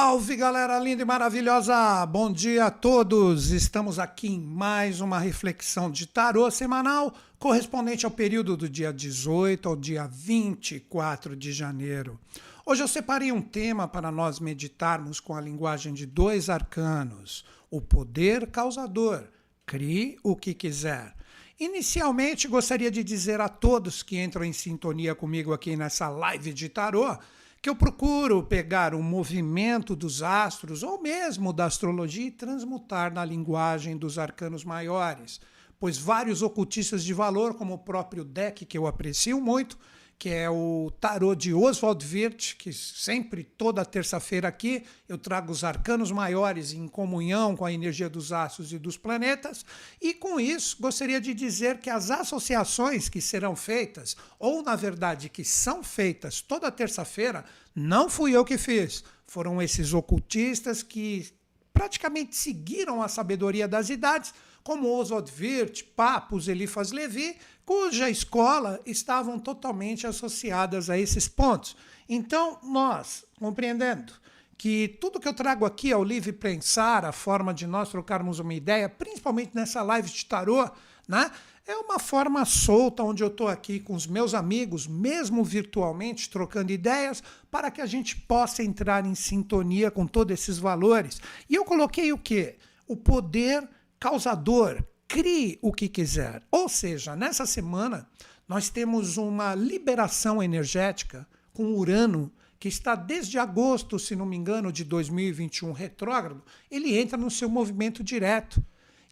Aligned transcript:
Salve 0.00 0.36
galera 0.36 0.78
linda 0.78 1.02
e 1.02 1.04
maravilhosa! 1.04 2.06
Bom 2.06 2.32
dia 2.32 2.66
a 2.66 2.70
todos! 2.70 3.50
Estamos 3.50 3.98
aqui 3.98 4.28
em 4.28 4.38
mais 4.38 5.00
uma 5.00 5.18
reflexão 5.18 5.90
de 5.90 6.06
tarô 6.06 6.48
semanal 6.52 7.12
correspondente 7.36 8.06
ao 8.06 8.12
período 8.12 8.56
do 8.56 8.68
dia 8.68 8.92
18 8.92 9.68
ao 9.68 9.74
dia 9.74 10.06
24 10.06 11.34
de 11.34 11.50
janeiro. 11.50 12.16
Hoje 12.64 12.80
eu 12.80 12.86
separei 12.86 13.32
um 13.32 13.42
tema 13.42 13.88
para 13.88 14.12
nós 14.12 14.38
meditarmos 14.38 15.18
com 15.18 15.34
a 15.34 15.40
linguagem 15.40 15.92
de 15.92 16.06
dois 16.06 16.48
arcanos: 16.48 17.44
o 17.68 17.80
poder 17.80 18.46
causador. 18.52 19.24
Crie 19.66 20.16
o 20.22 20.36
que 20.36 20.54
quiser. 20.54 21.12
Inicialmente, 21.58 22.46
gostaria 22.46 22.88
de 22.88 23.02
dizer 23.02 23.40
a 23.40 23.48
todos 23.48 24.04
que 24.04 24.16
entram 24.16 24.44
em 24.44 24.52
sintonia 24.52 25.12
comigo 25.16 25.52
aqui 25.52 25.76
nessa 25.76 26.08
live 26.08 26.54
de 26.54 26.68
tarô 26.68 27.18
que 27.60 27.68
eu 27.68 27.74
procuro 27.74 28.42
pegar 28.42 28.94
o 28.94 29.02
movimento 29.02 29.96
dos 29.96 30.22
astros 30.22 30.82
ou 30.82 31.02
mesmo 31.02 31.52
da 31.52 31.64
astrologia 31.64 32.26
e 32.26 32.30
transmutar 32.30 33.12
na 33.12 33.24
linguagem 33.24 33.96
dos 33.96 34.18
arcanos 34.18 34.64
maiores, 34.64 35.40
pois 35.78 35.98
vários 35.98 36.40
ocultistas 36.40 37.02
de 37.02 37.12
valor, 37.12 37.54
como 37.54 37.74
o 37.74 37.78
próprio 37.78 38.24
Deck, 38.24 38.64
que 38.64 38.78
eu 38.78 38.86
aprecio 38.86 39.40
muito, 39.40 39.76
que 40.18 40.30
é 40.30 40.50
o 40.50 40.90
tarô 41.00 41.32
de 41.32 41.54
Oswald 41.54 42.04
Wirth, 42.04 42.56
que 42.58 42.72
sempre, 42.72 43.44
toda 43.44 43.84
terça-feira 43.84 44.48
aqui, 44.48 44.82
eu 45.08 45.16
trago 45.16 45.52
os 45.52 45.62
arcanos 45.62 46.10
maiores 46.10 46.72
em 46.72 46.88
comunhão 46.88 47.56
com 47.56 47.64
a 47.64 47.72
energia 47.72 48.10
dos 48.10 48.32
astros 48.32 48.72
e 48.72 48.78
dos 48.78 48.96
planetas. 48.96 49.64
E 50.02 50.12
com 50.12 50.40
isso, 50.40 50.76
gostaria 50.80 51.20
de 51.20 51.32
dizer 51.32 51.78
que 51.78 51.88
as 51.88 52.10
associações 52.10 53.08
que 53.08 53.20
serão 53.20 53.54
feitas, 53.54 54.16
ou 54.40 54.60
na 54.60 54.74
verdade 54.74 55.28
que 55.28 55.44
são 55.44 55.84
feitas 55.84 56.40
toda 56.40 56.70
terça-feira, 56.72 57.44
não 57.72 58.10
fui 58.10 58.32
eu 58.32 58.44
que 58.44 58.58
fiz. 58.58 59.04
Foram 59.24 59.62
esses 59.62 59.92
ocultistas 59.92 60.82
que 60.82 61.30
praticamente 61.72 62.34
seguiram 62.34 63.00
a 63.00 63.06
sabedoria 63.06 63.68
das 63.68 63.88
idades, 63.88 64.34
como 64.64 64.92
Oswald 64.92 65.32
Wirth, 65.40 65.84
Papus, 65.94 66.48
Elifas 66.48 66.90
Levi, 66.90 67.36
cuja 67.68 68.08
escola 68.08 68.80
estavam 68.86 69.38
totalmente 69.38 70.06
associadas 70.06 70.88
a 70.88 70.96
esses 70.96 71.28
pontos. 71.28 71.76
Então, 72.08 72.58
nós, 72.62 73.26
compreendendo 73.38 74.14
que 74.56 74.96
tudo 74.98 75.20
que 75.20 75.28
eu 75.28 75.34
trago 75.34 75.66
aqui 75.66 75.92
ao 75.92 76.02
livre 76.02 76.32
pensar, 76.32 77.04
a 77.04 77.12
forma 77.12 77.52
de 77.52 77.66
nós 77.66 77.90
trocarmos 77.90 78.38
uma 78.38 78.54
ideia, 78.54 78.88
principalmente 78.88 79.50
nessa 79.54 79.82
live 79.82 80.08
de 80.08 80.24
tarô, 80.24 80.66
né? 81.06 81.30
É 81.66 81.76
uma 81.76 81.98
forma 81.98 82.42
solta 82.46 83.02
onde 83.02 83.22
eu 83.22 83.28
estou 83.28 83.48
aqui 83.48 83.78
com 83.78 83.94
os 83.94 84.06
meus 84.06 84.32
amigos, 84.32 84.86
mesmo 84.86 85.44
virtualmente, 85.44 86.30
trocando 86.30 86.72
ideias, 86.72 87.22
para 87.50 87.70
que 87.70 87.82
a 87.82 87.86
gente 87.86 88.16
possa 88.16 88.62
entrar 88.62 89.04
em 89.04 89.14
sintonia 89.14 89.90
com 89.90 90.06
todos 90.06 90.32
esses 90.32 90.58
valores. 90.58 91.20
E 91.50 91.54
eu 91.54 91.66
coloquei 91.66 92.14
o 92.14 92.18
quê? 92.18 92.56
O 92.86 92.96
poder 92.96 93.68
causador, 94.00 94.82
crie 95.08 95.58
o 95.62 95.72
que 95.72 95.88
quiser. 95.88 96.42
Ou 96.50 96.68
seja, 96.68 97.16
nessa 97.16 97.46
semana 97.46 98.06
nós 98.46 98.68
temos 98.68 99.16
uma 99.16 99.54
liberação 99.54 100.42
energética 100.42 101.26
com 101.52 101.72
Urano 101.72 102.30
que 102.60 102.68
está 102.68 102.94
desde 102.94 103.38
agosto, 103.38 103.98
se 103.98 104.16
não 104.16 104.26
me 104.26 104.36
engano, 104.36 104.72
de 104.72 104.84
2021 104.84 105.72
retrógrado, 105.72 106.42
ele 106.70 106.98
entra 106.98 107.16
no 107.16 107.30
seu 107.30 107.48
movimento 107.48 108.02
direto. 108.02 108.62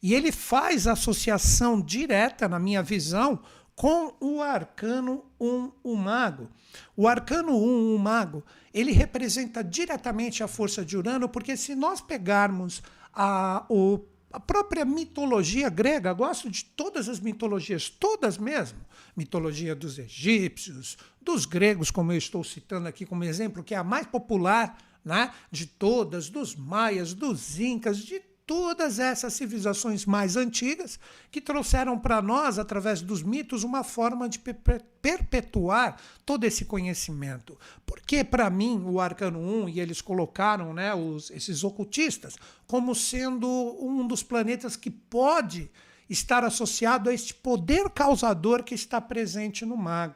E 0.02 0.14
ele 0.14 0.30
faz 0.30 0.86
associação 0.86 1.80
direta, 1.80 2.48
na 2.48 2.58
minha 2.58 2.82
visão, 2.82 3.40
com 3.74 4.14
o 4.20 4.42
arcano 4.42 5.24
1, 5.40 5.72
o 5.84 5.96
mago. 5.96 6.48
O 6.96 7.06
arcano 7.06 7.56
1, 7.56 7.94
o 7.94 7.98
mago, 7.98 8.44
ele 8.74 8.90
representa 8.90 9.62
diretamente 9.62 10.42
a 10.42 10.48
força 10.48 10.84
de 10.84 10.96
Urano, 10.96 11.28
porque 11.28 11.56
se 11.56 11.74
nós 11.74 12.00
pegarmos 12.00 12.82
a, 13.12 13.64
o 13.68 13.98
a 14.32 14.40
própria 14.40 14.84
mitologia 14.84 15.68
grega, 15.68 16.12
gosto 16.12 16.50
de 16.50 16.64
todas 16.64 17.08
as 17.08 17.20
mitologias, 17.20 17.88
todas 17.88 18.36
mesmo. 18.36 18.78
Mitologia 19.16 19.74
dos 19.74 19.98
egípcios, 19.98 20.98
dos 21.20 21.46
gregos, 21.46 21.90
como 21.90 22.12
eu 22.12 22.18
estou 22.18 22.44
citando 22.44 22.88
aqui 22.88 23.06
como 23.06 23.24
exemplo, 23.24 23.64
que 23.64 23.74
é 23.74 23.78
a 23.78 23.84
mais 23.84 24.06
popular 24.06 24.76
né, 25.04 25.32
de 25.50 25.66
todas, 25.66 26.28
dos 26.28 26.54
maias, 26.54 27.14
dos 27.14 27.58
incas, 27.60 27.98
de 27.98 28.20
todas 28.46 29.00
essas 29.00 29.32
civilizações 29.32 30.06
mais 30.06 30.36
antigas 30.36 31.00
que 31.30 31.40
trouxeram 31.40 31.98
para 31.98 32.22
nós, 32.22 32.58
através 32.58 33.02
dos 33.02 33.22
mitos, 33.22 33.64
uma 33.64 33.82
forma 33.82 34.28
de 34.28 34.38
perpetuar 34.38 36.00
todo 36.24 36.44
esse 36.44 36.64
conhecimento. 36.64 37.58
Porque, 37.84 38.22
para 38.22 38.48
mim, 38.48 38.82
o 38.86 39.00
Arcano 39.00 39.40
1, 39.40 39.68
e 39.70 39.80
eles 39.80 40.00
colocaram 40.00 40.72
né, 40.72 40.94
os, 40.94 41.30
esses 41.32 41.64
ocultistas 41.64 42.36
como 42.66 42.94
sendo 42.94 43.48
um 43.80 44.06
dos 44.06 44.22
planetas 44.22 44.76
que 44.76 44.90
pode 44.90 45.68
estar 46.08 46.44
associado 46.44 47.10
a 47.10 47.14
este 47.14 47.34
poder 47.34 47.90
causador 47.90 48.62
que 48.62 48.74
está 48.74 49.00
presente 49.00 49.66
no 49.66 49.76
mago. 49.76 50.14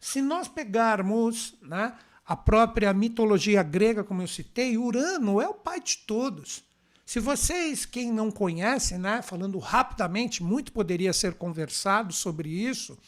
Se 0.00 0.20
nós 0.20 0.48
pegarmos 0.48 1.54
né, 1.62 1.94
a 2.26 2.36
própria 2.36 2.92
mitologia 2.92 3.62
grega, 3.62 4.02
como 4.02 4.22
eu 4.22 4.28
citei, 4.28 4.76
Urano 4.76 5.40
é 5.40 5.48
o 5.48 5.54
pai 5.54 5.80
de 5.80 5.98
todos. 5.98 6.67
Se 7.08 7.20
vocês, 7.20 7.86
quem 7.86 8.12
não 8.12 8.30
conhece, 8.30 8.98
né, 8.98 9.22
falando 9.22 9.58
rapidamente, 9.58 10.42
muito 10.42 10.70
poderia 10.70 11.10
ser 11.14 11.32
conversado 11.32 12.12
sobre 12.12 12.50
isso. 12.50 12.98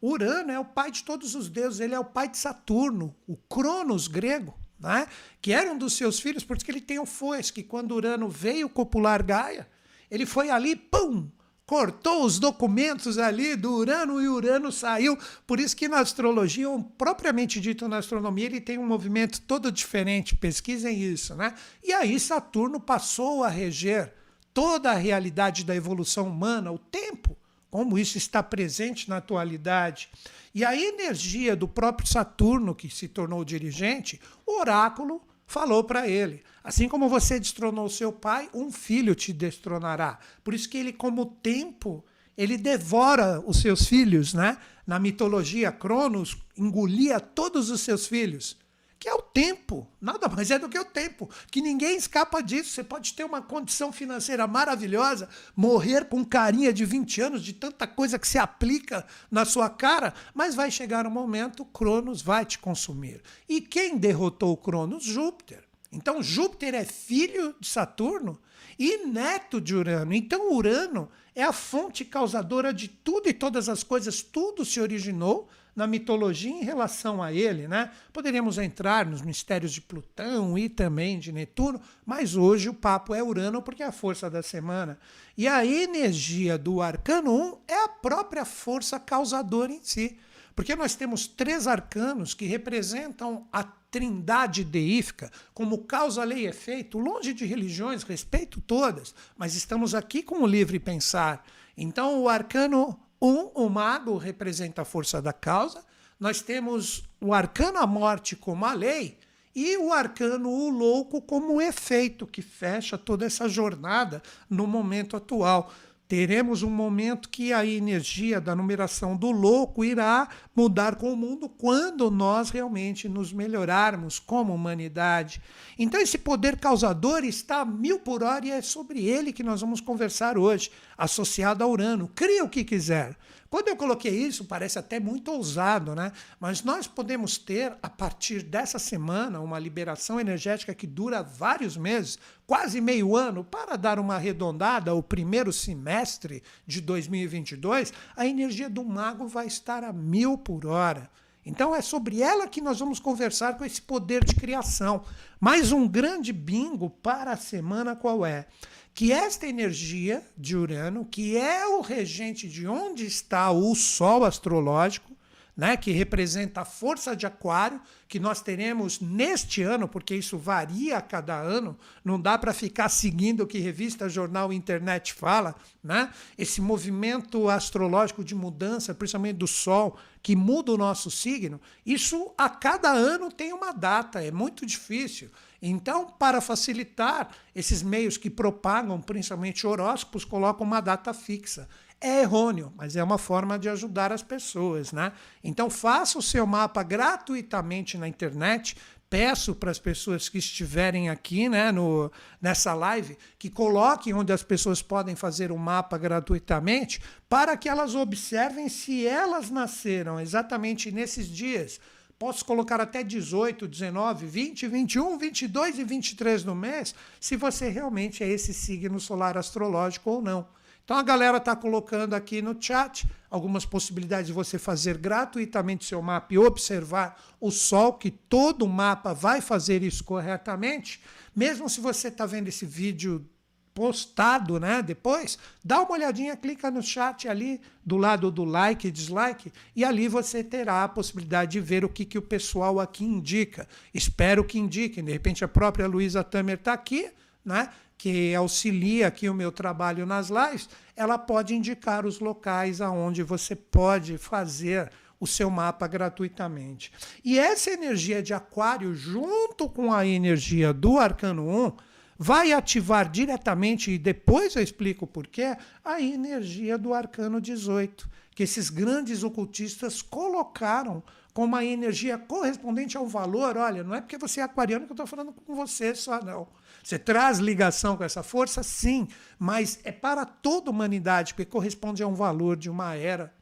Urano 0.00 0.50
é 0.50 0.58
o 0.58 0.64
pai 0.64 0.90
de 0.90 1.04
todos 1.04 1.34
os 1.34 1.50
deuses, 1.50 1.78
ele 1.78 1.94
é 1.94 2.00
o 2.00 2.04
pai 2.06 2.26
de 2.26 2.38
Saturno, 2.38 3.14
o 3.28 3.36
Cronos 3.36 4.08
grego, 4.08 4.58
né, 4.78 5.06
que 5.42 5.52
era 5.52 5.70
um 5.70 5.76
dos 5.76 5.92
seus 5.92 6.18
filhos, 6.18 6.42
porque 6.42 6.70
ele 6.70 6.80
tem 6.80 6.98
o 6.98 7.04
foice, 7.04 7.52
que 7.52 7.62
quando 7.62 7.94
Urano 7.94 8.30
veio 8.30 8.66
copular 8.66 9.22
Gaia, 9.22 9.68
ele 10.10 10.24
foi 10.24 10.48
ali, 10.48 10.74
pum, 10.74 11.28
cortou 11.70 12.24
os 12.24 12.40
documentos 12.40 13.16
ali 13.16 13.54
do 13.54 13.72
Urano 13.72 14.20
e 14.20 14.26
Urano 14.26 14.72
saiu. 14.72 15.16
Por 15.46 15.60
isso 15.60 15.76
que 15.76 15.86
na 15.86 16.00
astrologia, 16.00 16.66
propriamente 16.98 17.60
dito 17.60 17.86
na 17.86 17.98
astronomia, 17.98 18.46
ele 18.46 18.60
tem 18.60 18.76
um 18.76 18.84
movimento 18.84 19.40
todo 19.42 19.70
diferente. 19.70 20.34
Pesquisem 20.34 21.00
isso, 21.00 21.32
né? 21.36 21.54
E 21.80 21.92
aí 21.92 22.18
Saturno 22.18 22.80
passou 22.80 23.44
a 23.44 23.48
reger 23.48 24.12
toda 24.52 24.90
a 24.90 24.96
realidade 24.96 25.62
da 25.62 25.76
evolução 25.76 26.26
humana, 26.26 26.72
o 26.72 26.78
tempo, 26.78 27.36
como 27.70 27.96
isso 27.96 28.18
está 28.18 28.42
presente 28.42 29.08
na 29.08 29.18
atualidade. 29.18 30.10
E 30.52 30.64
a 30.64 30.74
energia 30.74 31.54
do 31.54 31.68
próprio 31.68 32.08
Saturno, 32.08 32.74
que 32.74 32.90
se 32.90 33.06
tornou 33.06 33.44
dirigente, 33.44 34.20
o 34.44 34.58
oráculo 34.58 35.22
falou 35.46 35.84
para 35.84 36.08
ele: 36.08 36.42
assim 36.62 36.88
como 36.88 37.08
você 37.08 37.38
destronou 37.38 37.88
seu 37.88 38.12
pai, 38.12 38.48
um 38.54 38.70
filho 38.70 39.14
te 39.14 39.32
destronará. 39.32 40.18
Por 40.44 40.54
isso 40.54 40.68
que 40.68 40.78
ele, 40.78 40.92
como 40.92 41.26
tempo, 41.26 42.04
ele 42.36 42.56
devora 42.56 43.42
os 43.46 43.60
seus 43.60 43.86
filhos, 43.86 44.34
né? 44.34 44.58
Na 44.86 44.98
mitologia, 44.98 45.70
Cronos 45.70 46.36
engolia 46.56 47.20
todos 47.20 47.70
os 47.70 47.80
seus 47.80 48.06
filhos 48.06 48.56
que 49.00 49.08
é 49.08 49.14
o 49.14 49.22
tempo. 49.22 49.88
Nada 49.98 50.28
mais 50.28 50.50
é 50.50 50.58
do 50.58 50.68
que 50.68 50.78
o 50.78 50.84
tempo. 50.84 51.28
Que 51.50 51.62
ninguém 51.62 51.96
escapa 51.96 52.42
disso. 52.42 52.70
Você 52.70 52.84
pode 52.84 53.14
ter 53.14 53.24
uma 53.24 53.40
condição 53.40 53.90
financeira 53.90 54.46
maravilhosa, 54.46 55.26
morrer 55.56 56.04
com 56.04 56.22
carinha 56.22 56.70
de 56.70 56.84
20 56.84 57.22
anos, 57.22 57.42
de 57.42 57.54
tanta 57.54 57.86
coisa 57.86 58.18
que 58.18 58.28
se 58.28 58.36
aplica 58.38 59.06
na 59.30 59.46
sua 59.46 59.70
cara, 59.70 60.12
mas 60.34 60.54
vai 60.54 60.70
chegar 60.70 61.06
um 61.06 61.10
momento, 61.10 61.64
Cronos 61.64 62.20
vai 62.20 62.44
te 62.44 62.58
consumir. 62.58 63.22
E 63.48 63.62
quem 63.62 63.96
derrotou 63.96 64.54
Cronos? 64.54 65.02
Júpiter. 65.02 65.69
Então 65.92 66.22
Júpiter 66.22 66.74
é 66.74 66.84
filho 66.84 67.54
de 67.58 67.66
Saturno 67.66 68.40
e 68.78 69.06
neto 69.06 69.60
de 69.60 69.74
Urano. 69.74 70.12
Então 70.14 70.52
Urano 70.52 71.08
é 71.34 71.42
a 71.42 71.52
fonte 71.52 72.04
causadora 72.04 72.72
de 72.72 72.88
tudo 72.88 73.28
e 73.28 73.32
todas 73.32 73.68
as 73.68 73.82
coisas, 73.82 74.22
tudo 74.22 74.64
se 74.64 74.80
originou 74.80 75.48
na 75.74 75.86
mitologia 75.86 76.50
em 76.50 76.62
relação 76.62 77.22
a 77.22 77.32
ele, 77.32 77.66
né? 77.66 77.90
Poderíamos 78.12 78.58
entrar 78.58 79.06
nos 79.06 79.22
mistérios 79.22 79.72
de 79.72 79.80
Plutão 79.80 80.58
e 80.58 80.68
também 80.68 81.18
de 81.18 81.32
Netuno, 81.32 81.80
mas 82.04 82.36
hoje 82.36 82.68
o 82.68 82.74
papo 82.74 83.14
é 83.14 83.22
Urano 83.22 83.62
porque 83.62 83.82
é 83.82 83.86
a 83.86 83.92
força 83.92 84.28
da 84.28 84.42
semana. 84.42 84.98
E 85.36 85.48
a 85.48 85.64
energia 85.64 86.58
do 86.58 86.82
arcano 86.82 87.32
1 87.32 87.58
é 87.68 87.84
a 87.84 87.88
própria 87.88 88.44
força 88.44 88.98
causadora 89.00 89.72
em 89.72 89.80
si. 89.82 90.18
Porque 90.54 90.74
nós 90.76 90.94
temos 90.94 91.26
três 91.26 91.66
arcanos 91.66 92.34
que 92.34 92.44
representam 92.44 93.46
a 93.52 93.64
trindade 93.90 94.64
deífica, 94.64 95.30
como 95.52 95.78
causa, 95.78 96.22
lei 96.24 96.44
e 96.44 96.46
efeito, 96.46 96.98
longe 96.98 97.32
de 97.32 97.44
religiões, 97.44 98.02
respeito 98.02 98.60
todas, 98.60 99.14
mas 99.36 99.54
estamos 99.54 99.94
aqui 99.94 100.22
com 100.22 100.42
o 100.42 100.46
livre 100.46 100.78
pensar. 100.78 101.44
Então, 101.76 102.22
o 102.22 102.28
arcano 102.28 102.98
um, 103.20 103.50
o 103.54 103.68
mago 103.68 104.16
representa 104.16 104.82
a 104.82 104.84
força 104.84 105.20
da 105.20 105.32
causa. 105.32 105.84
Nós 106.18 106.40
temos 106.40 107.04
o 107.20 107.34
arcano 107.34 107.78
a 107.78 107.86
morte 107.86 108.34
como 108.34 108.64
a 108.64 108.72
lei 108.72 109.18
e 109.54 109.76
o 109.76 109.92
arcano 109.92 110.48
o 110.48 110.70
louco 110.70 111.20
como 111.20 111.54
o 111.54 111.60
efeito 111.60 112.26
que 112.26 112.40
fecha 112.40 112.96
toda 112.96 113.26
essa 113.26 113.48
jornada 113.48 114.22
no 114.48 114.66
momento 114.66 115.16
atual. 115.16 115.72
Teremos 116.10 116.64
um 116.64 116.70
momento 116.70 117.28
que 117.28 117.52
a 117.52 117.64
energia 117.64 118.40
da 118.40 118.52
numeração 118.52 119.16
do 119.16 119.30
louco 119.30 119.84
irá 119.84 120.28
mudar 120.56 120.96
com 120.96 121.12
o 121.12 121.16
mundo 121.16 121.48
quando 121.48 122.10
nós 122.10 122.50
realmente 122.50 123.08
nos 123.08 123.32
melhorarmos 123.32 124.18
como 124.18 124.52
humanidade. 124.52 125.40
Então, 125.78 126.00
esse 126.00 126.18
poder 126.18 126.58
causador 126.58 127.22
está 127.22 127.60
a 127.60 127.64
mil 127.64 128.00
por 128.00 128.24
hora 128.24 128.44
e 128.44 128.50
é 128.50 128.60
sobre 128.60 129.06
ele 129.06 129.32
que 129.32 129.44
nós 129.44 129.60
vamos 129.60 129.80
conversar 129.80 130.36
hoje, 130.36 130.72
associado 131.00 131.64
a 131.64 131.66
Urano. 131.66 132.08
Cria 132.14 132.44
o 132.44 132.48
que 132.48 132.62
quiser. 132.62 133.16
Quando 133.48 133.66
eu 133.66 133.74
coloquei 133.74 134.12
isso, 134.12 134.44
parece 134.44 134.78
até 134.78 135.00
muito 135.00 135.32
ousado, 135.32 135.94
né? 135.94 136.12
Mas 136.38 136.62
nós 136.62 136.86
podemos 136.86 137.36
ter, 137.36 137.76
a 137.82 137.88
partir 137.88 138.42
dessa 138.42 138.78
semana, 138.78 139.40
uma 139.40 139.58
liberação 139.58 140.20
energética 140.20 140.72
que 140.72 140.86
dura 140.86 141.22
vários 141.22 141.76
meses, 141.76 142.16
quase 142.46 142.80
meio 142.80 143.16
ano, 143.16 143.42
para 143.42 143.76
dar 143.76 143.98
uma 143.98 144.14
arredondada, 144.14 144.94
o 144.94 145.02
primeiro 145.02 145.52
semestre 145.52 146.44
de 146.64 146.80
2022, 146.80 147.92
a 148.14 148.24
energia 148.24 148.70
do 148.70 148.84
mago 148.84 149.26
vai 149.26 149.46
estar 149.46 149.82
a 149.82 149.92
mil 149.92 150.38
por 150.38 150.66
hora. 150.66 151.10
Então 151.44 151.74
é 151.74 151.80
sobre 151.80 152.22
ela 152.22 152.46
que 152.46 152.60
nós 152.60 152.78
vamos 152.78 153.00
conversar 153.00 153.56
com 153.56 153.64
esse 153.64 153.80
poder 153.80 154.22
de 154.22 154.34
criação. 154.34 155.02
Mais 155.40 155.72
um 155.72 155.88
grande 155.88 156.32
bingo 156.32 156.90
para 156.90 157.32
a 157.32 157.36
semana 157.36 157.96
qual 157.96 158.24
é? 158.26 158.46
Que 158.94 159.12
esta 159.12 159.46
energia 159.46 160.22
de 160.36 160.56
Urano, 160.56 161.04
que 161.04 161.36
é 161.36 161.66
o 161.66 161.80
regente 161.80 162.48
de 162.48 162.66
onde 162.66 163.06
está 163.06 163.50
o 163.50 163.74
Sol 163.74 164.24
astrológico, 164.24 165.10
né, 165.56 165.76
que 165.76 165.90
representa 165.90 166.62
a 166.62 166.64
força 166.64 167.14
de 167.14 167.26
Aquário, 167.26 167.82
que 168.08 168.18
nós 168.18 168.40
teremos 168.40 168.98
neste 168.98 169.62
ano, 169.62 169.86
porque 169.86 170.14
isso 170.14 170.38
varia 170.38 170.96
a 170.96 171.02
cada 171.02 171.38
ano, 171.38 171.76
não 172.02 172.18
dá 172.18 172.38
para 172.38 172.54
ficar 172.54 172.88
seguindo 172.88 173.42
o 173.42 173.46
que 173.46 173.58
revista, 173.58 174.08
jornal, 174.08 174.54
internet 174.54 175.12
fala, 175.12 175.54
né? 175.84 176.10
Esse 176.38 176.62
movimento 176.62 177.48
astrológico 177.50 178.24
de 178.24 178.34
mudança, 178.34 178.94
principalmente 178.94 179.36
do 179.36 179.46
Sol, 179.46 179.98
que 180.22 180.34
muda 180.34 180.72
o 180.72 180.78
nosso 180.78 181.10
signo, 181.10 181.60
isso 181.84 182.32
a 182.38 182.48
cada 182.48 182.90
ano 182.90 183.30
tem 183.30 183.52
uma 183.52 183.72
data, 183.72 184.24
é 184.24 184.30
muito 184.30 184.64
difícil. 184.64 185.30
Então, 185.62 186.06
para 186.06 186.40
facilitar, 186.40 187.30
esses 187.54 187.82
meios 187.82 188.16
que 188.16 188.30
propagam, 188.30 189.00
principalmente 189.00 189.66
horóscopos, 189.66 190.24
colocam 190.24 190.66
uma 190.66 190.80
data 190.80 191.12
fixa. 191.12 191.68
É 192.00 192.22
errôneo, 192.22 192.72
mas 192.76 192.96
é 192.96 193.04
uma 193.04 193.18
forma 193.18 193.58
de 193.58 193.68
ajudar 193.68 194.10
as 194.10 194.22
pessoas, 194.22 194.90
né? 194.90 195.12
Então 195.44 195.68
faça 195.68 196.18
o 196.18 196.22
seu 196.22 196.46
mapa 196.46 196.82
gratuitamente 196.82 197.98
na 197.98 198.08
internet. 198.08 198.74
Peço 199.10 199.54
para 199.54 199.70
as 199.70 199.78
pessoas 199.78 200.28
que 200.28 200.38
estiverem 200.38 201.10
aqui 201.10 201.48
né, 201.48 201.72
no, 201.72 202.10
nessa 202.40 202.72
live 202.72 203.18
que 203.38 203.50
coloquem 203.50 204.14
onde 204.14 204.32
as 204.32 204.42
pessoas 204.42 204.80
podem 204.80 205.16
fazer 205.16 205.50
o 205.50 205.56
um 205.56 205.58
mapa 205.58 205.98
gratuitamente 205.98 207.02
para 207.28 207.56
que 207.56 207.68
elas 207.68 207.96
observem 207.96 208.68
se 208.68 209.04
elas 209.06 209.50
nasceram 209.50 210.20
exatamente 210.20 210.92
nesses 210.92 211.26
dias 211.26 211.80
Posso 212.20 212.44
colocar 212.44 212.78
até 212.82 213.02
18, 213.02 213.66
19, 213.66 214.26
20, 214.26 214.68
21, 214.68 215.16
22 215.16 215.78
e 215.78 215.84
23 215.84 216.44
no 216.44 216.54
mês, 216.54 216.94
se 217.18 217.34
você 217.34 217.70
realmente 217.70 218.22
é 218.22 218.28
esse 218.28 218.52
signo 218.52 219.00
solar 219.00 219.38
astrológico 219.38 220.10
ou 220.10 220.20
não. 220.20 220.46
Então 220.84 220.98
a 220.98 221.02
galera 221.02 221.38
está 221.38 221.56
colocando 221.56 222.12
aqui 222.12 222.42
no 222.42 222.54
chat 222.60 223.08
algumas 223.30 223.64
possibilidades 223.64 224.26
de 224.26 224.34
você 224.34 224.58
fazer 224.58 224.98
gratuitamente 224.98 225.86
seu 225.86 226.02
mapa 226.02 226.34
e 226.34 226.36
observar 226.36 227.18
o 227.40 227.50
Sol, 227.50 227.94
que 227.94 228.10
todo 228.10 228.68
mapa 228.68 229.14
vai 229.14 229.40
fazer 229.40 229.82
isso 229.82 230.04
corretamente. 230.04 231.00
Mesmo 231.34 231.70
se 231.70 231.80
você 231.80 232.08
está 232.08 232.26
vendo 232.26 232.48
esse 232.48 232.66
vídeo 232.66 233.26
postado, 233.74 234.58
né? 234.58 234.82
Depois, 234.82 235.38
dá 235.64 235.80
uma 235.80 235.92
olhadinha, 235.92 236.36
clica 236.36 236.70
no 236.70 236.82
chat 236.82 237.28
ali 237.28 237.60
do 237.84 237.96
lado 237.96 238.30
do 238.30 238.44
like 238.44 238.88
e 238.88 238.90
dislike 238.90 239.52
e 239.74 239.84
ali 239.84 240.08
você 240.08 240.44
terá 240.44 240.84
a 240.84 240.88
possibilidade 240.88 241.52
de 241.52 241.60
ver 241.60 241.84
o 241.84 241.88
que, 241.88 242.04
que 242.04 242.18
o 242.18 242.22
pessoal 242.22 242.80
aqui 242.80 243.04
indica. 243.04 243.66
Espero 243.92 244.44
que 244.44 244.58
indiquem. 244.58 245.04
De 245.04 245.12
repente 245.12 245.44
a 245.44 245.48
própria 245.48 245.86
Luísa 245.86 246.22
Tamer 246.22 246.56
está 246.56 246.72
aqui, 246.72 247.10
né? 247.44 247.70
Que 247.96 248.34
auxilia 248.34 249.06
aqui 249.06 249.28
o 249.28 249.34
meu 249.34 249.52
trabalho 249.52 250.06
nas 250.06 250.30
lives. 250.30 250.68
Ela 250.96 251.18
pode 251.18 251.54
indicar 251.54 252.06
os 252.06 252.18
locais 252.18 252.80
aonde 252.80 253.22
você 253.22 253.54
pode 253.54 254.18
fazer 254.18 254.90
o 255.20 255.26
seu 255.26 255.50
mapa 255.50 255.86
gratuitamente. 255.86 256.90
E 257.22 257.38
essa 257.38 257.70
energia 257.70 258.22
de 258.22 258.32
aquário, 258.32 258.94
junto 258.94 259.68
com 259.68 259.92
a 259.92 260.06
energia 260.06 260.72
do 260.72 260.98
arcano 260.98 261.46
1, 261.66 261.89
vai 262.22 262.52
ativar 262.52 263.10
diretamente, 263.10 263.92
e 263.92 263.96
depois 263.98 264.54
eu 264.54 264.62
explico 264.62 265.06
por 265.06 265.26
quê, 265.26 265.56
a 265.82 266.02
energia 266.02 266.76
do 266.76 266.92
arcano 266.92 267.40
18, 267.40 268.06
que 268.34 268.42
esses 268.42 268.68
grandes 268.68 269.22
ocultistas 269.22 270.02
colocaram 270.02 271.02
como 271.32 271.46
uma 271.46 271.64
energia 271.64 272.18
correspondente 272.18 272.94
ao 272.94 273.06
valor. 273.06 273.56
Olha, 273.56 273.82
não 273.82 273.94
é 273.94 274.02
porque 274.02 274.18
você 274.18 274.40
é 274.40 274.42
aquariano 274.42 274.84
que 274.84 274.92
eu 274.92 274.94
estou 274.94 275.06
falando 275.06 275.32
com 275.32 275.54
você 275.54 275.94
só, 275.94 276.22
não. 276.22 276.46
Você 276.84 276.98
traz 276.98 277.38
ligação 277.38 277.96
com 277.96 278.04
essa 278.04 278.22
força, 278.22 278.62
sim, 278.62 279.08
mas 279.38 279.80
é 279.82 279.90
para 279.90 280.26
toda 280.26 280.68
a 280.68 280.72
humanidade, 280.72 281.32
porque 281.32 281.46
corresponde 281.46 282.02
a 282.02 282.06
um 282.06 282.14
valor 282.14 282.54
de 282.54 282.68
uma 282.68 282.94
era 282.94 283.32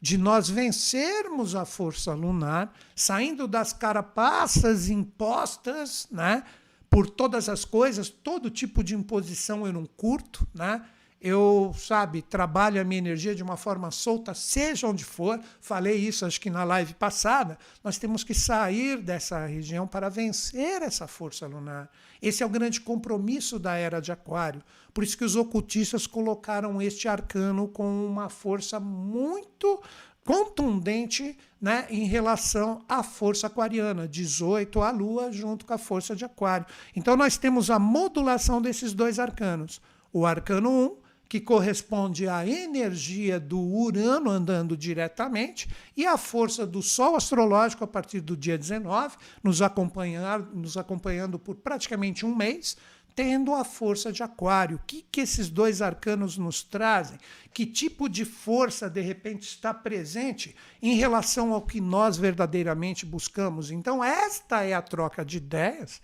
de 0.00 0.18
nós 0.18 0.50
vencermos 0.50 1.54
a 1.54 1.64
força 1.64 2.12
lunar, 2.12 2.72
saindo 2.94 3.48
das 3.48 3.72
carapaças 3.72 4.88
impostas, 4.90 6.06
né? 6.10 6.42
Por 6.88 7.08
todas 7.08 7.48
as 7.48 7.64
coisas, 7.64 8.08
todo 8.08 8.50
tipo 8.50 8.84
de 8.84 8.94
imposição 8.94 9.66
eu 9.66 9.72
não 9.72 9.86
curto, 9.86 10.46
né? 10.54 10.84
Eu, 11.20 11.74
sabe, 11.78 12.20
trabalho 12.20 12.78
a 12.78 12.84
minha 12.84 12.98
energia 12.98 13.34
de 13.34 13.42
uma 13.42 13.56
forma 13.56 13.90
solta, 13.90 14.34
seja 14.34 14.86
onde 14.86 15.06
for. 15.06 15.40
Falei 15.58 15.96
isso 15.96 16.26
acho 16.26 16.38
que 16.38 16.50
na 16.50 16.64
live 16.64 16.92
passada. 16.92 17.56
Nós 17.82 17.96
temos 17.96 18.22
que 18.22 18.34
sair 18.34 18.98
dessa 18.98 19.46
região 19.46 19.86
para 19.86 20.10
vencer 20.10 20.82
essa 20.82 21.06
força 21.06 21.46
lunar. 21.46 21.90
Esse 22.20 22.42
é 22.42 22.46
o 22.46 22.50
grande 22.50 22.78
compromisso 22.78 23.58
da 23.58 23.74
era 23.74 24.00
de 24.00 24.12
Aquário. 24.12 24.62
Por 24.92 25.02
isso 25.02 25.16
que 25.16 25.24
os 25.24 25.34
ocultistas 25.34 26.06
colocaram 26.06 26.82
este 26.82 27.08
arcano 27.08 27.68
com 27.68 28.06
uma 28.06 28.28
força 28.28 28.78
muito 28.78 29.82
contundente 30.24 31.36
né, 31.60 31.86
em 31.90 32.04
relação 32.04 32.82
à 32.88 33.02
força 33.02 33.46
aquariana, 33.46 34.08
18 34.08 34.80
a 34.80 34.90
Lua 34.90 35.30
junto 35.30 35.64
com 35.64 35.74
a 35.74 35.78
força 35.78 36.16
de 36.16 36.24
Aquário. 36.24 36.66
Então 36.96 37.16
nós 37.16 37.36
temos 37.36 37.70
a 37.70 37.78
modulação 37.78 38.60
desses 38.60 38.92
dois 38.92 39.18
arcanos. 39.18 39.80
O 40.12 40.26
arcano 40.26 40.70
1, 40.70 40.96
que 41.28 41.40
corresponde 41.40 42.28
à 42.28 42.46
energia 42.46 43.40
do 43.40 43.58
Urano 43.58 44.30
andando 44.30 44.76
diretamente, 44.76 45.68
e 45.96 46.06
a 46.06 46.16
força 46.16 46.66
do 46.66 46.82
Sol 46.82 47.16
astrológico 47.16 47.82
a 47.82 47.86
partir 47.88 48.20
do 48.20 48.36
dia 48.36 48.56
19, 48.56 49.16
nos, 49.42 49.60
acompanhar, 49.60 50.40
nos 50.40 50.76
acompanhando 50.76 51.38
por 51.38 51.56
praticamente 51.56 52.24
um 52.24 52.34
mês, 52.34 52.76
tendo 53.14 53.54
a 53.54 53.64
força 53.64 54.12
de 54.12 54.22
Aquário. 54.22 54.76
O 54.76 54.86
que, 54.86 55.04
que 55.10 55.20
esses 55.20 55.48
dois 55.48 55.80
arcanos 55.80 56.36
nos 56.36 56.62
trazem? 56.62 57.18
Que 57.52 57.64
tipo 57.64 58.08
de 58.08 58.24
força, 58.24 58.90
de 58.90 59.00
repente, 59.00 59.42
está 59.42 59.72
presente 59.72 60.54
em 60.82 60.94
relação 60.94 61.52
ao 61.52 61.62
que 61.62 61.80
nós 61.80 62.16
verdadeiramente 62.16 63.06
buscamos? 63.06 63.70
Então, 63.70 64.02
esta 64.02 64.64
é 64.64 64.74
a 64.74 64.82
troca 64.82 65.24
de 65.24 65.36
ideias 65.36 66.00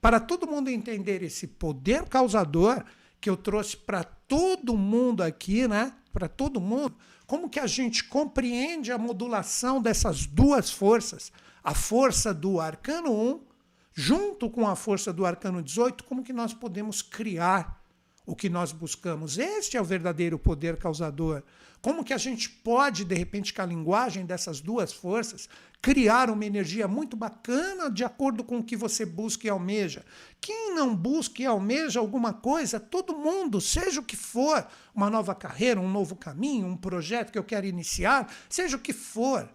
para 0.00 0.20
todo 0.20 0.46
mundo 0.46 0.68
entender 0.68 1.22
esse 1.22 1.46
poder 1.46 2.08
causador 2.08 2.84
que 3.20 3.30
eu 3.30 3.36
trouxe 3.36 3.76
para 3.76 4.04
todo 4.04 4.76
mundo 4.76 5.22
aqui, 5.22 5.66
né? 5.66 5.94
Para 6.12 6.28
todo 6.28 6.60
mundo. 6.60 6.94
Como 7.26 7.48
que 7.48 7.58
a 7.58 7.66
gente 7.66 8.04
compreende 8.04 8.92
a 8.92 8.98
modulação 8.98 9.80
dessas 9.80 10.26
duas 10.26 10.70
forças? 10.70 11.32
A 11.62 11.74
força 11.74 12.34
do 12.34 12.60
arcano 12.60 13.12
1 13.12 13.53
junto 13.94 14.50
com 14.50 14.66
a 14.66 14.74
força 14.74 15.12
do 15.12 15.24
arcano 15.24 15.62
18, 15.62 16.04
como 16.04 16.24
que 16.24 16.32
nós 16.32 16.52
podemos 16.52 17.00
criar 17.00 17.80
o 18.26 18.34
que 18.34 18.48
nós 18.48 18.72
buscamos? 18.72 19.38
Este 19.38 19.76
é 19.76 19.80
o 19.80 19.84
verdadeiro 19.84 20.38
poder 20.38 20.76
causador. 20.76 21.42
Como 21.80 22.02
que 22.02 22.14
a 22.14 22.18
gente 22.18 22.48
pode, 22.48 23.04
de 23.04 23.14
repente, 23.14 23.52
com 23.52 23.60
a 23.60 23.66
linguagem 23.66 24.24
dessas 24.24 24.58
duas 24.60 24.92
forças, 24.92 25.48
criar 25.82 26.30
uma 26.30 26.44
energia 26.44 26.88
muito 26.88 27.14
bacana 27.14 27.90
de 27.90 28.02
acordo 28.02 28.42
com 28.42 28.58
o 28.58 28.64
que 28.64 28.74
você 28.74 29.04
busca 29.04 29.46
e 29.46 29.50
almeja? 29.50 30.02
Quem 30.40 30.74
não 30.74 30.96
busca 30.96 31.42
e 31.42 31.46
almeja 31.46 32.00
alguma 32.00 32.32
coisa, 32.32 32.80
todo 32.80 33.18
mundo, 33.18 33.60
seja 33.60 34.00
o 34.00 34.04
que 34.04 34.16
for, 34.16 34.66
uma 34.94 35.10
nova 35.10 35.34
carreira, 35.34 35.78
um 35.78 35.90
novo 35.90 36.16
caminho, 36.16 36.66
um 36.66 36.76
projeto 36.76 37.30
que 37.30 37.38
eu 37.38 37.44
quero 37.44 37.66
iniciar, 37.66 38.32
seja 38.48 38.78
o 38.78 38.80
que 38.80 38.94
for, 38.94 39.46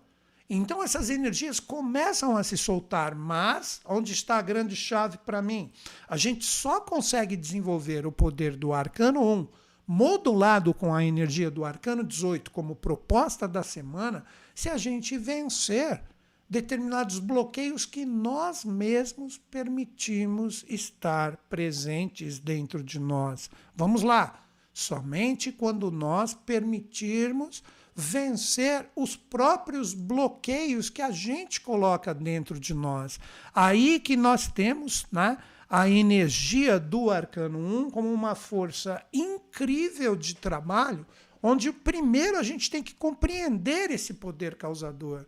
então 0.50 0.84
essas 0.84 1.10
energias 1.10 1.60
começam 1.60 2.36
a 2.36 2.44
se 2.44 2.58
soltar, 2.58 3.14
mas 3.14 3.82
onde 3.86 4.14
está 4.14 4.38
a 4.38 4.42
grande 4.42 4.76
chave 4.76 5.18
para 5.20 5.42
mim? 5.42 5.72
A 6.08 6.18
gente 6.18 6.46
só 6.46 6.82
consegue 6.82 7.36
desenvolver 7.36 8.08
o 8.08 8.12
poder 8.12 8.56
do 8.56 8.74
arcano 8.74 9.22
1 9.22 9.48
modulado 9.92 10.72
com 10.72 10.94
a 10.94 11.04
energia 11.04 11.50
do 11.50 11.66
arcano 11.66 12.04
18 12.04 12.52
como 12.52 12.76
proposta 12.76 13.48
da 13.48 13.64
semana, 13.64 14.24
se 14.54 14.70
a 14.70 14.78
gente 14.78 15.18
vencer 15.18 16.04
determinados 16.48 17.18
bloqueios 17.18 17.88
que 17.88 18.06
nós 18.06 18.64
mesmos 18.64 19.40
permitimos 19.40 20.64
estar 20.70 21.38
presentes 21.50 22.38
dentro 22.38 22.84
de 22.84 23.00
nós. 23.00 23.50
Vamos 23.76 24.04
lá. 24.04 24.46
somente 24.72 25.52
quando 25.52 25.92
nós 25.92 26.34
permitirmos 26.34 27.64
vencer 28.00 28.90
os 28.96 29.18
próprios 29.18 29.94
bloqueios 29.94 30.90
que 30.90 31.02
a 31.02 31.12
gente 31.12 31.60
coloca 31.60 32.14
dentro 32.14 32.58
de 32.58 32.74
nós. 32.74 33.20
Aí 33.54 34.00
que 34.00 34.16
nós 34.16 34.48
temos 34.48 35.06
né, 35.12 35.38
a 35.70 35.90
energia 35.90 36.80
do 36.80 37.12
arcano 37.12 37.60
1 37.60 37.92
como 37.92 38.12
uma 38.12 38.36
força 38.36 39.04
incrível 39.12 40.16
de 40.16 40.34
trabalho, 40.34 41.06
onde 41.44 41.74
primeiro 41.74 42.38
a 42.38 42.44
gente 42.44 42.72
tem 42.72 42.82
que 42.82 42.96
compreender 42.96 43.92
esse 43.92 44.14
poder 44.14 44.56
causador. 44.56 45.26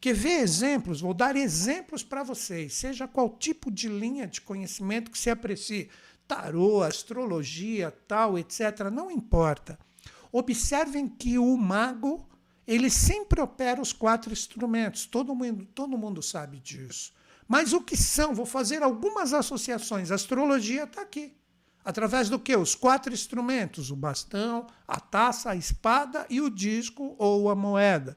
Quer 0.00 0.14
ver 0.14 0.40
exemplos? 0.40 1.00
Vou 1.00 1.14
dar 1.14 1.36
exemplos 1.36 2.02
para 2.02 2.24
vocês, 2.24 2.74
seja 2.74 3.06
qual 3.06 3.30
tipo 3.38 3.70
de 3.70 3.88
linha 3.88 4.26
de 4.26 4.40
conhecimento 4.40 5.10
que 5.10 5.18
se 5.18 5.30
aprecie. 5.30 5.88
Tarô, 6.26 6.82
astrologia, 6.82 7.90
tal, 8.06 8.38
etc. 8.38 8.88
Não 8.92 9.10
importa. 9.10 9.78
Observem 10.32 11.08
que 11.08 11.38
o 11.38 11.56
mago 11.56 12.28
ele 12.66 12.88
sempre 12.88 13.40
opera 13.40 13.80
os 13.80 13.92
quatro 13.92 14.32
instrumentos. 14.32 15.06
Todo 15.06 15.34
mundo, 15.34 15.66
todo 15.74 15.98
mundo 15.98 16.22
sabe 16.22 16.60
disso. 16.60 17.12
Mas 17.48 17.72
o 17.72 17.80
que 17.80 17.96
são? 17.96 18.32
Vou 18.32 18.46
fazer 18.46 18.80
algumas 18.80 19.34
associações. 19.34 20.12
A 20.12 20.14
astrologia 20.14 20.84
está 20.84 21.02
aqui. 21.02 21.34
Através 21.84 22.28
do 22.28 22.38
que? 22.38 22.54
Os 22.54 22.76
quatro 22.76 23.12
instrumentos: 23.12 23.90
o 23.90 23.96
bastão, 23.96 24.66
a 24.86 25.00
taça, 25.00 25.50
a 25.50 25.56
espada 25.56 26.26
e 26.30 26.40
o 26.40 26.48
disco 26.48 27.16
ou 27.18 27.50
a 27.50 27.56
moeda. 27.56 28.16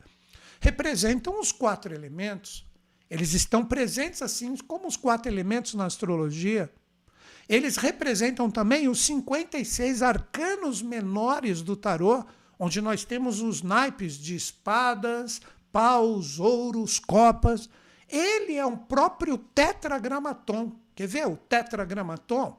Representam 0.59 1.39
os 1.39 1.51
quatro 1.51 1.93
elementos. 1.93 2.63
Eles 3.09 3.33
estão 3.33 3.65
presentes 3.65 4.21
assim 4.21 4.55
como 4.57 4.87
os 4.87 4.95
quatro 4.95 5.31
elementos 5.31 5.73
na 5.73 5.85
astrologia. 5.85 6.71
Eles 7.47 7.77
representam 7.77 8.49
também 8.49 8.87
os 8.87 9.05
56 9.05 10.01
arcanos 10.01 10.81
menores 10.81 11.61
do 11.61 11.75
tarô, 11.75 12.23
onde 12.57 12.81
nós 12.81 13.03
temos 13.03 13.41
os 13.41 13.61
naipes 13.61 14.13
de 14.13 14.35
espadas, 14.35 15.41
paus, 15.71 16.39
ouros, 16.39 16.99
copas. 16.99 17.69
Ele 18.09 18.55
é 18.55 18.65
um 18.65 18.77
próprio 18.77 19.37
tetragramaton. 19.37 20.71
Quer 20.95 21.07
ver 21.07 21.27
o 21.27 21.35
tetragramaton? 21.35 22.57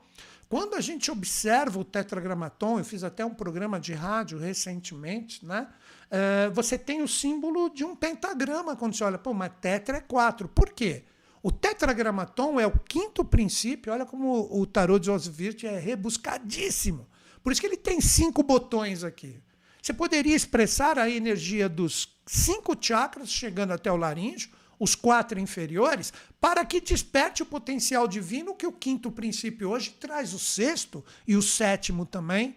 Quando 0.49 0.75
a 0.75 0.81
gente 0.81 1.11
observa 1.11 1.79
o 1.79 1.85
tetragramaton, 1.85 2.79
eu 2.79 2.85
fiz 2.85 3.03
até 3.03 3.25
um 3.25 3.35
programa 3.35 3.81
de 3.81 3.93
rádio 3.93 4.39
recentemente, 4.39 5.45
né? 5.45 5.67
Uh, 6.07 6.53
você 6.53 6.77
tem 6.77 7.03
o 7.03 7.09
símbolo 7.09 7.71
de 7.71 7.85
um 7.85 7.97
pentagrama 7.97 8.77
quando 8.77 8.95
você 8.95 9.03
olha, 9.03 9.19
pô, 9.19 9.33
mas 9.33 9.51
tetra 9.61 9.97
é 9.97 10.01
quatro. 10.01 10.47
Por 10.49 10.71
quê? 10.71 11.05
O 11.45 11.53
tetragramaton 11.53 12.59
é 12.59 12.67
o 12.67 12.71
quinto 12.71 13.23
princípio. 13.23 13.93
Olha 13.93 14.07
como 14.07 14.49
o 14.51 14.65
tarô 14.65 14.99
de 14.99 15.11
Oswirt 15.11 15.65
é 15.65 15.79
rebuscadíssimo. 15.79 17.07
Por 17.43 17.53
isso 17.53 17.61
que 17.61 17.67
ele 17.67 17.77
tem 17.77 18.01
cinco 18.01 18.43
botões 18.43 19.05
aqui. 19.05 19.39
Você 19.83 19.93
poderia 19.93 20.35
expressar 20.35 20.99
a 20.99 21.11
energia 21.11 21.69
dos 21.69 22.17
cinco 22.25 22.75
chakras 22.81 23.29
chegando 23.29 23.73
até 23.73 23.93
o 23.93 23.97
laríngeo, 23.97 24.53
os 24.81 24.95
quatro 24.95 25.39
inferiores, 25.39 26.15
para 26.41 26.65
que 26.65 26.81
desperte 26.81 27.43
o 27.43 27.47
potencial 27.47 28.09
divino 28.09 28.55
que 28.55 28.67
o 28.67 28.73
quinto 28.73 29.13
princípio 29.13 29.69
hoje 29.69 29.91
traz 30.01 30.33
o 30.33 30.39
sexto 30.39 31.05
e 31.29 31.37
o 31.37 31.43
sétimo 31.43 32.07
também, 32.07 32.57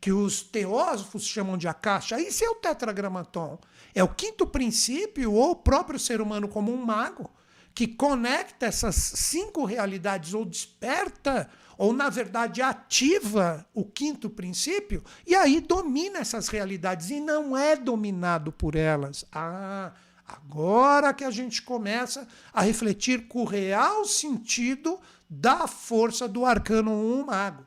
que 0.00 0.12
os 0.12 0.40
teósofos 0.40 1.26
chamam 1.26 1.58
de 1.58 1.66
akasha. 1.66 2.20
Isso 2.20 2.44
é 2.44 2.48
o 2.48 2.54
tetragramaton. 2.54 3.58
É 3.92 4.04
o 4.04 4.14
quinto 4.14 4.46
princípio 4.46 5.32
ou 5.32 5.50
o 5.50 5.56
próprio 5.56 5.98
ser 5.98 6.20
humano 6.20 6.46
como 6.46 6.72
um 6.72 6.76
mago 6.76 7.28
que 7.74 7.88
conecta 7.88 8.66
essas 8.66 8.94
cinco 8.94 9.64
realidades 9.64 10.32
ou 10.32 10.44
desperta, 10.44 11.50
ou 11.76 11.92
na 11.92 12.08
verdade 12.08 12.62
ativa 12.62 13.66
o 13.74 13.84
quinto 13.84 14.30
princípio, 14.30 15.02
e 15.26 15.34
aí 15.34 15.60
domina 15.60 16.20
essas 16.20 16.48
realidades 16.48 17.10
e 17.10 17.18
não 17.18 17.56
é 17.56 17.74
dominado 17.74 18.52
por 18.52 18.76
elas. 18.76 19.24
Ah, 19.32 19.92
agora 20.24 21.12
que 21.12 21.24
a 21.24 21.32
gente 21.32 21.62
começa 21.62 22.28
a 22.52 22.62
refletir 22.62 23.26
com 23.26 23.42
o 23.42 23.46
real 23.46 24.04
sentido 24.04 25.00
da 25.28 25.66
força 25.66 26.28
do 26.28 26.46
arcano 26.46 26.92
1 26.92 27.26
mago. 27.26 27.66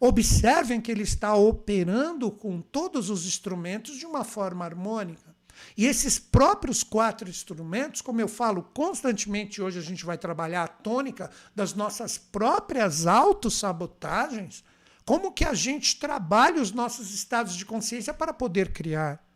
Observem 0.00 0.80
que 0.80 0.90
ele 0.90 1.02
está 1.02 1.34
operando 1.34 2.30
com 2.30 2.62
todos 2.62 3.10
os 3.10 3.26
instrumentos 3.26 3.96
de 3.96 4.06
uma 4.06 4.24
forma 4.24 4.64
harmônica. 4.64 5.36
E 5.76 5.86
esses 5.86 6.18
próprios 6.18 6.82
quatro 6.82 7.28
instrumentos, 7.28 8.00
como 8.00 8.20
eu 8.20 8.28
falo 8.28 8.62
constantemente, 8.62 9.62
hoje 9.62 9.78
a 9.78 9.82
gente 9.82 10.04
vai 10.04 10.18
trabalhar 10.18 10.64
a 10.64 10.68
tônica 10.68 11.30
das 11.54 11.74
nossas 11.74 12.18
próprias 12.18 13.06
autossabotagens, 13.06 14.64
como 15.04 15.32
que 15.32 15.44
a 15.44 15.54
gente 15.54 15.98
trabalha 15.98 16.60
os 16.60 16.72
nossos 16.72 17.14
estados 17.14 17.54
de 17.54 17.64
consciência 17.64 18.12
para 18.12 18.32
poder 18.32 18.72
criar. 18.72 19.27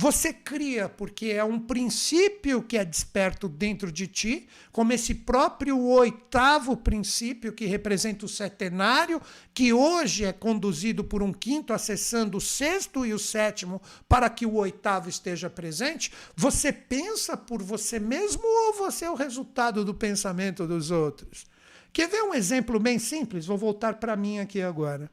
Você 0.00 0.32
cria 0.32 0.88
porque 0.88 1.26
é 1.26 1.44
um 1.44 1.60
princípio 1.60 2.62
que 2.62 2.78
é 2.78 2.86
desperto 2.86 3.46
dentro 3.46 3.92
de 3.92 4.06
ti, 4.06 4.48
como 4.72 4.94
esse 4.94 5.14
próprio 5.14 5.78
oitavo 5.78 6.74
princípio 6.74 7.52
que 7.52 7.66
representa 7.66 8.24
o 8.24 8.28
setenário, 8.28 9.20
que 9.52 9.74
hoje 9.74 10.24
é 10.24 10.32
conduzido 10.32 11.04
por 11.04 11.22
um 11.22 11.34
quinto, 11.34 11.74
acessando 11.74 12.38
o 12.38 12.40
sexto 12.40 13.04
e 13.04 13.12
o 13.12 13.18
sétimo, 13.18 13.82
para 14.08 14.30
que 14.30 14.46
o 14.46 14.54
oitavo 14.54 15.10
esteja 15.10 15.50
presente. 15.50 16.10
Você 16.34 16.72
pensa 16.72 17.36
por 17.36 17.62
você 17.62 18.00
mesmo 18.00 18.42
ou 18.42 18.72
você 18.72 19.04
é 19.04 19.10
o 19.10 19.14
resultado 19.14 19.84
do 19.84 19.92
pensamento 19.92 20.66
dos 20.66 20.90
outros? 20.90 21.44
Quer 21.92 22.08
ver 22.08 22.22
um 22.22 22.32
exemplo 22.32 22.80
bem 22.80 22.98
simples? 22.98 23.44
Vou 23.44 23.58
voltar 23.58 23.96
para 23.96 24.16
mim 24.16 24.38
aqui 24.38 24.62
agora. 24.62 25.10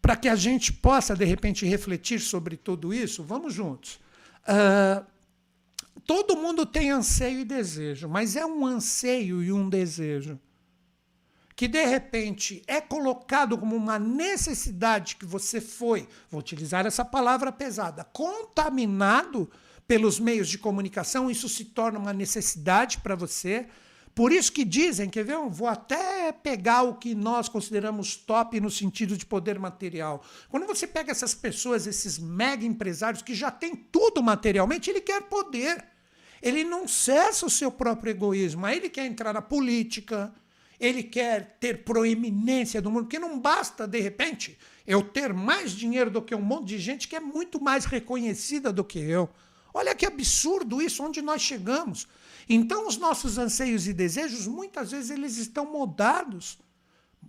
Para 0.00 0.16
que 0.16 0.26
a 0.26 0.36
gente 0.36 0.72
possa, 0.72 1.14
de 1.14 1.26
repente, 1.26 1.66
refletir 1.66 2.18
sobre 2.18 2.56
tudo 2.56 2.94
isso, 2.94 3.22
vamos 3.22 3.52
juntos. 3.52 4.00
Uh, 4.42 5.04
todo 6.06 6.36
mundo 6.36 6.66
tem 6.66 6.90
anseio 6.90 7.40
e 7.40 7.44
desejo, 7.44 8.08
mas 8.08 8.36
é 8.36 8.44
um 8.44 8.66
anseio 8.66 9.42
e 9.42 9.52
um 9.52 9.68
desejo 9.68 10.38
que 11.54 11.68
de 11.68 11.84
repente 11.84 12.62
é 12.66 12.80
colocado 12.80 13.56
como 13.56 13.76
uma 13.76 13.98
necessidade 13.98 15.16
que 15.16 15.24
você 15.24 15.60
foi, 15.60 16.08
vou 16.30 16.40
utilizar 16.40 16.86
essa 16.86 17.04
palavra 17.04 17.52
pesada, 17.52 18.04
contaminado 18.04 19.50
pelos 19.86 20.18
meios 20.18 20.48
de 20.48 20.58
comunicação, 20.58 21.30
isso 21.30 21.48
se 21.48 21.66
torna 21.66 21.98
uma 21.98 22.12
necessidade 22.12 22.98
para 22.98 23.14
você, 23.14 23.68
por 24.14 24.30
isso 24.30 24.52
que 24.52 24.64
dizem, 24.64 25.08
quer 25.08 25.24
ver? 25.24 25.34
Eu 25.34 25.48
vou 25.48 25.66
até 25.66 26.32
pegar 26.32 26.82
o 26.82 26.96
que 26.96 27.14
nós 27.14 27.48
consideramos 27.48 28.14
top 28.14 28.60
no 28.60 28.70
sentido 28.70 29.16
de 29.16 29.24
poder 29.24 29.58
material. 29.58 30.22
Quando 30.50 30.66
você 30.66 30.86
pega 30.86 31.10
essas 31.10 31.34
pessoas, 31.34 31.86
esses 31.86 32.18
mega 32.18 32.64
empresários 32.64 33.22
que 33.22 33.34
já 33.34 33.50
têm 33.50 33.74
tudo 33.74 34.22
materialmente, 34.22 34.90
ele 34.90 35.00
quer 35.00 35.22
poder. 35.22 35.82
Ele 36.42 36.62
não 36.62 36.86
cessa 36.86 37.46
o 37.46 37.50
seu 37.50 37.70
próprio 37.70 38.10
egoísmo. 38.10 38.66
Aí 38.66 38.76
ele 38.76 38.90
quer 38.90 39.06
entrar 39.06 39.32
na 39.32 39.40
política, 39.40 40.34
ele 40.78 41.02
quer 41.02 41.56
ter 41.58 41.82
proeminência 41.84 42.82
do 42.82 42.90
mundo, 42.90 43.04
porque 43.04 43.18
não 43.18 43.38
basta, 43.38 43.86
de 43.86 44.00
repente, 44.00 44.58
eu 44.86 45.02
ter 45.02 45.32
mais 45.32 45.72
dinheiro 45.72 46.10
do 46.10 46.20
que 46.20 46.34
um 46.34 46.42
monte 46.42 46.68
de 46.68 46.78
gente 46.78 47.08
que 47.08 47.16
é 47.16 47.20
muito 47.20 47.62
mais 47.62 47.86
reconhecida 47.86 48.70
do 48.72 48.84
que 48.84 48.98
eu. 48.98 49.30
Olha 49.72 49.94
que 49.94 50.04
absurdo 50.04 50.82
isso, 50.82 51.02
onde 51.02 51.22
nós 51.22 51.40
chegamos. 51.40 52.06
Então, 52.48 52.86
os 52.86 52.96
nossos 52.96 53.38
anseios 53.38 53.86
e 53.86 53.92
desejos, 53.92 54.46
muitas 54.46 54.90
vezes, 54.90 55.10
eles 55.10 55.36
estão 55.36 55.70
moldados, 55.70 56.58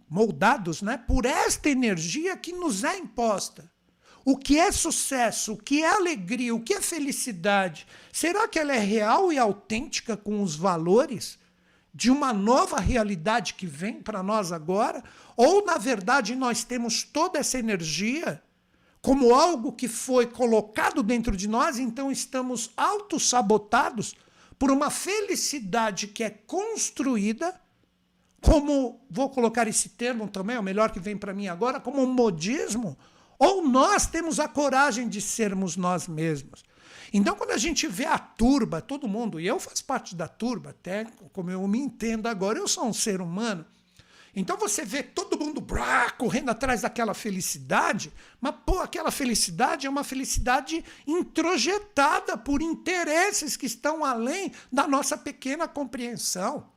moldados 0.09 0.81
né, 0.81 0.97
por 0.97 1.25
esta 1.25 1.69
energia 1.69 2.35
que 2.37 2.53
nos 2.53 2.83
é 2.83 2.97
imposta. 2.97 3.71
O 4.25 4.37
que 4.37 4.57
é 4.57 4.71
sucesso, 4.71 5.53
o 5.53 5.57
que 5.57 5.83
é 5.83 5.89
alegria, 5.89 6.55
o 6.55 6.61
que 6.61 6.73
é 6.73 6.81
felicidade? 6.81 7.85
Será 8.11 8.47
que 8.47 8.57
ela 8.57 8.73
é 8.73 8.79
real 8.79 9.33
e 9.33 9.37
autêntica 9.37 10.15
com 10.15 10.41
os 10.41 10.55
valores 10.55 11.37
de 11.93 12.09
uma 12.09 12.31
nova 12.31 12.79
realidade 12.79 13.53
que 13.53 13.67
vem 13.67 14.01
para 14.01 14.23
nós 14.23 14.51
agora? 14.51 15.03
Ou, 15.35 15.65
na 15.65 15.77
verdade, 15.77 16.35
nós 16.35 16.63
temos 16.63 17.03
toda 17.03 17.37
essa 17.37 17.59
energia 17.59 18.41
como 19.01 19.35
algo 19.35 19.73
que 19.73 19.89
foi 19.89 20.25
colocado 20.25 21.03
dentro 21.03 21.35
de 21.35 21.45
nós, 21.45 21.77
então 21.77 22.09
estamos 22.09 22.71
autossabotados 22.77 24.15
por 24.57 24.71
uma 24.71 24.89
felicidade 24.89 26.07
que 26.07 26.23
é 26.23 26.29
construída, 26.29 27.59
como, 28.41 29.05
vou 29.09 29.29
colocar 29.29 29.67
esse 29.67 29.89
termo 29.89 30.27
também, 30.27 30.55
é 30.55 30.59
o 30.59 30.63
melhor 30.63 30.91
que 30.91 30.99
vem 30.99 31.17
para 31.17 31.33
mim 31.33 31.47
agora, 31.47 31.79
como 31.79 32.01
um 32.01 32.13
modismo, 32.13 32.97
ou 33.39 33.67
nós 33.67 34.05
temos 34.05 34.39
a 34.39 34.47
coragem 34.47 35.07
de 35.07 35.21
sermos 35.21 35.75
nós 35.75 36.07
mesmos. 36.07 36.63
Então, 37.13 37.35
quando 37.35 37.51
a 37.51 37.57
gente 37.57 37.87
vê 37.87 38.05
a 38.05 38.17
turba, 38.17 38.81
todo 38.81 39.07
mundo, 39.07 39.39
e 39.39 39.45
eu 39.45 39.59
faço 39.59 39.85
parte 39.85 40.15
da 40.15 40.27
turba, 40.27 40.71
até 40.71 41.05
como 41.31 41.51
eu 41.51 41.65
me 41.67 41.77
entendo 41.77 42.27
agora, 42.27 42.57
eu 42.57 42.67
sou 42.67 42.85
um 42.85 42.93
ser 42.93 43.21
humano, 43.21 43.65
então 44.35 44.57
você 44.57 44.83
vê 44.83 45.03
todo 45.03 45.37
mundo 45.37 45.61
brá, 45.61 46.09
correndo 46.09 46.49
atrás 46.49 46.81
daquela 46.81 47.13
felicidade, 47.13 48.11
mas 48.41 48.55
pô, 48.65 48.79
aquela 48.79 49.11
felicidade 49.11 49.85
é 49.85 49.89
uma 49.89 50.03
felicidade 50.03 50.83
introjetada 51.05 52.35
por 52.35 52.61
interesses 52.61 53.55
que 53.55 53.67
estão 53.67 54.03
além 54.03 54.51
da 54.71 54.87
nossa 54.87 55.15
pequena 55.15 55.67
compreensão. 55.67 56.71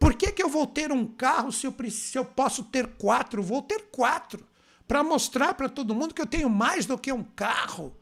Por 0.00 0.14
que, 0.14 0.32
que 0.32 0.42
eu 0.42 0.48
vou 0.48 0.66
ter 0.66 0.90
um 0.90 1.06
carro 1.06 1.52
se 1.52 1.66
eu, 1.66 1.74
se 1.90 2.18
eu 2.18 2.24
posso 2.24 2.64
ter 2.64 2.86
quatro? 2.96 3.42
Vou 3.42 3.62
ter 3.62 3.86
quatro. 3.90 4.46
para 4.88 5.02
mostrar 5.02 5.54
para 5.54 5.68
todo 5.68 5.94
mundo 5.94 6.14
que 6.14 6.22
eu 6.22 6.26
tenho 6.26 6.48
mais 6.48 6.86
do 6.86 6.96
que 6.96 7.12
um 7.12 7.24
carro. 7.24 7.96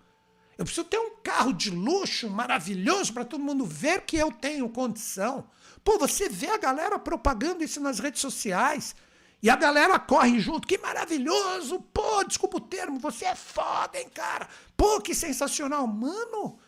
Eu 0.58 0.64
preciso 0.64 0.86
ter 0.86 0.98
um 0.98 1.16
carro 1.22 1.52
de 1.52 1.70
luxo 1.70 2.28
maravilhoso 2.28 3.12
para 3.12 3.24
todo 3.24 3.42
mundo 3.42 3.64
ver 3.64 4.02
que 4.02 4.16
eu 4.16 4.30
tenho 4.30 4.68
condição. 4.68 5.48
Pô, 5.84 5.98
você 5.98 6.28
vê 6.28 6.48
a 6.48 6.56
galera 6.56 6.98
propagando 6.98 7.62
isso 7.62 7.78
nas 7.78 7.98
redes 7.98 8.22
sociais. 8.22 8.96
E 9.42 9.50
a 9.50 9.56
galera 9.56 9.98
corre 9.98 10.40
junto. 10.40 10.66
Que 10.66 10.78
maravilhoso! 10.78 11.78
Pô, 11.92 12.24
desculpa 12.24 12.56
o 12.56 12.60
termo, 12.60 12.98
você 12.98 13.26
é 13.26 13.34
foda, 13.34 14.00
hein, 14.00 14.08
cara? 14.08 14.48
Pô, 14.74 15.00
que 15.02 15.14
sensacional. 15.14 15.86
Mano 15.86 16.58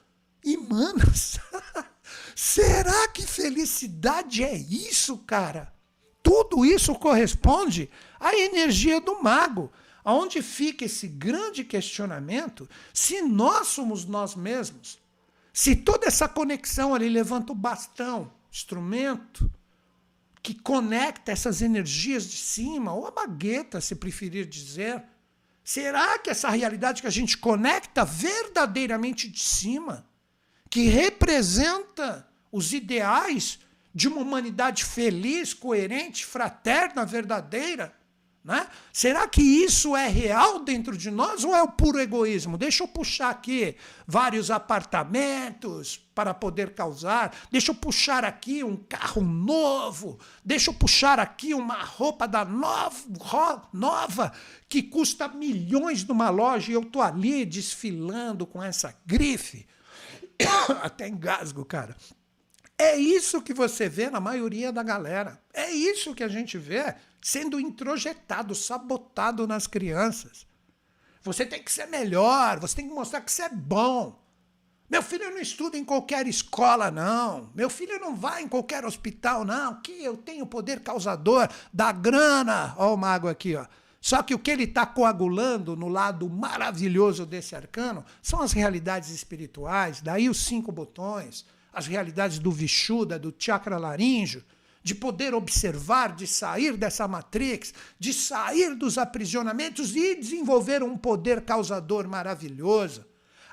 e 0.44 0.56
manas, 0.58 1.40
será 2.37 3.08
que 3.08 3.26
felicidade 3.26 4.44
é 4.44 4.54
isso, 4.54 5.18
cara? 5.18 5.75
Tudo 6.23 6.64
isso 6.64 6.94
corresponde 6.94 7.90
à 8.20 8.37
energia 8.37 9.00
do 9.00 9.23
mago. 9.23 9.73
Aonde 10.04 10.40
fica 10.40 10.85
esse 10.85 11.08
grande 11.08 11.64
questionamento 11.64 12.68
se 12.92 13.23
nós 13.23 13.68
somos 13.68 14.04
nós 14.04 14.37
mesmos? 14.37 14.99
Se 15.52 15.75
toda 15.75 16.06
essa 16.06 16.28
conexão 16.28 16.94
ali 16.94 17.08
levanta 17.08 17.52
o 17.52 17.56
bastão, 17.56 18.30
instrumento, 18.56 19.50
que 20.42 20.54
conecta 20.54 21.30
essas 21.30 21.60
energias 21.60 22.26
de 22.26 22.38
cima, 22.38 22.94
ou 22.94 23.06
a 23.06 23.10
bagueta, 23.10 23.80
se 23.80 23.94
preferir 23.94 24.46
dizer, 24.46 25.02
será 25.62 26.18
que 26.18 26.30
essa 26.30 26.48
realidade 26.48 27.02
que 27.02 27.08
a 27.08 27.10
gente 27.10 27.36
conecta 27.36 28.04
verdadeiramente 28.04 29.28
de 29.28 29.40
cima, 29.40 30.08
que 30.70 30.86
representa 30.86 32.26
os 32.50 32.72
ideais 32.72 33.58
de 33.94 34.08
uma 34.08 34.20
humanidade 34.20 34.84
feliz, 34.84 35.52
coerente, 35.52 36.25
fraterna, 36.25 37.04
verdadeira, 37.04 37.96
né? 38.47 38.69
Será 38.93 39.26
que 39.26 39.43
isso 39.43 39.97
é 39.97 40.07
real 40.07 40.61
dentro 40.61 40.97
de 40.97 41.11
nós 41.11 41.43
ou 41.43 41.53
é 41.53 41.61
o 41.61 41.73
puro 41.73 41.99
egoísmo? 41.99 42.57
Deixa 42.57 42.85
eu 42.85 42.88
puxar 42.88 43.31
aqui 43.31 43.75
vários 44.07 44.53
apartamentos 44.53 46.00
para 46.15 46.33
poder 46.33 46.73
causar, 46.73 47.35
deixa 47.50 47.73
eu 47.73 47.75
puxar 47.75 48.25
aqui 48.25 48.62
um 48.62 48.76
carro 48.76 49.21
novo, 49.21 50.17
deixa 50.45 50.71
eu 50.71 50.75
puxar 50.75 51.19
aqui 51.19 51.55
uma 51.55 51.83
roupa 51.83 52.29
da 52.29 52.45
nova, 52.45 53.69
nova 53.73 54.33
que 54.69 54.81
custa 54.81 55.26
milhões 55.26 56.05
numa 56.05 56.31
loja 56.31 56.71
e 56.71 56.75
eu 56.75 56.85
tô 56.85 57.03
ali 57.03 57.45
desfilando 57.45 58.47
com 58.47 58.62
essa 58.62 58.97
grife. 59.05 59.67
Até 60.83 61.09
engasgo, 61.09 61.65
cara. 61.65 61.97
É 62.79 62.95
isso 62.95 63.43
que 63.43 63.53
você 63.53 63.88
vê 63.88 64.09
na 64.09 64.21
maioria 64.21 64.71
da 64.71 64.85
galera. 64.85 65.41
É 65.53 65.73
isso 65.73 66.15
que 66.15 66.23
a 66.23 66.29
gente 66.29 66.57
vê 66.59 66.95
sendo 67.26 67.59
introjetado, 67.59 68.54
sabotado 68.54 69.49
nas 69.49 69.66
crianças. 69.66 70.47
Você 71.25 71.45
tem 71.45 71.61
que 71.61 71.73
ser 71.73 71.87
melhor, 71.87 72.61
você 72.61 72.76
tem 72.76 72.88
que 72.88 72.95
mostrar 72.95 73.21
que 73.21 73.33
você 73.33 73.42
é 73.42 73.49
bom. 73.49 74.16
Meu 74.88 75.02
filho 75.02 75.28
não 75.33 75.40
estuda 75.40 75.76
em 75.76 75.85
qualquer 75.85 76.28
escola, 76.28 76.88
não. 76.88 77.50
Meu 77.52 77.68
filho 77.68 77.99
não 77.99 78.14
vai 78.14 78.45
em 78.45 78.49
qualquer 78.49 78.85
hospital, 78.85 79.45
não. 79.45 79.83
Que 79.83 80.04
eu 80.04 80.16
tenho 80.16 80.47
poder 80.47 80.78
causador 80.85 81.49
da 81.73 81.90
grana. 81.90 82.76
Olha 82.76 82.95
o 82.95 82.97
mago 82.97 83.26
aqui, 83.26 83.56
ó. 83.56 83.66
Só 84.00 84.23
que 84.23 84.33
o 84.33 84.38
que 84.38 84.52
ele 84.52 84.62
está 84.62 84.87
coagulando 84.87 85.75
no 85.75 85.88
lado 85.88 86.30
maravilhoso 86.30 87.26
desse 87.26 87.56
arcano 87.56 88.04
são 88.23 88.40
as 88.40 88.52
realidades 88.52 89.11
espirituais, 89.11 90.00
daí 90.00 90.30
os 90.30 90.45
cinco 90.45 90.71
botões, 90.71 91.45
as 91.73 91.88
realidades 91.88 92.38
do 92.38 92.52
Vishuddha, 92.52 93.19
do 93.19 93.34
chakra 93.36 93.78
laríngeo, 93.78 94.45
de 94.86 94.94
poder 94.94 95.34
observar, 95.34 96.14
de 96.14 96.28
sair 96.28 96.76
dessa 96.76 97.08
matrix, 97.08 97.75
de 97.99 98.14
sair 98.14 98.72
dos 98.76 98.99
aprisionamentos 98.99 99.96
e 99.96 100.14
desenvolver 100.14 100.80
um 100.80 100.96
poder 100.96 101.40
causador 101.40 102.06
maravilhoso. 102.06 103.04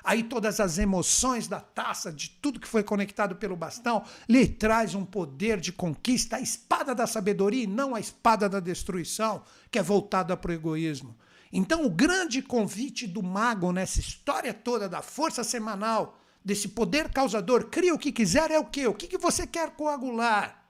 Aí 0.04 0.22
todas 0.22 0.60
as 0.60 0.78
emoções 0.78 1.48
da 1.48 1.58
taça, 1.58 2.12
de 2.12 2.30
tudo 2.30 2.60
que 2.60 2.68
foi 2.68 2.84
conectado 2.84 3.34
pelo 3.34 3.56
bastão, 3.56 4.04
lhe 4.28 4.46
traz 4.46 4.94
um 4.94 5.04
poder 5.04 5.58
de 5.58 5.72
conquista, 5.72 6.36
a 6.36 6.40
espada 6.40 6.94
da 6.94 7.04
sabedoria 7.04 7.64
e 7.64 7.66
não 7.66 7.96
a 7.96 8.00
espada 8.00 8.48
da 8.48 8.60
destruição, 8.60 9.42
que 9.72 9.78
é 9.80 9.82
voltada 9.82 10.36
para 10.36 10.52
o 10.52 10.54
egoísmo. 10.54 11.16
Então, 11.52 11.84
o 11.84 11.90
grande 11.90 12.42
convite 12.42 13.08
do 13.08 13.24
mago 13.24 13.72
nessa 13.72 13.98
história 13.98 14.54
toda 14.54 14.88
da 14.88 15.02
força 15.02 15.42
semanal, 15.42 16.16
desse 16.44 16.68
poder 16.68 17.08
causador, 17.08 17.64
cria 17.70 17.92
o 17.92 17.98
que 17.98 18.12
quiser, 18.12 18.52
é 18.52 18.58
o 18.60 18.66
quê? 18.66 18.86
O 18.86 18.94
que, 18.94 19.08
que 19.08 19.18
você 19.18 19.44
quer 19.48 19.72
coagular? 19.72 20.63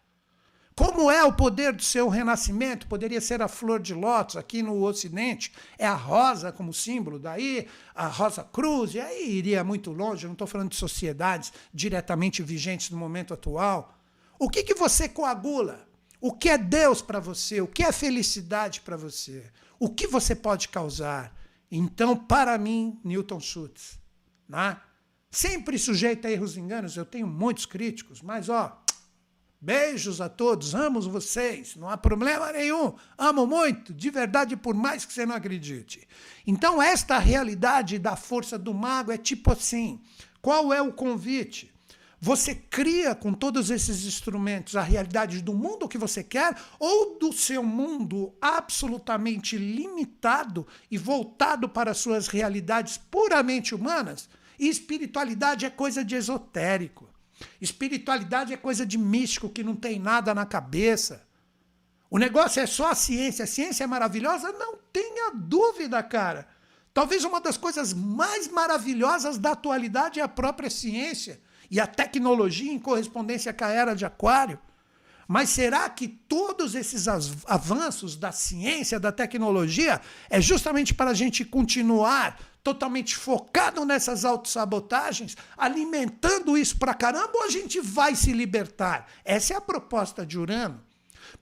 Como 0.77 1.09
é 1.09 1.23
o 1.23 1.33
poder 1.33 1.73
do 1.73 1.83
seu 1.83 2.09
renascimento? 2.09 2.89
Poderia 2.89 3.21
ser 3.21 3.41
a 3.41 3.47
flor 3.47 3.81
de 3.81 3.95
lótus 3.95 4.37
aqui 4.37 4.61
no 4.61 4.83
Ocidente, 4.83 5.53
é 5.79 5.87
a 5.87 5.95
rosa 5.95 6.51
como 6.51 6.75
símbolo, 6.75 7.17
daí 7.17 7.69
a 7.95 8.09
rosa 8.09 8.43
cruz, 8.43 8.93
e 8.95 9.01
aí 9.01 9.37
iria 9.37 9.63
muito 9.63 9.93
longe, 9.93 10.27
não 10.27 10.33
estou 10.33 10.49
falando 10.49 10.71
de 10.71 10.77
sociedades 10.77 11.53
diretamente 11.73 12.43
vigentes 12.43 12.91
no 12.91 12.97
momento 12.97 13.33
atual. 13.33 13.97
O 14.37 14.51
que, 14.51 14.65
que 14.65 14.75
você 14.75 15.09
coagula? 15.09 15.87
O 16.21 16.33
que 16.33 16.49
é 16.49 16.59
Deus 16.59 17.01
para 17.01 17.21
você? 17.21 17.61
O 17.61 17.69
que 17.69 17.85
é 17.85 17.93
felicidade 17.93 18.81
para 18.81 18.97
você? 18.97 19.45
O 19.79 19.89
que 19.89 20.09
você 20.09 20.35
pode 20.35 20.69
causar? 20.69 21.33
Então, 21.71 22.17
para 22.17 22.59
mim, 22.59 22.99
Newton 23.05 23.39
Schultz, 23.39 23.99
né? 24.49 24.77
sempre 25.31 25.79
sujeito 25.79 26.27
a 26.27 26.31
erros 26.31 26.57
e 26.57 26.61
enganos, 26.61 26.97
eu 26.97 27.05
tenho 27.05 27.27
muitos 27.27 27.67
críticos, 27.67 28.23
mas 28.23 28.49
ó, 28.49 28.84
Beijos 29.65 30.21
a 30.21 30.29
todos, 30.29 30.75
amo 30.75 31.01
vocês, 31.01 31.75
não 31.75 31.89
há 31.89 31.97
problema 31.97 32.53
nenhum, 32.53 32.93
amo 33.17 33.47
muito, 33.47 33.95
de 33.95 34.11
verdade, 34.11 34.59
por 34.59 34.75
mais 34.75 35.07
que 35.07 35.13
você 35.15 35.25
não 35.25 35.35
acredite. 35.35 36.07
Então, 36.47 36.83
esta 36.83 37.17
realidade 37.17 37.99
da 37.99 38.15
força 38.15 38.59
do 38.59 38.75
mago 38.75 39.11
é 39.11 39.17
tipo 39.17 39.51
assim: 39.51 40.03
qual 40.43 40.71
é 40.71 40.83
o 40.83 40.93
convite? 40.93 41.73
Você 42.21 42.55
cria 42.55 43.15
com 43.15 43.33
todos 43.33 43.71
esses 43.71 44.05
instrumentos 44.05 44.77
a 44.77 44.83
realidade 44.83 45.41
do 45.41 45.55
mundo 45.55 45.89
que 45.89 45.97
você 45.97 46.23
quer 46.23 46.55
ou 46.79 47.19
do 47.19 47.33
seu 47.33 47.63
mundo 47.63 48.35
absolutamente 48.43 49.57
limitado 49.57 50.67
e 50.91 50.99
voltado 50.99 51.71
para 51.71 51.95
suas 51.95 52.29
realidades 52.29 52.99
puramente 52.99 53.75
humanas? 53.75 54.29
E 54.59 54.69
espiritualidade 54.69 55.65
é 55.65 55.71
coisa 55.71 56.05
de 56.05 56.17
esotérico. 56.17 57.14
Espiritualidade 57.61 58.53
é 58.53 58.57
coisa 58.57 58.85
de 58.87 58.99
místico 58.99 59.49
que 59.49 59.63
não 59.63 59.75
tem 59.75 59.99
nada 59.99 60.35
na 60.35 60.47
cabeça. 60.47 61.27
O 62.11 62.19
negócio 62.19 62.61
é 62.61 62.67
só 62.67 62.91
a 62.91 62.95
ciência. 62.95 63.45
A 63.45 63.49
ciência 63.49 63.85
é 63.85 63.87
maravilhosa? 63.87 64.53
Não 64.53 64.77
tenha 64.93 65.33
dúvida, 65.35 66.03
cara. 66.03 66.47
Talvez 66.93 67.25
uma 67.25 67.41
das 67.41 67.57
coisas 67.57 67.93
mais 67.93 68.47
maravilhosas 68.47 69.37
da 69.37 69.51
atualidade 69.51 70.21
é 70.21 70.23
a 70.23 70.29
própria 70.29 70.71
ciência 70.71 71.41
e 71.69 71.81
a 71.81 71.87
tecnologia 71.87 72.73
em 72.73 72.79
correspondência 72.79 73.53
com 73.53 73.65
a 73.65 73.69
era 73.69 73.95
de 73.95 74.05
Aquário. 74.05 74.59
Mas 75.27 75.49
será 75.49 75.89
que 75.89 76.07
todos 76.07 76.75
esses 76.75 77.07
avanços 77.47 78.15
da 78.15 78.31
ciência, 78.31 79.01
da 79.01 79.11
tecnologia, 79.11 80.01
é 80.31 80.41
justamente 80.41 80.95
para 80.95 81.11
a 81.11 81.15
gente 81.15 81.45
continuar 81.45 82.39
totalmente 82.65 83.15
focado 83.15 83.85
nessas 83.85 84.25
autossabotagens, 84.25 85.37
alimentando 85.55 86.57
isso 86.57 86.79
para 86.79 86.95
caramba, 86.95 87.33
ou 87.35 87.45
a 87.45 87.51
gente 87.51 87.79
vai 87.79 88.15
se 88.15 88.33
libertar? 88.33 89.07
Essa 89.23 89.53
é 89.53 89.57
a 89.57 89.61
proposta 89.61 90.25
de 90.25 90.39
Urano. 90.39 90.83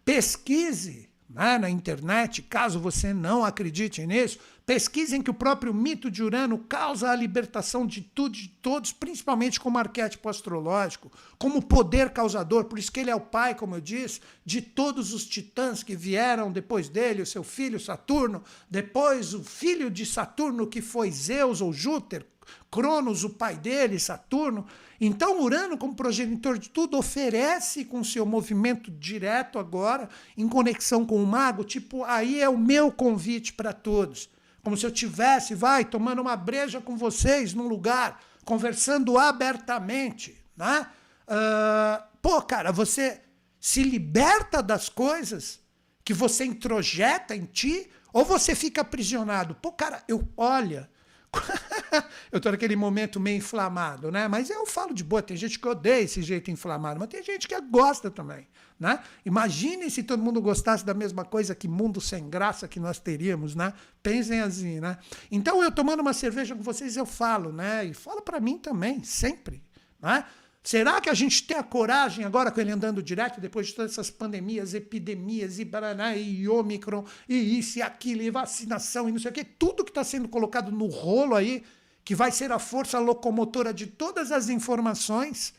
Pesquise 0.05 1.12
né, 1.35 1.59
na 1.59 1.71
internet, 1.71 2.43
caso 2.43 2.79
você 2.79 3.15
não 3.15 3.45
acredite 3.45 4.07
nisso, 4.07 4.39
pesquisem 4.67 5.23
que 5.23 5.31
o 5.31 5.35
próprio 5.35 5.73
mito 5.73 6.11
de 6.11 6.23
Urano 6.23 6.59
causa 6.59 7.11
a 7.11 7.17
libertação 7.17 7.87
de 7.87 8.01
tudo 8.01 8.35
de 8.35 8.49
todos, 8.49 8.93
principalmente 8.93 9.59
como 9.59 9.79
arquétipo 9.79 10.29
astrológico, 10.29 11.11
como 11.39 11.63
poder 11.63 12.11
causador, 12.11 12.65
por 12.65 12.79
isso 12.79 12.93
que 12.93 13.01
ele 13.01 13.11
é 13.11 13.15
o 13.15 13.21
pai, 13.21 13.55
como 13.55 13.75
eu 13.75 13.81
disse, 13.81 14.21
de 14.45 14.61
todos 14.61 15.13
os 15.13 15.25
titãs 15.25 15.83
que 15.83 15.97
vieram 15.97 16.53
depois 16.53 16.89
dele, 16.89 17.23
o 17.23 17.27
seu 17.27 17.43
filho 17.43 17.81
Saturno, 17.81 18.43
depois 18.71 19.35
o 19.35 19.43
filho 19.43 19.91
de 19.91 20.07
Saturno 20.07 20.67
que 20.67 20.81
foi 20.81 21.11
Zeus 21.11 21.61
ou 21.61 21.73
Júpiter, 21.73 22.27
Cronos, 22.71 23.25
o 23.25 23.31
pai 23.31 23.57
dele, 23.57 23.99
Saturno. 23.99 24.67
Então, 25.05 25.43
Urano, 25.43 25.77
como 25.77 25.97
progenitor 25.97 26.57
de 26.57 26.71
tudo, 26.71 26.97
oferece 26.97 27.85
com 27.85 28.05
seu 28.05 28.25
movimento 28.25 28.89
direto 28.89 29.59
agora, 29.59 30.09
em 30.39 30.49
conexão 30.49 31.05
com 31.05 31.21
o 31.21 31.27
mago, 31.27 31.65
tipo, 31.65 32.05
aí 32.05 32.41
é 32.41 32.49
o 32.49 32.57
meu 32.57 32.93
convite 32.93 33.53
para 33.53 33.73
todos. 33.73 34.31
Como 34.63 34.77
se 34.77 34.87
eu 34.87 34.93
tivesse, 34.93 35.57
vai, 35.57 35.85
tomando 35.85 36.23
uma 36.23 36.37
breja 36.37 36.81
com 36.81 36.97
vocês 36.97 37.53
num 37.53 37.67
lugar, 37.67 38.23
conversando 38.45 39.19
abertamente, 39.19 40.41
né? 40.57 40.87
Uh, 41.27 42.05
pô, 42.23 42.41
cara, 42.41 42.71
você 42.71 43.23
se 43.59 43.83
liberta 43.83 44.63
das 44.63 44.89
coisas 44.89 45.59
que 46.05 46.15
você 46.15 46.45
introjeta 46.45 47.35
em 47.35 47.45
ti, 47.45 47.91
ou 48.13 48.25
você 48.25 48.55
fica 48.55 48.83
aprisionado? 48.83 49.57
Pô, 49.57 49.73
cara, 49.73 50.05
eu 50.07 50.29
olha. 50.37 50.89
eu 52.31 52.37
estou 52.37 52.53
naquele 52.53 52.77
momento 52.77 53.19
meio 53.19 53.39
inflamado, 53.39 54.11
né? 54.11 54.29
Mas 54.29 54.51
eu 54.51 54.67
falo 54.67 54.95
de 54.95 55.03
boa, 55.03 55.23
tem 55.23 55.37
gente 55.37 55.59
que 55.59 55.67
odeia 55.67 56.03
esse 56.03 56.23
jeito 56.23 56.51
inflamado, 56.51 56.99
mas 57.01 57.09
tem 57.09 57.23
gente 57.23 57.49
que 57.49 57.61
gosta 57.61 58.11
também, 58.11 58.47
né? 58.79 59.03
Imaginem 59.25 59.89
se 59.89 60.03
todo 60.03 60.23
mundo 60.23 60.41
gostasse 60.41 60.85
da 60.85 60.95
mesma 60.95 61.25
coisa, 61.25 61.55
que 61.55 61.69
mundo 61.69 62.01
sem 62.01 62.29
graça 62.29 62.69
que 62.69 62.79
nós 62.81 62.99
teríamos, 62.99 63.55
né? 63.55 63.73
Pensem 64.03 64.41
assim, 64.41 64.81
né? 64.81 64.99
Então 65.31 65.63
eu 65.63 65.73
tomando 65.73 66.01
uma 66.01 66.13
cerveja 66.13 66.55
com 66.55 66.63
vocês, 66.63 66.97
eu 66.97 67.07
falo, 67.07 67.53
né? 67.53 67.85
E 67.85 67.95
falo 67.95 68.23
para 68.23 68.41
mim 68.41 68.59
também, 68.59 69.03
sempre, 69.03 69.63
né? 70.01 70.25
Será 70.63 71.01
que 71.01 71.11
a 71.11 71.15
gente 71.15 71.43
tem 71.43 71.57
a 71.57 71.63
coragem 71.63 72.25
agora 72.25 72.51
com 72.51 72.61
ele 72.61 72.71
andando 72.71 73.03
direto, 73.03 73.41
depois 73.41 73.67
de 73.67 73.75
todas 73.75 73.93
essas 73.93 74.11
pandemias, 74.11 74.75
epidemias, 74.75 75.59
e 75.59 75.65
Baraná, 75.65 76.15
e 76.17 76.49
Ômicron, 76.49 77.05
e 77.29 77.59
isso 77.59 77.81
e 77.81 77.83
aquilo, 77.83 78.23
e 78.23 78.31
vacinação, 78.31 79.09
e 79.09 79.13
não 79.13 79.19
sei 79.19 79.33
o 79.33 79.35
quê, 79.35 79.45
tudo 79.45 79.85
que 79.85 79.91
está 79.91 80.05
sendo 80.05 80.29
colocado 80.29 80.71
no 80.71 80.87
rolo 80.87 81.35
aí, 81.35 81.65
que 82.05 82.15
vai 82.15 82.31
ser 82.31 82.53
a 82.53 82.61
força 82.61 83.01
locomotora 83.01 83.75
de 83.75 83.87
todas 83.87 84.31
as 84.31 84.49
informações 84.49 85.53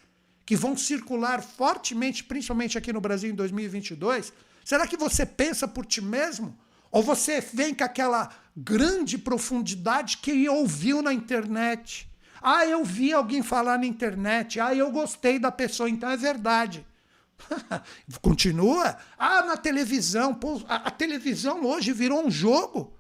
que 0.45 0.55
vão 0.55 0.75
circular 0.75 1.41
fortemente, 1.41 2.23
principalmente 2.23 2.77
aqui 2.77 2.93
no 2.93 3.01
Brasil 3.01 3.29
em 3.29 3.35
2022? 3.35 4.31
Será 4.63 4.87
que 4.87 4.95
você 4.95 5.25
pensa 5.25 5.67
por 5.67 5.85
ti 5.85 6.01
mesmo? 6.01 6.57
Ou 6.91 7.03
você 7.03 7.41
vem 7.41 7.73
com 7.73 7.83
aquela 7.83 8.29
grande 8.55 9.17
profundidade 9.17 10.17
que 10.17 10.47
ouviu 10.47 11.01
na 11.01 11.13
internet? 11.13 12.09
Ah, 12.45 12.65
eu 12.65 12.83
vi 12.83 13.13
alguém 13.13 13.41
falar 13.41 13.77
na 13.79 13.85
internet. 13.85 14.59
Ah, 14.59 14.75
eu 14.75 14.91
gostei 14.91 15.39
da 15.39 15.49
pessoa, 15.49 15.89
então 15.89 16.09
é 16.09 16.17
verdade. 16.17 16.85
Continua. 18.21 18.97
Ah, 19.17 19.43
na 19.43 19.55
televisão. 19.55 20.35
Pô, 20.35 20.61
a, 20.67 20.87
a, 20.87 20.91
televisão 20.91 21.65
hoje 21.65 21.93
virou 21.93 22.25
um 22.25 22.29
jogo. 22.29 22.93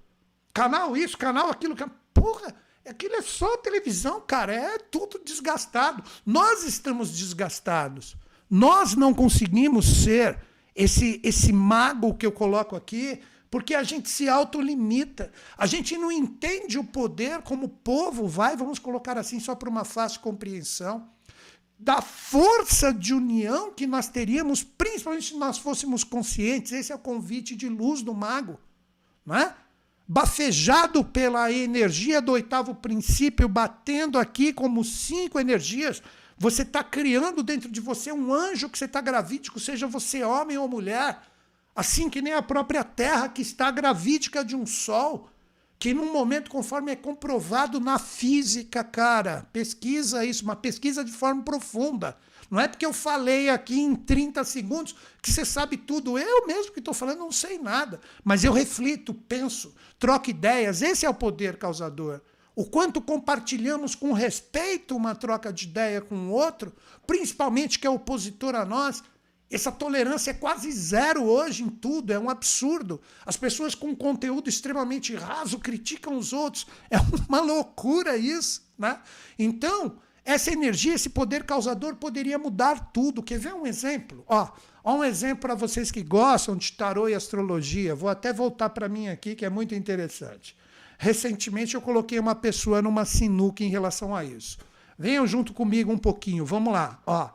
Canal 0.53 0.95
isso, 0.95 1.17
canal 1.17 1.49
aquilo. 1.49 1.75
Porra, 2.13 2.55
aquilo 2.87 3.15
é 3.15 3.21
só 3.21 3.57
televisão, 3.57 4.21
cara. 4.21 4.53
É 4.53 4.77
tudo 4.77 5.19
desgastado. 5.21 6.01
Nós 6.25 6.63
estamos 6.63 7.11
desgastados. 7.11 8.15
Nós 8.49 8.95
não 8.95 9.13
conseguimos 9.13 10.03
ser 10.03 10.39
esse, 10.73 11.19
esse 11.21 11.51
mago 11.51 12.13
que 12.13 12.25
eu 12.25 12.31
coloco 12.31 12.77
aqui 12.77 13.21
porque 13.53 13.75
a 13.75 13.83
gente 13.83 14.09
se 14.09 14.27
autolimita. 14.27 15.31
A 15.55 15.67
gente 15.67 15.95
não 15.95 16.11
entende 16.11 16.79
o 16.79 16.83
poder 16.83 17.43
como 17.43 17.67
o 17.67 17.69
povo 17.69 18.27
vai, 18.27 18.57
vamos 18.57 18.79
colocar 18.79 19.15
assim, 19.15 19.39
só 19.39 19.53
para 19.53 19.69
uma 19.69 19.85
fácil 19.85 20.21
compreensão, 20.21 21.07
da 21.77 22.01
força 22.01 22.91
de 22.91 23.13
união 23.13 23.71
que 23.71 23.85
nós 23.85 24.07
teríamos, 24.07 24.63
principalmente 24.63 25.27
se 25.27 25.37
nós 25.37 25.59
fôssemos 25.59 26.03
conscientes. 26.03 26.71
Esse 26.71 26.91
é 26.91 26.95
o 26.95 26.97
convite 26.97 27.55
de 27.55 27.69
luz 27.69 28.01
do 28.01 28.11
mago. 28.11 28.59
Não 29.23 29.35
é? 29.35 29.55
Bafejado 30.07 31.05
pela 31.05 31.51
energia 31.51 32.19
do 32.19 32.31
oitavo 32.31 32.73
princípio, 32.73 33.47
batendo 33.47 34.17
aqui 34.17 34.51
como 34.51 34.83
cinco 34.83 35.39
energias, 35.39 36.01
você 36.39 36.63
está 36.63 36.83
criando 36.83 37.43
dentro 37.43 37.69
de 37.69 37.79
você 37.79 38.11
um 38.11 38.33
anjo 38.33 38.67
que 38.67 38.79
você 38.79 38.85
está 38.85 38.99
gravídico, 38.99 39.59
seja 39.59 39.85
você 39.85 40.23
homem 40.23 40.57
ou 40.57 40.67
mulher 40.67 41.21
Assim 41.75 42.09
que 42.09 42.21
nem 42.21 42.33
a 42.33 42.41
própria 42.41 42.83
Terra, 42.83 43.29
que 43.29 43.41
está 43.41 43.71
gravídica 43.71 44.43
de 44.45 44.55
um 44.55 44.65
Sol, 44.65 45.29
que 45.79 45.93
num 45.93 46.13
momento, 46.13 46.49
conforme 46.49 46.91
é 46.91 46.95
comprovado 46.95 47.79
na 47.79 47.99
física, 47.99 48.83
cara, 48.83 49.47
pesquisa 49.51 50.23
isso, 50.25 50.43
uma 50.43 50.55
pesquisa 50.55 51.03
de 51.03 51.11
forma 51.11 51.43
profunda. 51.43 52.15
Não 52.49 52.59
é 52.59 52.67
porque 52.67 52.85
eu 52.85 52.93
falei 52.93 53.49
aqui 53.49 53.79
em 53.81 53.95
30 53.95 54.43
segundos 54.43 54.95
que 55.21 55.31
você 55.31 55.43
sabe 55.43 55.75
tudo. 55.75 56.17
Eu 56.19 56.45
mesmo 56.45 56.71
que 56.71 56.79
estou 56.79 56.93
falando 56.93 57.19
não 57.19 57.31
sei 57.31 57.57
nada. 57.57 57.99
Mas 58.23 58.43
eu 58.43 58.53
reflito, 58.53 59.13
penso, 59.13 59.73
troco 59.97 60.29
ideias. 60.29 60.81
Esse 60.81 61.05
é 61.05 61.09
o 61.09 61.13
poder 61.13 61.57
causador. 61.57 62.21
O 62.55 62.65
quanto 62.65 63.01
compartilhamos 63.01 63.95
com 63.95 64.13
respeito 64.13 64.95
uma 64.95 65.15
troca 65.15 65.51
de 65.51 65.65
ideia 65.65 65.99
com 65.99 66.15
o 66.15 66.31
outro, 66.31 66.71
principalmente 67.07 67.79
que 67.79 67.87
é 67.87 67.89
opositor 67.89 68.53
a 68.53 68.63
nós, 68.63 69.03
essa 69.55 69.71
tolerância 69.71 70.31
é 70.31 70.33
quase 70.33 70.71
zero 70.71 71.23
hoje 71.23 71.63
em 71.63 71.69
tudo, 71.69 72.11
é 72.11 72.17
um 72.17 72.29
absurdo. 72.29 72.99
As 73.25 73.37
pessoas 73.37 73.75
com 73.75 73.95
conteúdo 73.95 74.49
extremamente 74.49 75.15
raso 75.15 75.59
criticam 75.59 76.17
os 76.17 76.33
outros. 76.33 76.65
É 76.89 76.97
uma 77.29 77.41
loucura 77.41 78.17
isso. 78.17 78.63
Né? 78.77 78.99
Então, 79.37 79.97
essa 80.25 80.51
energia, 80.51 80.93
esse 80.95 81.09
poder 81.09 81.43
causador 81.43 81.95
poderia 81.95 82.39
mudar 82.39 82.91
tudo. 82.93 83.21
Quer 83.21 83.39
ver 83.39 83.53
um 83.53 83.67
exemplo? 83.67 84.23
Ó, 84.27 84.47
ó 84.83 84.95
um 84.95 85.03
exemplo 85.03 85.41
para 85.41 85.55
vocês 85.55 85.91
que 85.91 86.01
gostam 86.01 86.55
de 86.55 86.71
tarô 86.71 87.07
e 87.07 87.13
astrologia. 87.13 87.93
Vou 87.93 88.09
até 88.09 88.31
voltar 88.31 88.69
para 88.69 88.89
mim 88.89 89.09
aqui, 89.09 89.35
que 89.35 89.45
é 89.45 89.49
muito 89.49 89.75
interessante. 89.75 90.55
Recentemente 90.97 91.75
eu 91.75 91.81
coloquei 91.81 92.17
uma 92.17 92.33
pessoa 92.33 92.81
numa 92.81 93.05
sinuca 93.05 93.63
em 93.63 93.69
relação 93.69 94.15
a 94.15 94.23
isso. 94.23 94.57
Venham 94.97 95.27
junto 95.27 95.53
comigo 95.53 95.91
um 95.91 95.97
pouquinho, 95.97 96.45
vamos 96.45 96.71
lá. 96.71 97.01
Ó, 97.05 97.29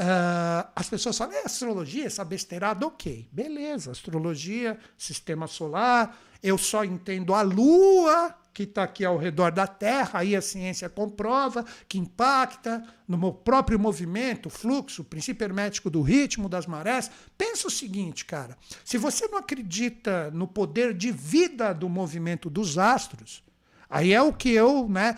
Uh, 0.00 0.66
as 0.74 0.88
pessoas 0.88 1.16
falam, 1.16 1.34
é 1.34 1.42
astrologia, 1.44 2.06
essa 2.06 2.24
besteirada, 2.24 2.86
ok, 2.86 3.28
beleza, 3.30 3.90
astrologia, 3.90 4.78
sistema 4.98 5.46
solar, 5.46 6.18
eu 6.42 6.58
só 6.58 6.84
entendo 6.84 7.34
a 7.34 7.42
Lua, 7.42 8.34
que 8.52 8.64
está 8.64 8.82
aqui 8.82 9.04
ao 9.04 9.16
redor 9.16 9.52
da 9.52 9.66
Terra, 9.66 10.20
aí 10.20 10.34
a 10.34 10.42
ciência 10.42 10.88
comprova 10.88 11.64
que 11.88 11.98
impacta 11.98 12.82
no 13.06 13.16
meu 13.16 13.32
próprio 13.32 13.78
movimento, 13.78 14.50
fluxo, 14.50 15.04
princípio 15.04 15.44
hermético 15.44 15.88
do 15.88 16.02
ritmo 16.02 16.48
das 16.48 16.66
marés. 16.66 17.10
Pensa 17.38 17.68
o 17.68 17.70
seguinte, 17.70 18.24
cara, 18.24 18.56
se 18.84 18.98
você 18.98 19.28
não 19.28 19.38
acredita 19.38 20.30
no 20.32 20.46
poder 20.46 20.94
de 20.94 21.10
vida 21.10 21.72
do 21.72 21.88
movimento 21.88 22.50
dos 22.50 22.76
astros, 22.76 23.42
aí 23.88 24.12
é 24.12 24.20
o 24.20 24.32
que 24.32 24.50
eu, 24.50 24.88
né, 24.88 25.16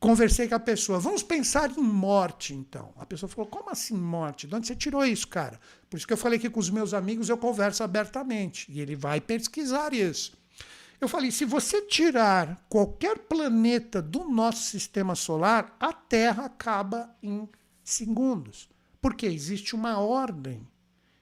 Conversei 0.00 0.48
com 0.48 0.54
a 0.54 0.60
pessoa. 0.60 1.00
Vamos 1.00 1.24
pensar 1.24 1.76
em 1.76 1.82
morte, 1.82 2.54
então. 2.54 2.92
A 2.96 3.04
pessoa 3.04 3.28
falou: 3.28 3.50
Como 3.50 3.70
assim 3.70 3.96
morte? 3.96 4.46
De 4.46 4.54
onde 4.54 4.66
você 4.66 4.76
tirou 4.76 5.04
isso, 5.04 5.26
cara? 5.26 5.58
Por 5.90 5.96
isso 5.96 6.06
que 6.06 6.12
eu 6.12 6.18
falei 6.18 6.38
que 6.38 6.48
com 6.48 6.60
os 6.60 6.70
meus 6.70 6.94
amigos 6.94 7.28
eu 7.28 7.36
converso 7.36 7.82
abertamente. 7.82 8.70
E 8.70 8.80
ele 8.80 8.94
vai 8.94 9.20
pesquisar 9.20 9.92
isso. 9.92 10.38
Eu 11.00 11.08
falei: 11.08 11.32
se 11.32 11.44
você 11.44 11.82
tirar 11.82 12.64
qualquer 12.68 13.18
planeta 13.18 14.00
do 14.00 14.24
nosso 14.24 14.62
sistema 14.62 15.16
solar, 15.16 15.76
a 15.80 15.92
Terra 15.92 16.44
acaba 16.44 17.10
em 17.20 17.48
segundos. 17.82 18.68
Porque 19.00 19.26
existe 19.26 19.74
uma 19.74 19.98
ordem, 19.98 20.66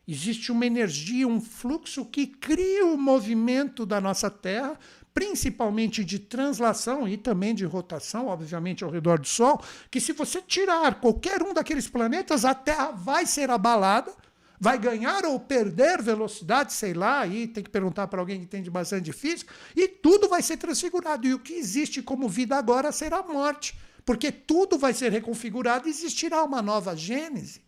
existe 0.09 0.51
uma 0.51 0.67
energia, 0.67 1.29
um 1.29 1.41
fluxo 1.41 2.05
que 2.05 2.27
cria 2.27 2.87
o 2.87 2.97
movimento 2.97 3.87
da 3.87 4.01
nossa 4.01 4.31
Terra 4.31 4.79
principalmente 5.17 6.05
de 6.05 6.19
translação 6.19 7.09
e 7.09 7.17
também 7.17 7.55
de 7.55 7.65
rotação, 7.65 8.27
obviamente 8.27 8.85
ao 8.85 8.91
redor 8.91 9.19
do 9.19 9.27
Sol, 9.27 9.59
que 9.91 9.99
se 9.99 10.13
você 10.13 10.43
tirar 10.43 11.01
qualquer 11.01 11.43
um 11.43 11.55
daqueles 11.55 11.89
planetas, 11.89 12.45
a 12.45 12.53
Terra 12.53 12.91
vai 12.91 13.25
ser 13.25 13.49
abalada, 13.49 14.13
vai 14.61 14.79
ganhar 14.79 15.25
ou 15.25 15.41
perder 15.41 16.03
velocidade, 16.03 16.75
sei 16.75 16.93
lá, 16.93 17.21
aí 17.21 17.47
tem 17.47 17.65
que 17.65 17.71
perguntar 17.71 18.09
para 18.09 18.21
alguém 18.21 18.41
que 18.41 18.45
entende 18.45 18.69
bastante 18.69 19.05
de 19.05 19.13
física, 19.15 19.55
e 19.75 19.89
tudo 19.89 20.29
vai 20.29 20.43
ser 20.43 20.59
transfigurado. 20.59 21.27
E 21.27 21.33
o 21.33 21.39
que 21.39 21.55
existe 21.55 22.03
como 22.03 22.29
vida 22.29 22.55
agora 22.55 22.93
será 22.93 23.23
morte, 23.23 23.75
porque 24.05 24.31
tudo 24.31 24.77
vai 24.77 24.93
ser 24.93 25.11
reconfigurado 25.11 25.89
e 25.89 25.91
existirá 25.91 26.45
uma 26.45 26.61
nova 26.61 26.95
gênese. 26.95 27.63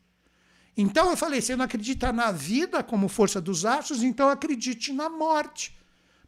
Então 0.77 1.09
eu 1.09 1.17
falei, 1.17 1.41
você 1.41 1.57
não 1.57 1.65
acredita 1.65 2.13
na 2.13 2.31
vida 2.31 2.83
como 2.83 3.09
força 3.09 3.41
dos 3.41 3.65
astros, 3.65 4.03
então 4.03 4.29
acredite 4.29 4.93
na 4.93 5.09
morte. 5.09 5.78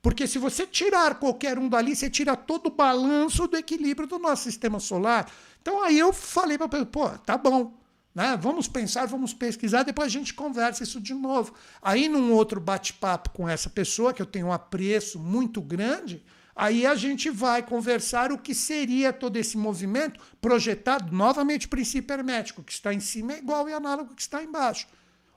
Porque 0.02 0.26
se 0.26 0.38
você 0.38 0.66
tirar 0.66 1.16
qualquer 1.16 1.58
um 1.58 1.68
dali, 1.68 1.94
você 1.94 2.08
tira 2.08 2.34
todo 2.34 2.68
o 2.68 2.70
balanço 2.70 3.46
do 3.46 3.56
equilíbrio 3.56 4.08
do 4.08 4.18
nosso 4.18 4.44
sistema 4.44 4.80
solar. 4.80 5.30
Então 5.60 5.82
aí 5.82 5.98
eu 5.98 6.12
falei 6.12 6.56
para 6.56 6.78
ele, 6.78 6.86
pô, 6.86 7.08
tá 7.10 7.36
bom. 7.36 7.78
Né? 8.14 8.36
Vamos 8.40 8.66
pensar, 8.66 9.06
vamos 9.06 9.32
pesquisar, 9.32 9.82
depois 9.82 10.06
a 10.06 10.18
gente 10.18 10.34
conversa 10.34 10.82
isso 10.82 11.00
de 11.00 11.14
novo. 11.14 11.54
Aí, 11.80 12.08
num 12.08 12.32
outro 12.32 12.60
bate-papo 12.60 13.30
com 13.30 13.48
essa 13.48 13.70
pessoa, 13.70 14.12
que 14.12 14.20
eu 14.20 14.26
tenho 14.26 14.48
um 14.48 14.52
apreço 14.52 15.18
muito 15.18 15.60
grande, 15.60 16.24
aí 16.56 16.84
a 16.84 16.96
gente 16.96 17.30
vai 17.30 17.62
conversar 17.62 18.32
o 18.32 18.38
que 18.38 18.52
seria 18.52 19.12
todo 19.12 19.36
esse 19.36 19.56
movimento 19.56 20.20
projetado, 20.40 21.14
novamente, 21.14 21.66
o 21.66 21.70
princípio 21.70 22.12
hermético, 22.12 22.64
que 22.64 22.72
está 22.72 22.92
em 22.92 23.00
cima 23.00 23.34
é 23.34 23.38
igual 23.38 23.68
e 23.68 23.72
análogo 23.72 24.14
que 24.14 24.22
está 24.22 24.42
embaixo. 24.42 24.88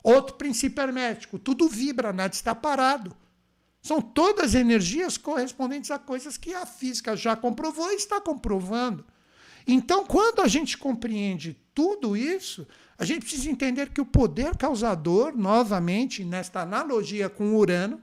Outro 0.02 0.36
princípio 0.36 0.82
hermético, 0.82 1.38
tudo 1.38 1.70
vibra, 1.70 2.12
nada 2.12 2.34
está 2.34 2.56
parado. 2.56 3.16
São 3.84 4.02
todas 4.02 4.56
energias 4.56 5.18
correspondentes 5.18 5.92
a 5.92 6.00
coisas 6.00 6.38
que 6.38 6.54
a 6.54 6.66
física 6.66 7.18
já 7.18 7.36
comprovou 7.36 7.92
e 7.92 7.96
está 7.96 8.22
comprovando. 8.22 9.06
Então, 9.68 10.06
quando 10.06 10.40
a 10.42 10.48
gente 10.48 10.78
compreende 10.78 11.60
tudo 11.76 12.16
isso, 12.16 12.66
a 12.98 13.04
gente 13.04 13.26
precisa 13.26 13.52
entender 13.52 13.90
que 13.90 14.00
o 14.00 14.06
poder 14.06 14.56
causador, 14.56 15.36
novamente, 15.36 16.24
nesta 16.24 16.62
analogia 16.62 17.30
com 17.30 17.58
Urano, 17.58 18.02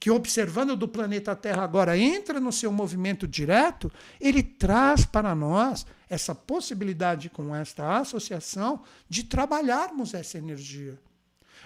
que 0.00 0.10
observando 0.10 0.76
do 0.76 0.88
planeta 0.88 1.34
Terra 1.36 1.62
agora 1.62 1.96
entra 1.96 2.40
no 2.40 2.50
seu 2.50 2.72
movimento 2.72 3.28
direto, 3.28 3.92
ele 4.20 4.42
traz 4.42 5.04
para 5.04 5.32
nós 5.32 5.86
essa 6.10 6.34
possibilidade 6.34 7.30
com 7.30 7.54
esta 7.54 7.98
associação 7.98 8.82
de 9.08 9.22
trabalharmos 9.22 10.12
essa 10.12 10.38
energia. 10.38 10.98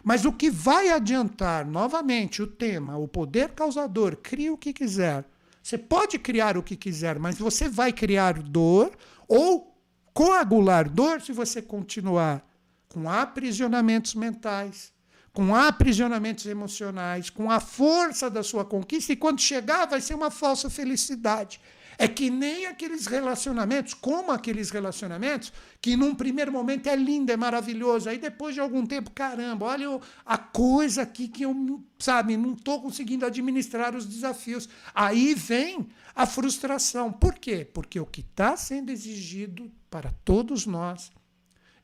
Mas 0.02 0.24
o 0.24 0.32
que 0.32 0.50
vai 0.50 0.90
adiantar, 0.90 1.66
novamente, 1.66 2.42
o 2.42 2.46
tema, 2.46 2.96
o 2.96 3.08
poder 3.08 3.50
causador, 3.50 4.16
cria 4.16 4.52
o 4.52 4.58
que 4.58 4.72
quiser, 4.72 5.24
Você 5.62 5.76
pode 5.76 6.18
criar 6.18 6.56
o 6.56 6.62
que 6.62 6.74
quiser, 6.74 7.18
mas 7.18 7.36
você 7.36 7.68
vai 7.68 7.92
criar 7.92 8.38
dor 8.38 8.90
ou 9.26 9.78
coagular 10.14 10.88
dor 10.88 11.20
se 11.20 11.30
você 11.30 11.60
continuar 11.60 12.42
com 12.88 13.08
aprisionamentos 13.08 14.14
mentais, 14.14 14.90
com 15.30 15.54
aprisionamentos 15.54 16.46
emocionais, 16.46 17.28
com 17.28 17.50
a 17.50 17.60
força 17.60 18.30
da 18.30 18.42
sua 18.42 18.64
conquista, 18.64 19.12
e 19.12 19.16
quando 19.16 19.40
chegar 19.40 19.86
vai 19.86 20.00
ser 20.00 20.14
uma 20.14 20.30
falsa 20.30 20.70
felicidade. 20.70 21.60
É 22.00 22.06
que 22.06 22.30
nem 22.30 22.64
aqueles 22.66 23.06
relacionamentos, 23.06 23.92
como 23.92 24.30
aqueles 24.30 24.70
relacionamentos, 24.70 25.52
que 25.82 25.96
num 25.96 26.14
primeiro 26.14 26.52
momento 26.52 26.86
é 26.86 26.94
lindo, 26.94 27.32
é 27.32 27.36
maravilhoso, 27.36 28.08
aí 28.08 28.18
depois 28.18 28.54
de 28.54 28.60
algum 28.60 28.86
tempo, 28.86 29.10
caramba, 29.10 29.66
olha 29.66 29.98
a 30.24 30.38
coisa 30.38 31.02
aqui 31.02 31.26
que 31.26 31.42
eu, 31.42 31.82
sabe, 31.98 32.36
não 32.36 32.52
estou 32.52 32.80
conseguindo 32.80 33.26
administrar 33.26 33.96
os 33.96 34.06
desafios. 34.06 34.68
Aí 34.94 35.34
vem 35.34 35.88
a 36.14 36.24
frustração. 36.24 37.12
Por 37.12 37.34
quê? 37.34 37.68
Porque 37.74 37.98
o 37.98 38.06
que 38.06 38.20
está 38.20 38.56
sendo 38.56 38.90
exigido 38.90 39.68
para 39.90 40.12
todos 40.24 40.66
nós, 40.66 41.10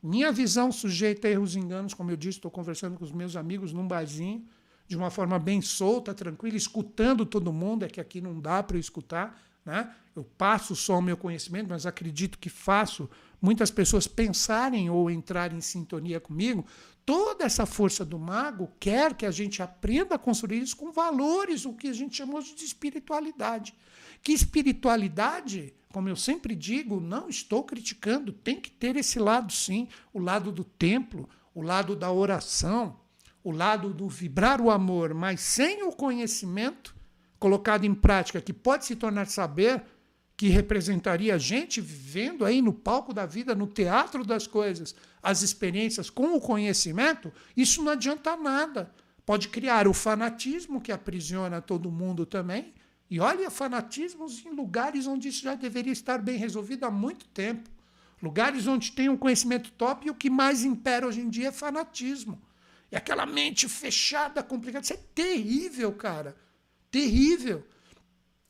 minha 0.01 0.31
visão 0.31 0.71
sujeita 0.71 1.27
a 1.27 1.31
erros 1.31 1.55
e 1.55 1.59
enganos, 1.59 1.93
como 1.93 2.09
eu 2.09 2.15
disse, 2.15 2.37
estou 2.37 2.51
conversando 2.51 2.97
com 2.97 3.03
os 3.03 3.11
meus 3.11 3.35
amigos 3.35 3.73
num 3.73 3.85
barzinho, 3.85 4.45
de 4.87 4.95
uma 4.95 5.09
forma 5.09 5.39
bem 5.39 5.61
solta, 5.61 6.13
tranquila, 6.13 6.55
escutando 6.55 7.25
todo 7.25 7.51
mundo, 7.51 7.83
é 7.83 7.89
que 7.89 7.99
aqui 7.99 8.21
não 8.21 8.39
dá 8.39 8.61
para 8.61 8.77
eu 8.77 8.79
escutar, 8.79 9.41
né? 9.65 9.93
Eu 10.15 10.23
passo 10.23 10.75
só 10.75 10.99
o 10.99 11.01
meu 11.01 11.17
conhecimento, 11.17 11.67
mas 11.69 11.85
acredito 11.85 12.39
que 12.39 12.49
faço 12.49 13.09
muitas 13.41 13.69
pessoas 13.69 14.07
pensarem 14.07 14.89
ou 14.89 15.09
entrarem 15.09 15.57
em 15.57 15.61
sintonia 15.61 16.19
comigo. 16.19 16.65
Toda 17.05 17.43
essa 17.43 17.65
força 17.65 18.05
do 18.05 18.17
mago 18.17 18.71
quer 18.79 19.13
que 19.13 19.25
a 19.25 19.31
gente 19.31 19.61
aprenda 19.61 20.15
a 20.15 20.19
construir 20.19 20.61
isso 20.61 20.77
com 20.77 20.91
valores, 20.91 21.65
o 21.65 21.73
que 21.73 21.87
a 21.87 21.93
gente 21.93 22.15
chamou 22.15 22.41
de 22.41 22.63
espiritualidade. 22.63 23.75
Que 24.23 24.31
espiritualidade, 24.31 25.73
como 25.91 26.07
eu 26.07 26.15
sempre 26.15 26.55
digo, 26.55 26.99
não 26.99 27.27
estou 27.27 27.63
criticando, 27.63 28.31
tem 28.31 28.59
que 28.59 28.71
ter 28.71 28.95
esse 28.95 29.19
lado 29.19 29.51
sim, 29.51 29.87
o 30.13 30.19
lado 30.19 30.51
do 30.51 30.63
templo, 30.63 31.29
o 31.53 31.61
lado 31.61 31.95
da 31.95 32.11
oração, 32.11 32.99
o 33.43 33.51
lado 33.51 33.93
do 33.93 34.07
vibrar 34.07 34.61
o 34.61 34.71
amor, 34.71 35.13
mas 35.13 35.41
sem 35.41 35.83
o 35.83 35.91
conhecimento 35.91 36.94
colocado 37.45 37.85
em 37.85 37.93
prática, 37.93 38.41
que 38.41 38.51
pode 38.51 38.85
se 38.85 38.95
tornar 38.95 39.27
saber, 39.27 39.83
que 40.35 40.47
representaria 40.47 41.35
a 41.35 41.37
gente 41.37 41.79
vivendo 41.79 42.43
aí 42.43 42.59
no 42.59 42.73
palco 42.73 43.13
da 43.13 43.27
vida, 43.27 43.53
no 43.53 43.67
teatro 43.67 44.25
das 44.25 44.47
coisas, 44.47 44.95
as 45.21 45.43
experiências 45.43 46.09
com 46.09 46.35
o 46.35 46.41
conhecimento, 46.41 47.31
isso 47.55 47.83
não 47.83 47.91
adianta 47.91 48.35
nada. 48.35 48.91
Pode 49.23 49.49
criar 49.49 49.87
o 49.87 49.93
fanatismo 49.93 50.81
que 50.81 50.91
aprisiona 50.91 51.61
todo 51.61 51.91
mundo 51.91 52.25
também. 52.25 52.73
E 53.11 53.19
olha, 53.19 53.51
fanatismos 53.51 54.43
em 54.43 54.49
lugares 54.49 55.05
onde 55.05 55.27
isso 55.27 55.43
já 55.43 55.53
deveria 55.53 55.93
estar 55.93 56.17
bem 56.17 56.37
resolvido 56.37 56.83
há 56.83 56.89
muito 56.89 57.27
tempo. 57.27 57.69
Lugares 58.23 58.65
onde 58.65 58.91
tem 58.91 59.07
um 59.07 59.15
conhecimento 59.15 59.71
top 59.73 60.07
e 60.07 60.09
o 60.09 60.15
que 60.15 60.31
mais 60.31 60.63
impera 60.63 61.05
hoje 61.05 61.21
em 61.21 61.29
dia 61.29 61.49
é 61.49 61.51
fanatismo. 61.51 62.41
É 62.91 62.97
aquela 62.97 63.27
mente 63.27 63.69
fechada, 63.69 64.41
complicada. 64.41 64.83
Isso 64.83 64.93
é 64.93 64.99
terrível, 65.13 65.91
cara 65.91 66.43
terrível. 66.95 67.61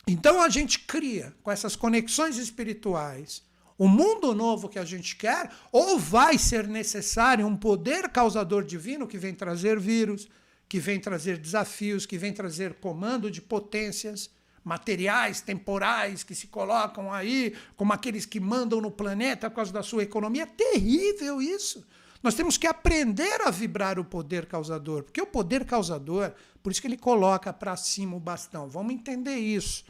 Então 0.08 0.40
a 0.40 0.50
gente 0.50 0.78
cria 0.82 1.34
com 1.42 1.52
essas 1.52 1.76
conexões 1.76 2.38
espirituais 2.38 3.44
o 3.76 3.88
mundo 3.88 4.36
novo 4.36 4.70
que 4.70 4.78
a 4.78 4.86
gente 4.86 5.16
quer, 5.16 5.50
ou 5.72 5.98
vai 5.98 6.38
ser 6.38 6.68
necessário 6.68 7.46
um 7.48 7.58
poder 7.58 8.08
causador 8.10 8.64
divino 8.64 9.08
que 9.08 9.18
vem 9.18 9.34
trazer 9.34 9.80
vírus, 9.80 10.30
que 10.70 10.80
vem 10.80 11.00
trazer 11.00 11.40
desafios, 11.40 12.06
que 12.06 12.20
vem 12.20 12.32
trazer 12.32 12.76
comando 12.76 13.32
de 13.32 13.42
potências 13.42 14.30
materiais, 14.64 15.42
temporais, 15.42 16.24
que 16.24 16.36
se 16.36 16.48
colocam 16.48 17.12
aí, 17.12 17.54
como 17.76 17.94
aqueles 17.94 18.28
que 18.28 18.40
mandam 18.40 18.80
no 18.80 18.92
planeta 18.92 19.50
por 19.50 19.58
causa 19.58 19.74
da 19.74 19.84
sua 19.84 20.04
economia. 20.04 20.44
É 20.44 20.46
terrível 20.46 21.42
isso. 21.42 21.84
Nós 22.22 22.36
temos 22.36 22.58
que 22.58 22.66
aprender 22.68 23.42
a 23.42 23.52
vibrar 23.52 24.00
o 24.00 24.06
poder 24.06 24.46
causador, 24.46 25.04
porque 25.04 25.22
o 25.22 25.28
poder 25.28 25.66
causador, 25.66 26.32
por 26.66 26.72
isso 26.72 26.82
que 26.82 26.88
ele 26.88 26.98
coloca 26.98 27.54
para 27.54 27.78
cima 27.78 28.18
o 28.18 28.20
bastão. 28.20 28.68
Vamos 28.68 28.92
entender 28.92 29.36
isso. 29.36 29.86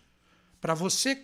Para 0.60 0.74
você 0.74 1.24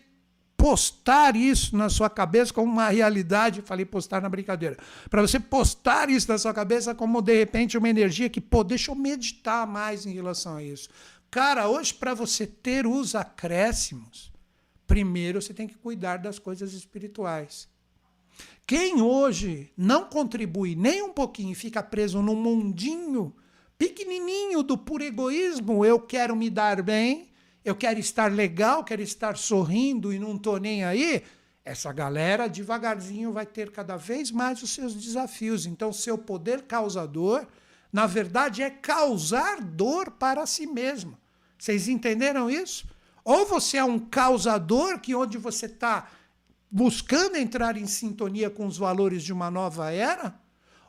postar 0.56 1.36
isso 1.36 1.76
na 1.76 1.90
sua 1.90 2.10
cabeça 2.10 2.54
como 2.54 2.72
uma 2.72 2.88
realidade, 2.88 3.62
falei 3.62 3.84
postar 3.84 4.22
na 4.22 4.30
brincadeira, 4.30 4.78
para 5.10 5.22
você 5.22 5.42
postar 5.42 6.10
isso 6.10 6.32
na 6.32 6.38
sua 6.38 6.54
cabeça 6.54 6.96
como 6.96 7.22
de 7.22 7.38
repente 7.38 7.78
uma 7.78 7.90
energia 7.90 8.30
que, 8.30 8.40
pô, 8.40 8.64
deixa 8.64 8.92
eu 8.92 8.96
meditar 8.96 9.68
mais 9.68 10.06
em 10.06 10.14
relação 10.14 10.56
a 10.56 10.64
isso. 10.64 10.88
Cara, 11.30 11.68
hoje 11.68 11.96
para 11.96 12.14
você 12.14 12.48
ter 12.48 12.88
os 12.88 13.14
acréscimos, 13.14 14.32
primeiro 14.88 15.42
você 15.42 15.54
tem 15.54 15.68
que 15.68 15.78
cuidar 15.78 16.16
das 16.16 16.40
coisas 16.40 16.72
espirituais. 16.72 17.68
Quem 18.66 19.02
hoje 19.02 19.70
não 19.76 20.06
contribui 20.06 20.78
nem 20.78 21.04
um 21.04 21.12
pouquinho 21.12 21.52
e 21.52 21.56
fica 21.56 21.84
preso 21.84 22.22
no 22.22 22.38
mundinho 22.38 23.36
pequenininho 23.82 24.62
do 24.62 24.78
puro 24.78 25.04
egoísmo, 25.04 25.84
eu 25.84 26.00
quero 26.00 26.36
me 26.36 26.52
dar 26.52 26.84
bem, 26.84 27.32
eu 27.66 27.76
quero 27.76 28.00
estar 28.00 28.32
legal, 28.32 28.84
quero 28.84 29.02
estar 29.02 29.36
sorrindo 29.36 30.14
e 30.14 30.20
não 30.20 30.36
estou 30.36 30.60
nem 30.60 30.84
aí, 30.84 31.24
essa 31.66 31.92
galera 31.92 32.48
devagarzinho 32.48 33.32
vai 33.32 33.44
ter 33.44 33.72
cada 33.72 33.98
vez 33.98 34.30
mais 34.30 34.62
os 34.62 34.70
seus 34.70 34.94
desafios. 34.94 35.66
Então, 35.66 35.92
seu 35.92 36.16
poder 36.16 36.62
causador, 36.62 37.48
na 37.92 38.06
verdade, 38.06 38.62
é 38.62 38.70
causar 38.70 39.60
dor 39.60 40.12
para 40.12 40.46
si 40.46 40.68
mesmo. 40.68 41.18
Vocês 41.58 41.88
entenderam 41.88 42.52
isso? 42.52 42.86
Ou 43.26 43.48
você 43.48 43.78
é 43.78 43.84
um 43.84 43.98
causador 43.98 45.00
que 45.00 45.16
onde 45.16 45.40
você 45.40 45.66
está 45.66 46.08
buscando 46.70 47.36
entrar 47.36 47.76
em 47.76 47.88
sintonia 47.88 48.52
com 48.52 48.68
os 48.68 48.78
valores 48.78 49.24
de 49.24 49.34
uma 49.34 49.50
nova 49.50 49.92
era, 49.92 50.40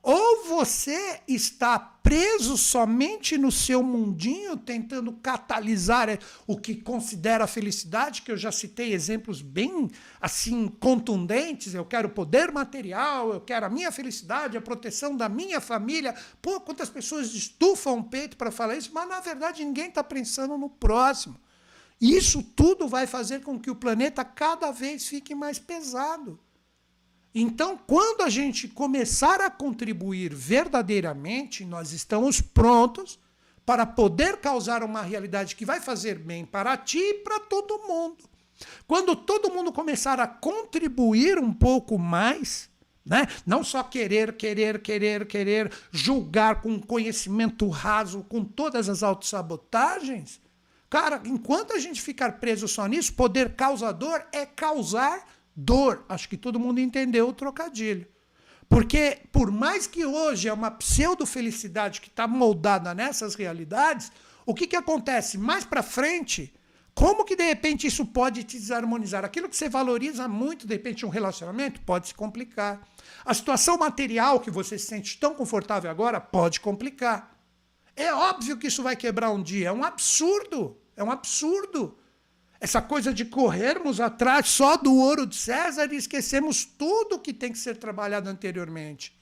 ou 0.02 0.44
você 0.46 1.20
está 1.28 1.78
preso 1.78 2.58
somente 2.58 3.38
no 3.38 3.52
seu 3.52 3.84
mundinho, 3.84 4.56
tentando 4.56 5.12
catalisar 5.12 6.18
o 6.44 6.58
que 6.58 6.74
considera 6.74 7.44
a 7.44 7.46
felicidade, 7.46 8.22
que 8.22 8.32
eu 8.32 8.36
já 8.36 8.50
citei 8.50 8.92
exemplos 8.92 9.40
bem 9.40 9.88
assim 10.20 10.66
contundentes. 10.66 11.72
Eu 11.72 11.84
quero 11.84 12.08
poder 12.08 12.50
material, 12.50 13.32
eu 13.32 13.40
quero 13.40 13.66
a 13.66 13.70
minha 13.70 13.92
felicidade, 13.92 14.56
a 14.56 14.60
proteção 14.60 15.16
da 15.16 15.28
minha 15.28 15.60
família. 15.60 16.16
Pô, 16.40 16.60
quantas 16.60 16.90
pessoas 16.90 17.32
estufam 17.32 17.98
o 17.98 18.04
peito 18.04 18.36
para 18.36 18.50
falar 18.50 18.76
isso, 18.76 18.90
mas 18.92 19.08
na 19.08 19.20
verdade 19.20 19.64
ninguém 19.64 19.86
está 19.86 20.02
pensando 20.02 20.58
no 20.58 20.68
próximo. 20.68 21.36
Isso 22.00 22.42
tudo 22.42 22.88
vai 22.88 23.06
fazer 23.06 23.42
com 23.42 23.60
que 23.60 23.70
o 23.70 23.76
planeta 23.76 24.24
cada 24.24 24.72
vez 24.72 25.06
fique 25.06 25.36
mais 25.36 25.60
pesado. 25.60 26.40
Então, 27.34 27.78
quando 27.86 28.22
a 28.22 28.28
gente 28.28 28.68
começar 28.68 29.40
a 29.40 29.50
contribuir 29.50 30.34
verdadeiramente, 30.34 31.64
nós 31.64 31.92
estamos 31.92 32.40
prontos 32.40 33.18
para 33.64 33.86
poder 33.86 34.36
causar 34.36 34.82
uma 34.82 35.02
realidade 35.02 35.56
que 35.56 35.64
vai 35.64 35.80
fazer 35.80 36.18
bem 36.18 36.44
para 36.44 36.76
ti 36.76 36.98
e 36.98 37.14
para 37.14 37.40
todo 37.40 37.86
mundo. 37.86 38.24
Quando 38.86 39.16
todo 39.16 39.52
mundo 39.52 39.72
começar 39.72 40.20
a 40.20 40.26
contribuir 40.26 41.38
um 41.38 41.52
pouco 41.52 41.98
mais, 41.98 42.68
né? 43.04 43.26
não 43.46 43.64
só 43.64 43.82
querer, 43.82 44.36
querer, 44.36 44.82
querer, 44.82 45.26
querer, 45.26 45.72
julgar 45.90 46.60
com 46.60 46.78
conhecimento 46.80 47.68
raso, 47.68 48.24
com 48.28 48.44
todas 48.44 48.88
as 48.88 49.02
autossabotagens, 49.02 50.40
Cara, 50.92 51.22
enquanto 51.24 51.72
a 51.72 51.78
gente 51.78 52.02
ficar 52.02 52.32
preso 52.32 52.68
só 52.68 52.86
nisso, 52.86 53.14
poder 53.14 53.54
causador 53.54 54.22
é 54.30 54.44
causar 54.44 55.24
dor. 55.54 56.04
Acho 56.08 56.28
que 56.28 56.36
todo 56.36 56.60
mundo 56.60 56.80
entendeu 56.80 57.28
o 57.28 57.32
trocadilho. 57.32 58.06
Porque, 58.68 59.20
por 59.30 59.50
mais 59.50 59.86
que 59.86 60.04
hoje 60.04 60.48
é 60.48 60.52
uma 60.52 60.70
pseudo-felicidade 60.70 62.00
que 62.00 62.08
está 62.08 62.26
moldada 62.26 62.94
nessas 62.94 63.34
realidades, 63.34 64.10
o 64.46 64.54
que, 64.54 64.66
que 64.66 64.76
acontece? 64.76 65.36
Mais 65.36 65.64
para 65.64 65.82
frente, 65.82 66.54
como 66.94 67.24
que 67.24 67.36
de 67.36 67.44
repente 67.44 67.86
isso 67.86 68.06
pode 68.06 68.44
te 68.44 68.58
desarmonizar? 68.58 69.24
Aquilo 69.24 69.48
que 69.48 69.56
você 69.56 69.68
valoriza 69.68 70.26
muito, 70.26 70.66
de 70.66 70.74
repente, 70.74 71.04
um 71.04 71.10
relacionamento, 71.10 71.80
pode 71.82 72.08
se 72.08 72.14
complicar. 72.14 72.86
A 73.24 73.34
situação 73.34 73.76
material 73.76 74.40
que 74.40 74.50
você 74.50 74.78
se 74.78 74.86
sente 74.86 75.18
tão 75.18 75.34
confortável 75.34 75.90
agora 75.90 76.20
pode 76.20 76.60
complicar. 76.60 77.38
É 77.94 78.12
óbvio 78.14 78.56
que 78.56 78.68
isso 78.68 78.82
vai 78.82 78.96
quebrar 78.96 79.30
um 79.30 79.42
dia, 79.42 79.68
é 79.68 79.72
um 79.72 79.84
absurdo. 79.84 80.78
É 80.96 81.02
um 81.02 81.10
absurdo. 81.10 81.96
Essa 82.62 82.80
coisa 82.80 83.12
de 83.12 83.24
corrermos 83.24 83.98
atrás 83.98 84.48
só 84.48 84.76
do 84.76 84.94
ouro 84.94 85.26
de 85.26 85.34
César 85.34 85.92
e 85.92 85.96
esquecemos 85.96 86.64
tudo 86.64 87.18
que 87.18 87.32
tem 87.32 87.50
que 87.50 87.58
ser 87.58 87.76
trabalhado 87.76 88.28
anteriormente. 88.28 89.12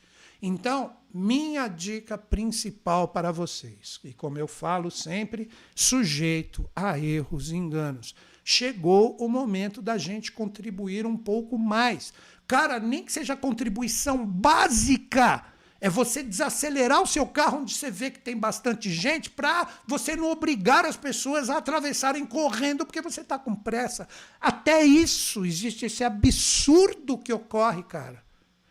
Então, 0.43 0.95
minha 1.11 1.67
dica 1.67 2.19
principal 2.19 3.09
para 3.09 3.33
vocês, 3.33 3.99
e 4.05 4.13
como 4.13 4.37
eu 4.37 4.47
falo 4.47 4.91
sempre, 4.91 5.49
sujeito 5.75 6.69
a 6.77 6.99
erros 6.99 7.51
e 7.51 7.57
enganos. 7.57 8.15
Chegou 8.45 9.17
o 9.19 9.27
momento 9.27 9.81
da 9.81 9.97
gente 9.97 10.31
contribuir 10.31 11.07
um 11.07 11.17
pouco 11.17 11.57
mais. 11.57 12.13
Cara, 12.47 12.79
nem 12.79 13.03
que 13.03 13.11
seja 13.11 13.35
contribuição 13.35 14.27
básica 14.27 15.47
É 15.81 15.89
você 15.89 16.23
desacelerar 16.23 17.01
o 17.01 17.07
seu 17.07 17.27
carro 17.27 17.61
onde 17.61 17.75
você 17.75 17.91
vê 17.91 18.11
que 18.11 18.19
tem 18.19 18.37
bastante 18.37 18.93
gente 18.93 19.31
para 19.31 19.67
você 19.87 20.15
não 20.15 20.31
obrigar 20.31 20.85
as 20.85 20.97
pessoas 20.97 21.49
a 21.49 21.57
atravessarem 21.57 22.27
correndo 22.27 22.85
porque 22.85 23.01
você 23.01 23.23
está 23.23 23.39
com 23.39 23.55
pressa. 23.55 24.07
Até 24.39 24.85
isso 24.85 25.45
existe 25.47 25.87
esse 25.87 26.05
absurdo 26.05 27.17
que 27.17 27.33
ocorre, 27.33 27.83
cara. 27.83 28.23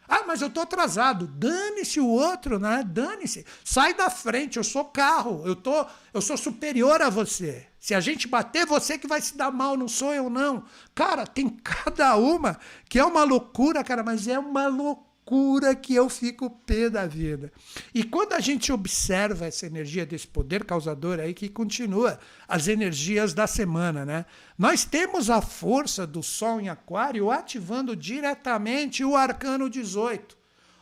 Ah, 0.07 0.23
mas 0.25 0.41
eu 0.41 0.47
estou 0.47 0.63
atrasado. 0.63 1.27
Dane-se 1.27 1.99
o 1.99 2.07
outro, 2.07 2.59
né? 2.59 2.83
Dane-se. 2.85 3.45
Sai 3.63 3.93
da 3.93 4.09
frente, 4.09 4.57
eu 4.57 4.63
sou 4.63 4.85
carro, 4.85 5.43
eu, 5.45 5.55
tô, 5.55 5.85
eu 6.11 6.21
sou 6.21 6.35
superior 6.35 7.01
a 7.01 7.09
você. 7.09 7.67
Se 7.79 7.93
a 7.93 7.99
gente 7.99 8.27
bater, 8.27 8.65
você 8.65 8.97
que 8.97 9.07
vai 9.07 9.21
se 9.21 9.37
dar 9.37 9.51
mal, 9.51 9.77
não 9.77 9.87
sou 9.87 10.13
eu, 10.13 10.29
não. 10.29 10.63
Cara, 10.93 11.25
tem 11.25 11.49
cada 11.63 12.15
uma 12.17 12.59
que 12.87 12.99
é 12.99 13.05
uma 13.05 13.23
loucura, 13.23 13.83
cara, 13.83 14.03
mas 14.03 14.27
é 14.27 14.37
uma 14.37 14.67
loucura 14.67 15.08
loucura 15.29 15.75
que 15.75 15.93
eu 15.93 16.09
fico 16.09 16.49
pé 16.49 16.89
da 16.89 17.05
vida. 17.05 17.51
E 17.93 18.03
quando 18.03 18.33
a 18.33 18.39
gente 18.39 18.71
observa 18.71 19.45
essa 19.45 19.67
energia 19.67 20.05
desse 20.05 20.27
poder 20.27 20.63
causador 20.63 21.19
aí 21.19 21.33
que 21.33 21.47
continua 21.47 22.19
as 22.47 22.67
energias 22.67 23.33
da 23.33 23.45
semana, 23.45 24.03
né? 24.05 24.25
Nós 24.57 24.83
temos 24.83 25.29
a 25.29 25.41
força 25.41 26.07
do 26.07 26.23
Sol 26.23 26.59
em 26.59 26.69
Aquário 26.69 27.29
ativando 27.29 27.95
diretamente 27.95 29.03
o 29.03 29.15
arcano 29.15 29.69
18. 29.69 30.37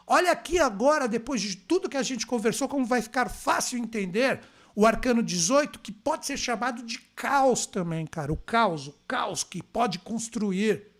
Olha 0.08 0.32
aqui 0.32 0.58
agora, 0.58 1.08
depois 1.08 1.42
de 1.42 1.58
tudo 1.58 1.90
que 1.90 1.98
a 1.98 2.04
gente 2.04 2.26
conversou, 2.26 2.70
como 2.70 2.86
vai 2.86 3.02
ficar 3.02 3.30
fácil 3.30 3.78
entender 3.78 4.40
o 4.74 4.86
arcano 4.86 5.22
18, 5.22 5.80
que 5.80 5.92
pode 5.92 6.26
ser 6.26 6.38
chamado 6.38 6.84
de 6.84 7.00
caos 7.14 7.66
também, 7.66 8.06
cara. 8.06 8.32
O 8.32 8.38
caos, 8.38 8.88
o 8.88 8.96
caos 9.06 9.44
que 9.44 9.62
pode 9.62 10.00
construir. 10.00 10.97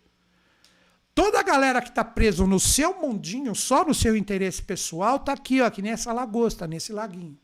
Toda 1.18 1.40
a 1.40 1.42
galera 1.42 1.82
que 1.82 1.88
está 1.88 2.04
preso 2.04 2.46
no 2.46 2.60
seu 2.60 3.00
mundinho, 3.00 3.52
só 3.52 3.84
no 3.84 3.92
seu 3.92 4.16
interesse 4.16 4.62
pessoal, 4.62 5.16
está 5.16 5.32
aqui, 5.32 5.60
ó, 5.60 5.68
que 5.68 5.82
nem 5.82 5.90
essa 5.90 6.12
lagosta, 6.12 6.64
nesse 6.64 6.92
laguinho. 6.92 7.36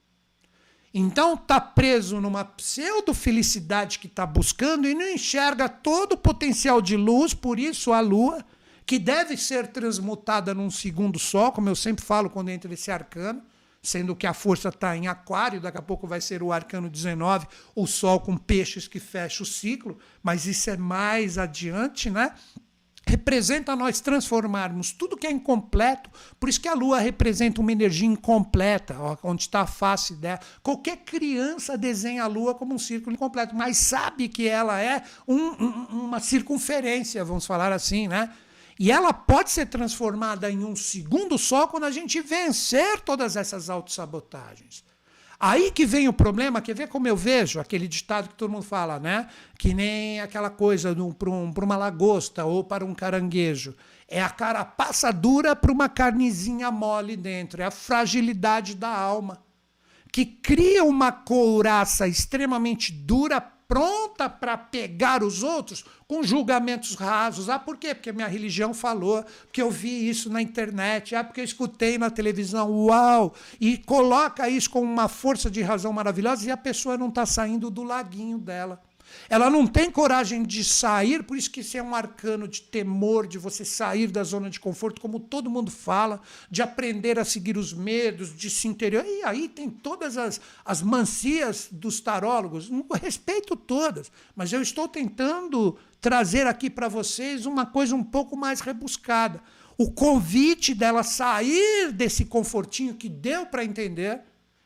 Então 0.95 1.35
está 1.35 1.61
preso 1.61 2.21
numa 2.21 2.45
pseudo-felicidade 2.45 3.99
que 3.99 4.07
está 4.07 4.25
buscando 4.25 4.87
e 4.87 4.95
não 4.95 5.09
enxerga 5.09 5.69
todo 5.69 6.13
o 6.13 6.17
potencial 6.17 6.81
de 6.81 6.97
luz, 6.97 7.35
por 7.35 7.59
isso 7.59 7.93
a 7.93 7.99
lua, 7.99 8.45
que 8.87 8.97
deve 8.97 9.37
ser 9.37 9.67
transmutada 9.67 10.55
num 10.55 10.71
segundo 10.71 11.19
sol, 11.19 11.51
como 11.51 11.69
eu 11.69 11.75
sempre 11.75 12.05
falo 12.05 12.31
quando 12.31 12.51
entra 12.51 12.73
esse 12.73 12.93
arcano, 12.93 13.43
sendo 13.83 14.15
que 14.15 14.29
a 14.29 14.33
força 14.33 14.69
está 14.69 14.97
em 14.97 15.09
aquário, 15.09 15.61
daqui 15.61 15.79
a 15.79 15.83
pouco 15.83 16.07
vai 16.07 16.21
ser 16.21 16.45
o 16.45 16.53
arcano 16.53 16.89
19, 16.89 17.49
o 17.75 17.89
sol 17.89 18.21
com 18.21 18.37
peixes 18.37 18.87
que 18.87 19.01
fecha 19.01 19.43
o 19.43 19.47
ciclo, 19.47 19.99
mas 20.23 20.47
isso 20.47 20.71
é 20.71 20.77
mais 20.77 21.39
adiante, 21.39 22.09
né? 22.09 22.33
Representa 23.07 23.77
nós 23.77 24.01
transformarmos 24.01 24.93
tudo 24.93 25.17
que 25.17 25.27
é 25.27 25.31
incompleto. 25.31 26.11
Por 26.39 26.49
isso 26.49 26.61
que 26.61 26.69
a 26.69 26.75
Lua 26.75 26.99
representa 26.99 27.61
uma 27.61 27.73
energia 27.73 28.09
incompleta, 28.09 28.97
onde 29.23 29.43
está 29.43 29.61
a 29.61 29.67
face 29.67 30.15
dela. 30.15 30.41
Qualquer 30.63 30.99
criança 30.99 31.77
desenha 31.77 32.25
a 32.25 32.27
Lua 32.27 32.55
como 32.55 32.75
um 32.75 32.79
círculo 32.79 33.15
incompleto, 33.15 33.55
mas 33.55 33.77
sabe 33.77 34.29
que 34.29 34.49
ela 34.49 34.81
é 34.81 35.03
um, 35.27 35.37
um, 35.37 36.05
uma 36.05 36.21
circunferência, 36.21 37.25
vamos 37.25 37.47
falar 37.47 37.73
assim, 37.73 38.09
né? 38.09 38.33
E 38.79 38.91
ela 38.91 39.13
pode 39.13 39.51
ser 39.51 39.67
transformada 39.67 40.51
em 40.51 40.65
um 40.65 40.75
segundo 40.75 41.39
só 41.39 41.67
quando 41.67 41.85
a 41.85 41.91
gente 41.91 42.21
vencer 42.21 43.01
todas 43.01 43.37
essas 43.37 43.71
autossabotagens. 43.71 44.83
Aí 45.39 45.71
que 45.71 45.85
vem 45.85 46.09
o 46.09 46.13
problema, 46.13 46.61
quer 46.61 46.75
ver 46.75 46.89
como 46.89 47.09
eu 47.09 47.17
vejo 47.17 47.61
aquele 47.61 47.89
ditado 47.89 48.29
que 48.29 48.35
todo 48.35 48.51
mundo 48.51 48.63
fala, 48.63 48.99
né? 48.99 49.29
Que 49.59 49.75
nem 49.75 50.21
aquela 50.21 50.51
coisa 50.51 50.95
para 51.19 51.31
um, 51.31 51.53
uma 51.63 51.77
lagosta 51.77 52.45
ou 52.45 52.63
para 52.63 52.85
um 52.85 52.95
caranguejo. 52.95 53.75
É 54.09 54.23
a 54.23 54.31
carapaça 54.31 55.13
dura 55.13 55.57
para 55.57 55.73
uma 55.73 55.89
carnezinha 55.89 56.71
mole 56.71 57.17
dentro. 57.17 57.63
É 57.63 57.65
a 57.65 57.71
fragilidade 57.71 58.75
da 58.75 58.89
alma. 58.89 59.43
Que 60.13 60.25
cria 60.25 60.85
uma 60.85 61.11
couraça 61.11 62.07
extremamente 62.07 62.93
dura 62.93 63.41
pronta 63.75 64.31
para 64.31 64.57
pegar 64.57 65.25
os 65.25 65.43
outros 65.43 65.85
com 66.07 66.23
julgamentos 66.23 66.95
rasos. 66.95 67.49
Ah, 67.49 67.59
por 67.59 67.77
quê? 67.77 67.93
Porque 67.93 68.13
minha 68.13 68.29
religião 68.29 68.73
falou, 68.73 69.25
porque 69.47 69.61
eu 69.61 69.69
vi 69.69 70.09
isso 70.09 70.31
na 70.31 70.41
internet, 70.41 71.17
ah, 71.17 71.25
porque 71.25 71.41
eu 71.41 71.45
escutei 71.45 71.99
na 71.99 72.09
televisão, 72.09 72.71
uau! 72.71 73.35
E 73.61 73.77
coloca 73.77 74.49
isso 74.49 74.71
com 74.71 74.81
uma 74.81 75.09
força 75.09 75.51
de 75.51 75.61
razão 75.61 75.93
maravilhosa 75.93 76.47
e 76.47 76.53
a 76.53 76.57
pessoa 76.57 76.97
não 76.97 77.09
está 77.09 77.27
saindo 77.27 77.69
do 77.69 77.83
laguinho 77.83 78.39
dela. 78.39 78.81
Ela 79.29 79.49
não 79.49 79.67
tem 79.67 79.91
coragem 79.91 80.43
de 80.43 80.63
sair, 80.63 81.23
por 81.23 81.37
isso 81.37 81.51
que 81.51 81.61
isso 81.61 81.77
é 81.77 81.83
um 81.83 81.95
arcano 81.95 82.47
de 82.47 82.63
temor, 82.63 83.27
de 83.27 83.39
você 83.39 83.65
sair 83.65 84.09
da 84.09 84.23
zona 84.23 84.51
de 84.51 84.61
conforto, 84.61 85.01
como 85.01 85.19
todo 85.19 85.51
mundo 85.51 85.71
fala, 85.71 86.21
de 86.51 86.63
aprender 86.63 87.19
a 87.19 87.25
seguir 87.25 87.57
os 87.57 87.73
medos, 87.73 88.37
de 88.37 88.51
se 88.51 88.69
interior. 88.69 89.05
E 89.05 89.23
aí 89.25 89.49
tem 89.49 89.71
todas 89.71 90.17
as, 90.17 90.41
as 90.65 90.83
mancias 90.83 91.69
dos 91.71 92.01
tarólogos, 92.01 92.71
respeito 93.01 93.57
todas, 93.57 94.11
mas 94.37 94.53
eu 94.53 94.61
estou 94.61 94.87
tentando 94.89 95.77
trazer 96.01 96.47
aqui 96.47 96.69
para 96.69 96.89
vocês 96.89 97.47
uma 97.47 97.65
coisa 97.65 97.95
um 97.95 98.05
pouco 98.05 98.37
mais 98.37 98.61
rebuscada. 98.61 99.43
O 99.77 99.91
convite 99.91 100.75
dela 100.75 101.03
sair 101.03 101.91
desse 101.93 102.27
confortinho 102.27 102.95
que 102.95 103.09
deu 103.09 103.47
para 103.47 103.65
entender, 103.65 104.21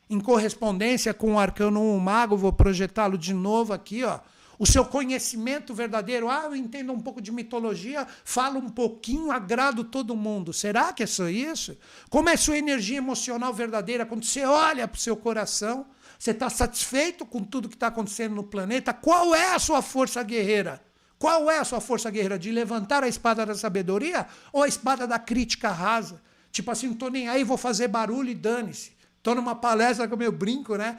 em 0.09 0.19
correspondência 0.19 1.13
com 1.13 1.35
o 1.35 1.39
arcano 1.39 1.81
1 1.81 1.99
mago, 1.99 2.35
vou 2.35 2.51
projetá-lo 2.51 3.17
de 3.17 3.33
novo 3.33 3.73
aqui, 3.73 4.03
ó 4.03 4.19
o 4.59 4.65
seu 4.65 4.83
conhecimento 4.83 5.73
verdadeiro. 5.73 6.29
Ah, 6.29 6.43
eu 6.43 6.55
entendo 6.55 6.91
um 6.91 6.99
pouco 6.99 7.21
de 7.21 7.31
mitologia, 7.31 8.05
falo 8.25 8.59
um 8.59 8.69
pouquinho, 8.69 9.31
agrado 9.31 9.85
todo 9.85 10.17
mundo. 10.17 10.51
Será 10.51 10.91
que 10.91 11.01
é 11.01 11.07
só 11.07 11.29
isso? 11.29 11.77
Como 12.09 12.29
é 12.29 12.33
a 12.33 12.37
sua 12.37 12.57
energia 12.57 12.97
emocional 12.97 13.53
verdadeira 13.53 14.05
quando 14.05 14.25
você 14.25 14.43
olha 14.43 14.85
para 14.85 14.97
o 14.97 15.01
seu 15.01 15.15
coração? 15.15 15.87
Você 16.19 16.31
está 16.31 16.49
satisfeito 16.49 17.25
com 17.25 17.41
tudo 17.41 17.69
que 17.69 17.75
está 17.75 17.87
acontecendo 17.87 18.35
no 18.35 18.43
planeta? 18.43 18.93
Qual 18.93 19.33
é 19.33 19.55
a 19.55 19.59
sua 19.59 19.81
força 19.81 20.21
guerreira? 20.21 20.81
Qual 21.17 21.49
é 21.49 21.59
a 21.59 21.63
sua 21.63 21.79
força 21.79 22.11
guerreira? 22.11 22.37
De 22.37 22.51
levantar 22.51 23.03
a 23.03 23.07
espada 23.07 23.45
da 23.45 23.55
sabedoria 23.55 24.27
ou 24.51 24.63
a 24.63 24.67
espada 24.67 25.07
da 25.07 25.17
crítica 25.17 25.69
rasa? 25.69 26.21
Tipo 26.51 26.71
assim, 26.71 26.87
não 26.87 26.93
estou 26.93 27.09
nem 27.09 27.29
aí, 27.29 27.45
vou 27.45 27.57
fazer 27.57 27.87
barulho 27.87 28.29
e 28.29 28.35
dane-se. 28.35 28.91
Estou 29.17 29.35
numa 29.35 29.55
palestra 29.55 30.07
com 30.07 30.17
meu 30.17 30.31
brinco, 30.31 30.75
né? 30.75 30.97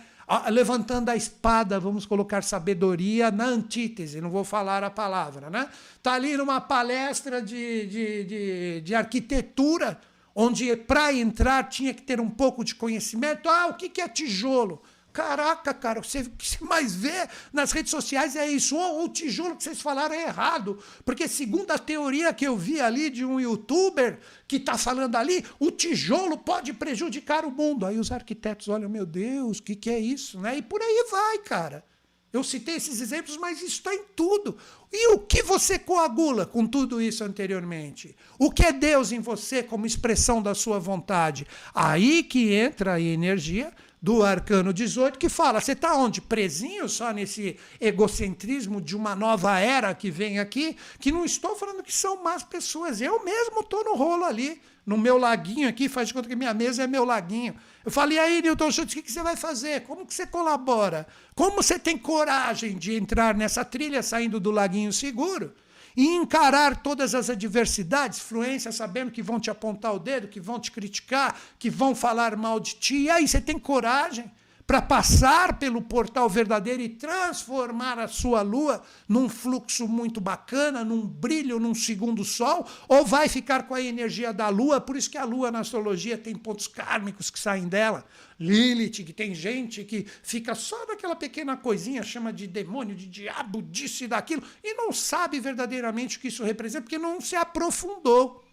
Levantando 0.49 1.11
a 1.11 1.16
espada, 1.16 1.81
vamos 1.81 2.07
colocar 2.07 2.43
sabedoria 2.43 3.31
na 3.31 3.47
antítese, 3.47 4.21
não 4.21 4.31
vou 4.31 4.45
falar 4.45 4.85
a 4.85 4.90
palavra, 4.90 5.51
né? 5.51 5.69
Está 5.97 6.12
ali 6.12 6.37
numa 6.37 6.61
palestra 6.61 7.43
de, 7.43 7.87
de, 7.87 8.25
de, 8.25 8.81
de 8.83 8.95
arquitetura, 8.95 10.01
onde 10.35 10.77
para 10.77 11.12
entrar 11.12 11.69
tinha 11.69 11.93
que 11.93 12.03
ter 12.03 12.21
um 12.21 12.31
pouco 12.31 12.64
de 12.64 12.77
conhecimento. 12.77 13.49
Ah, 13.49 13.66
o 13.66 13.75
que, 13.75 13.88
que 13.88 14.01
é 14.01 14.09
tijolo? 14.09 14.81
Caraca, 15.12 15.75
cara, 15.75 15.99
o 15.99 16.03
que 16.03 16.09
você 16.09 16.64
mais 16.64 16.94
vê 16.94 17.29
nas 17.53 17.73
redes 17.73 17.90
sociais 17.90 18.37
é 18.37 18.49
isso. 18.49 18.77
Ou 18.77 19.05
o 19.05 19.09
tijolo 19.09 19.57
que 19.57 19.64
vocês 19.64 19.81
falaram 19.81 20.14
é 20.14 20.25
errado. 20.25 20.79
Porque, 21.05 21.27
segundo 21.27 21.70
a 21.73 21.79
teoria 21.79 22.33
que 22.33 22.46
eu 22.46 22.57
vi 22.57 22.81
ali 22.81 23.11
de 23.11 23.25
um 23.25 23.40
youtuber 23.40 24.18
que 24.46 24.57
está 24.57 24.79
falando 24.79 25.16
ali, 25.16 25.44
o 25.59 25.70
tijolo 25.70 26.38
pode 26.38 26.73
prejudicar 26.73 27.44
o 27.44 27.51
mundo. 27.51 27.87
Aí 27.87 27.99
os 27.99 28.12
arquitetos 28.12 28.68
olham, 28.68 28.88
meu 28.88 29.05
Deus, 29.05 29.59
o 29.59 29.62
que, 29.62 29.75
que 29.75 29.90
é 29.90 29.99
isso? 29.99 30.38
Né? 30.38 30.59
E 30.59 30.62
por 30.62 30.81
aí 30.81 31.07
vai, 31.11 31.38
cara. 31.38 31.85
Eu 32.33 32.44
citei 32.44 32.77
esses 32.77 33.01
exemplos, 33.01 33.37
mas 33.37 33.59
isso 33.59 33.79
está 33.79 33.92
em 33.92 34.05
tudo. 34.14 34.57
E 34.92 35.09
o 35.14 35.18
que 35.18 35.42
você 35.42 35.79
coagula 35.79 36.46
com 36.46 36.64
tudo 36.64 37.03
isso 37.03 37.25
anteriormente? 37.25 38.14
O 38.38 38.53
que 38.53 38.64
é 38.64 38.73
Deus 38.73 39.11
em 39.11 39.18
você 39.18 39.64
como 39.64 39.85
expressão 39.85 40.40
da 40.40 40.55
sua 40.55 40.79
vontade? 40.79 41.44
Aí 41.75 42.23
que 42.23 42.53
entra 42.53 42.94
a 42.94 43.01
energia 43.01 43.73
do 44.02 44.22
arcano 44.22 44.72
18 44.72 45.18
que 45.18 45.28
fala: 45.28 45.60
você 45.60 45.72
está 45.72 45.94
onde? 45.94 46.20
Presinho 46.20 46.88
só 46.88 47.12
nesse 47.12 47.56
egocentrismo 47.80 48.80
de 48.80 48.96
uma 48.96 49.14
nova 49.14 49.58
era 49.58 49.94
que 49.94 50.10
vem 50.10 50.38
aqui, 50.38 50.76
que 50.98 51.12
não 51.12 51.24
estou 51.24 51.54
falando 51.54 51.82
que 51.82 51.92
são 51.92 52.22
más 52.22 52.42
pessoas. 52.42 53.00
Eu 53.00 53.24
mesmo 53.24 53.60
estou 53.60 53.84
no 53.84 53.94
rolo 53.94 54.24
ali, 54.24 54.60
no 54.86 54.96
meu 54.96 55.18
laguinho 55.18 55.68
aqui, 55.68 55.88
faz 55.88 56.08
de 56.08 56.14
conta 56.14 56.28
que 56.28 56.36
minha 56.36 56.54
mesa 56.54 56.84
é 56.84 56.86
meu 56.86 57.04
laguinho. 57.04 57.54
Eu 57.84 57.90
falei, 57.90 58.18
aí, 58.18 58.42
Newton 58.42 58.70
Schultz, 58.70 58.94
o 58.94 59.02
que 59.02 59.10
você 59.10 59.22
vai 59.22 59.36
fazer? 59.36 59.82
Como 59.82 60.06
que 60.06 60.12
você 60.12 60.26
colabora? 60.26 61.06
Como 61.34 61.62
você 61.62 61.78
tem 61.78 61.96
coragem 61.96 62.76
de 62.76 62.94
entrar 62.94 63.34
nessa 63.34 63.64
trilha 63.64 64.03
saindo 64.03 64.38
do 64.40 64.51
laguinho 64.51 64.92
seguro? 64.92 65.55
E 65.97 66.07
encarar 66.07 66.82
todas 66.82 67.14
as 67.14 67.30
adversidades, 67.30 68.18
fluência, 68.18 68.72
sabendo 68.72 69.11
que 69.11 69.22
vão 69.22 69.41
te 69.41 69.51
apontar 69.51 69.95
o 69.95 69.99
dedo, 69.99 70.28
que 70.28 70.41
vão 70.41 70.59
te 70.59 70.70
criticar, 70.70 71.38
que 71.59 71.70
vão 71.70 71.95
falar 71.95 72.36
mal 72.36 72.61
de 72.61 72.74
ti. 72.74 72.97
E 73.03 73.11
aí 73.11 73.26
você 73.26 73.41
tem 73.41 73.59
coragem 73.59 74.30
para 74.71 74.81
passar 74.81 75.59
pelo 75.59 75.83
portal 75.83 76.29
verdadeiro 76.29 76.81
e 76.81 76.89
transformar 76.89 77.99
a 77.99 78.07
sua 78.07 78.41
lua 78.41 78.81
num 79.09 79.29
fluxo 79.29 79.89
muito 79.89 80.21
bacana, 80.21 80.85
num 80.85 81.05
brilho, 81.05 81.59
num 81.59 81.75
segundo 81.75 82.25
sol, 82.25 82.64
ou 82.87 83.05
vai 83.05 83.29
ficar 83.29 83.64
com 83.64 83.75
a 83.75 83.83
energia 83.83 84.33
da 84.33 84.49
lua, 84.49 84.81
por 84.81 84.95
isso 84.97 85.11
que 85.11 85.18
a 85.18 85.25
lua 85.25 85.51
na 85.51 85.59
astrologia 85.59 86.16
tem 86.16 86.37
pontos 86.37 86.68
kármicos 86.68 87.31
que 87.31 87.41
saem 87.41 87.66
dela. 87.66 88.05
Lilith, 88.39 89.03
que 89.03 89.12
tem 89.12 89.35
gente 89.35 89.83
que 89.83 90.07
fica 90.23 90.55
só 90.55 90.87
naquela 90.87 91.16
pequena 91.16 91.57
coisinha, 91.57 92.05
chama 92.05 92.33
de 92.33 92.47
demônio, 92.47 92.95
de 92.95 93.09
diabo, 93.09 93.62
disso 93.62 94.05
e 94.05 94.07
daquilo, 94.07 94.45
e 94.62 94.75
não 94.75 94.93
sabe 94.93 95.41
verdadeiramente 95.41 96.16
o 96.16 96.21
que 96.21 96.29
isso 96.29 96.45
representa, 96.45 96.83
porque 96.83 96.97
não 96.97 97.21
se 97.21 97.35
aprofundou. 97.35 98.45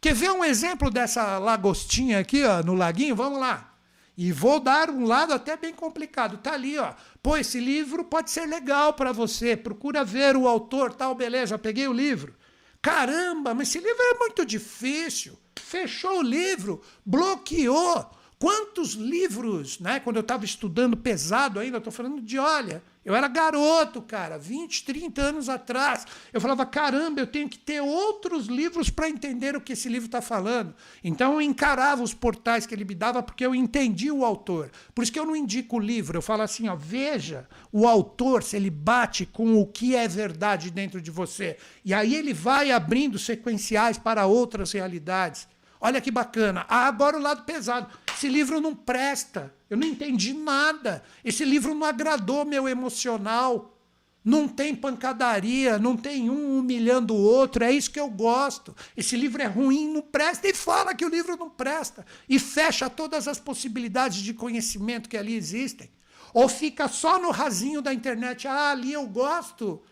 Quer 0.00 0.14
ver 0.14 0.30
um 0.30 0.44
exemplo 0.44 0.88
dessa 0.88 1.36
lagostinha 1.38 2.20
aqui, 2.20 2.44
ó, 2.44 2.62
no 2.62 2.74
laguinho? 2.74 3.16
Vamos 3.16 3.40
lá. 3.40 3.73
E 4.16 4.30
vou 4.30 4.60
dar 4.60 4.90
um 4.90 5.04
lado 5.04 5.32
até 5.32 5.56
bem 5.56 5.74
complicado. 5.74 6.38
Tá 6.38 6.52
ali, 6.52 6.78
ó. 6.78 6.94
Pô, 7.22 7.36
esse 7.36 7.58
livro 7.58 8.04
pode 8.04 8.30
ser 8.30 8.46
legal 8.46 8.92
para 8.94 9.10
você. 9.10 9.56
Procura 9.56 10.04
ver 10.04 10.36
o 10.36 10.46
autor, 10.46 10.92
tal, 10.94 11.14
beleza. 11.14 11.58
Peguei 11.58 11.88
o 11.88 11.92
livro. 11.92 12.34
Caramba, 12.80 13.54
mas 13.54 13.68
esse 13.68 13.78
livro 13.78 14.02
é 14.02 14.18
muito 14.18 14.44
difícil. 14.44 15.38
Fechou 15.56 16.18
o 16.18 16.22
livro, 16.22 16.80
bloqueou. 17.04 18.10
Quantos 18.38 18.92
livros, 18.92 19.80
né? 19.80 20.00
Quando 20.00 20.16
eu 20.16 20.20
estava 20.20 20.44
estudando 20.44 20.96
pesado 20.96 21.58
ainda, 21.58 21.78
estou 21.78 21.92
falando 21.92 22.20
de, 22.20 22.38
olha, 22.38 22.82
eu 23.04 23.14
era 23.14 23.28
garoto, 23.28 24.00
cara, 24.00 24.38
20, 24.38 24.84
30 24.84 25.20
anos 25.20 25.48
atrás. 25.48 26.06
Eu 26.32 26.40
falava, 26.40 26.64
caramba, 26.64 27.20
eu 27.20 27.26
tenho 27.26 27.48
que 27.48 27.58
ter 27.58 27.80
outros 27.80 28.46
livros 28.46 28.88
para 28.88 29.08
entender 29.08 29.54
o 29.56 29.60
que 29.60 29.74
esse 29.74 29.88
livro 29.88 30.06
está 30.06 30.22
falando. 30.22 30.74
Então 31.02 31.34
eu 31.34 31.42
encarava 31.42 32.02
os 32.02 32.14
portais 32.14 32.66
que 32.66 32.74
ele 32.74 32.84
me 32.84 32.94
dava 32.94 33.22
porque 33.22 33.44
eu 33.44 33.54
entendi 33.54 34.10
o 34.10 34.24
autor. 34.24 34.70
Por 34.94 35.02
isso 35.02 35.12
que 35.12 35.20
eu 35.20 35.26
não 35.26 35.36
indico 35.36 35.76
o 35.76 35.80
livro, 35.80 36.16
eu 36.16 36.22
falo 36.22 36.42
assim, 36.42 36.68
ó, 36.68 36.74
veja 36.74 37.46
o 37.70 37.86
autor 37.86 38.42
se 38.42 38.56
ele 38.56 38.70
bate 38.70 39.26
com 39.26 39.60
o 39.60 39.66
que 39.66 39.94
é 39.94 40.08
verdade 40.08 40.70
dentro 40.70 41.00
de 41.00 41.10
você. 41.10 41.58
E 41.84 41.92
aí 41.92 42.14
ele 42.14 42.32
vai 42.32 42.70
abrindo 42.70 43.18
sequenciais 43.18 43.98
para 43.98 44.26
outras 44.26 44.72
realidades. 44.72 45.46
Olha 45.80 46.00
que 46.00 46.10
bacana. 46.10 46.64
Ah, 46.66 46.86
agora 46.86 47.18
o 47.18 47.20
lado 47.20 47.42
pesado. 47.42 47.86
Esse 48.24 48.32
livro 48.32 48.58
não 48.58 48.74
presta. 48.74 49.54
Eu 49.68 49.76
não 49.76 49.86
entendi 49.86 50.32
nada. 50.32 51.04
Esse 51.22 51.44
livro 51.44 51.74
não 51.74 51.86
agradou 51.86 52.42
meu 52.46 52.66
emocional. 52.66 53.78
Não 54.24 54.48
tem 54.48 54.74
pancadaria, 54.74 55.78
não 55.78 55.94
tem 55.94 56.30
um 56.30 56.58
humilhando 56.58 57.14
o 57.14 57.20
outro, 57.20 57.62
é 57.62 57.70
isso 57.70 57.90
que 57.90 58.00
eu 58.00 58.08
gosto. 58.08 58.74
Esse 58.96 59.14
livro 59.14 59.42
é 59.42 59.44
ruim, 59.44 59.92
não 59.92 60.00
presta, 60.00 60.48
e 60.48 60.54
fala 60.54 60.94
que 60.94 61.04
o 61.04 61.10
livro 61.10 61.36
não 61.36 61.50
presta. 61.50 62.06
E 62.26 62.38
fecha 62.38 62.88
todas 62.88 63.28
as 63.28 63.38
possibilidades 63.38 64.22
de 64.22 64.32
conhecimento 64.32 65.10
que 65.10 65.18
ali 65.18 65.36
existem. 65.36 65.90
Ou 66.32 66.48
fica 66.48 66.88
só 66.88 67.18
no 67.18 67.30
rasinho 67.30 67.82
da 67.82 67.92
internet, 67.92 68.48
ah, 68.48 68.70
ali 68.70 68.94
eu 68.94 69.06
gosto, 69.06 69.82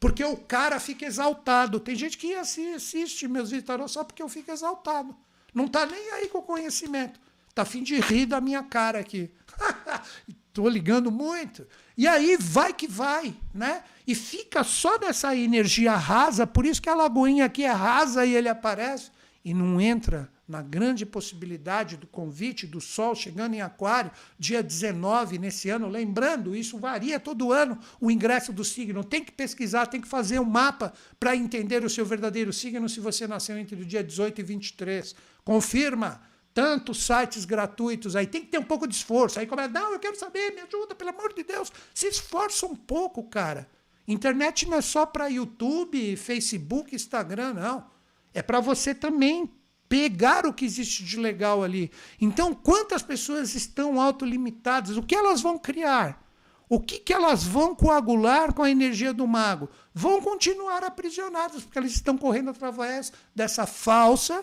porque 0.00 0.24
o 0.24 0.38
cara 0.38 0.80
fica 0.80 1.04
exaltado. 1.04 1.78
Tem 1.78 1.94
gente 1.94 2.16
que 2.16 2.32
assiste 2.34 3.28
meus 3.28 3.50
vídeos 3.50 3.92
só 3.92 4.02
porque 4.02 4.22
eu 4.22 4.28
fico 4.30 4.50
exaltado. 4.50 5.14
Não 5.52 5.66
está 5.66 5.84
nem 5.84 6.12
aí 6.12 6.28
com 6.28 6.38
o 6.38 6.42
conhecimento. 6.42 7.20
Está 7.52 7.62
afim 7.62 7.82
de 7.82 8.00
rir 8.00 8.24
da 8.24 8.40
minha 8.40 8.62
cara 8.62 8.98
aqui. 8.98 9.30
Estou 10.48 10.66
ligando 10.66 11.12
muito. 11.12 11.66
E 11.96 12.08
aí 12.08 12.38
vai 12.40 12.72
que 12.72 12.88
vai, 12.88 13.34
né? 13.52 13.84
E 14.06 14.14
fica 14.14 14.64
só 14.64 14.98
nessa 14.98 15.36
energia 15.36 15.94
rasa, 15.94 16.46
por 16.46 16.64
isso 16.64 16.80
que 16.80 16.88
a 16.88 16.94
lagoinha 16.94 17.44
aqui 17.44 17.62
é 17.62 17.70
rasa 17.70 18.24
e 18.24 18.34
ele 18.34 18.48
aparece 18.48 19.10
e 19.44 19.52
não 19.52 19.78
entra 19.78 20.30
na 20.48 20.62
grande 20.62 21.04
possibilidade 21.04 21.98
do 21.98 22.06
convite 22.06 22.66
do 22.66 22.80
Sol 22.80 23.14
chegando 23.14 23.54
em 23.54 23.60
Aquário, 23.60 24.10
dia 24.38 24.62
19 24.62 25.38
nesse 25.38 25.68
ano. 25.68 25.88
Lembrando, 25.88 26.56
isso 26.56 26.78
varia 26.78 27.20
todo 27.20 27.52
ano, 27.52 27.78
o 28.00 28.10
ingresso 28.10 28.50
do 28.50 28.64
signo. 28.64 29.04
Tem 29.04 29.22
que 29.22 29.32
pesquisar, 29.32 29.86
tem 29.86 30.00
que 30.00 30.08
fazer 30.08 30.40
um 30.40 30.44
mapa 30.44 30.92
para 31.20 31.36
entender 31.36 31.84
o 31.84 31.90
seu 31.90 32.06
verdadeiro 32.06 32.50
signo 32.50 32.88
se 32.88 32.98
você 32.98 33.26
nasceu 33.26 33.58
entre 33.58 33.80
o 33.80 33.84
dia 33.84 34.02
18 34.02 34.40
e 34.40 34.44
23. 34.44 35.14
Confirma. 35.44 36.31
Tantos 36.54 37.04
sites 37.04 37.44
gratuitos 37.44 38.14
aí, 38.14 38.26
tem 38.26 38.42
que 38.42 38.48
ter 38.48 38.58
um 38.58 38.64
pouco 38.64 38.86
de 38.86 38.94
esforço. 38.94 39.38
Aí 39.38 39.46
começa, 39.46 39.68
não, 39.68 39.92
eu 39.92 39.98
quero 39.98 40.18
saber, 40.18 40.54
me 40.54 40.60
ajuda, 40.60 40.94
pelo 40.94 41.10
amor 41.10 41.32
de 41.32 41.42
Deus. 41.42 41.72
Se 41.94 42.06
esforça 42.06 42.66
um 42.66 42.76
pouco, 42.76 43.22
cara. 43.24 43.68
Internet 44.06 44.68
não 44.68 44.76
é 44.76 44.80
só 44.82 45.06
para 45.06 45.28
YouTube, 45.28 46.16
Facebook, 46.16 46.94
Instagram, 46.94 47.54
não. 47.54 47.86
É 48.34 48.42
para 48.42 48.60
você 48.60 48.94
também 48.94 49.50
pegar 49.88 50.46
o 50.46 50.52
que 50.52 50.64
existe 50.64 51.04
de 51.04 51.18
legal 51.18 51.62
ali. 51.62 51.90
Então, 52.20 52.54
quantas 52.54 53.02
pessoas 53.02 53.54
estão 53.54 54.00
autolimitadas? 54.00 54.96
O 54.96 55.02
que 55.02 55.14
elas 55.14 55.40
vão 55.40 55.58
criar? 55.58 56.22
O 56.68 56.80
que, 56.80 56.98
que 56.98 57.12
elas 57.12 57.44
vão 57.44 57.74
coagular 57.74 58.54
com 58.54 58.62
a 58.62 58.70
energia 58.70 59.12
do 59.12 59.26
mago? 59.26 59.68
Vão 59.92 60.22
continuar 60.22 60.82
aprisionadas, 60.82 61.62
porque 61.62 61.78
elas 61.78 61.92
estão 61.92 62.16
correndo 62.16 62.48
através 62.48 63.12
dessa 63.34 63.66
falsa 63.66 64.42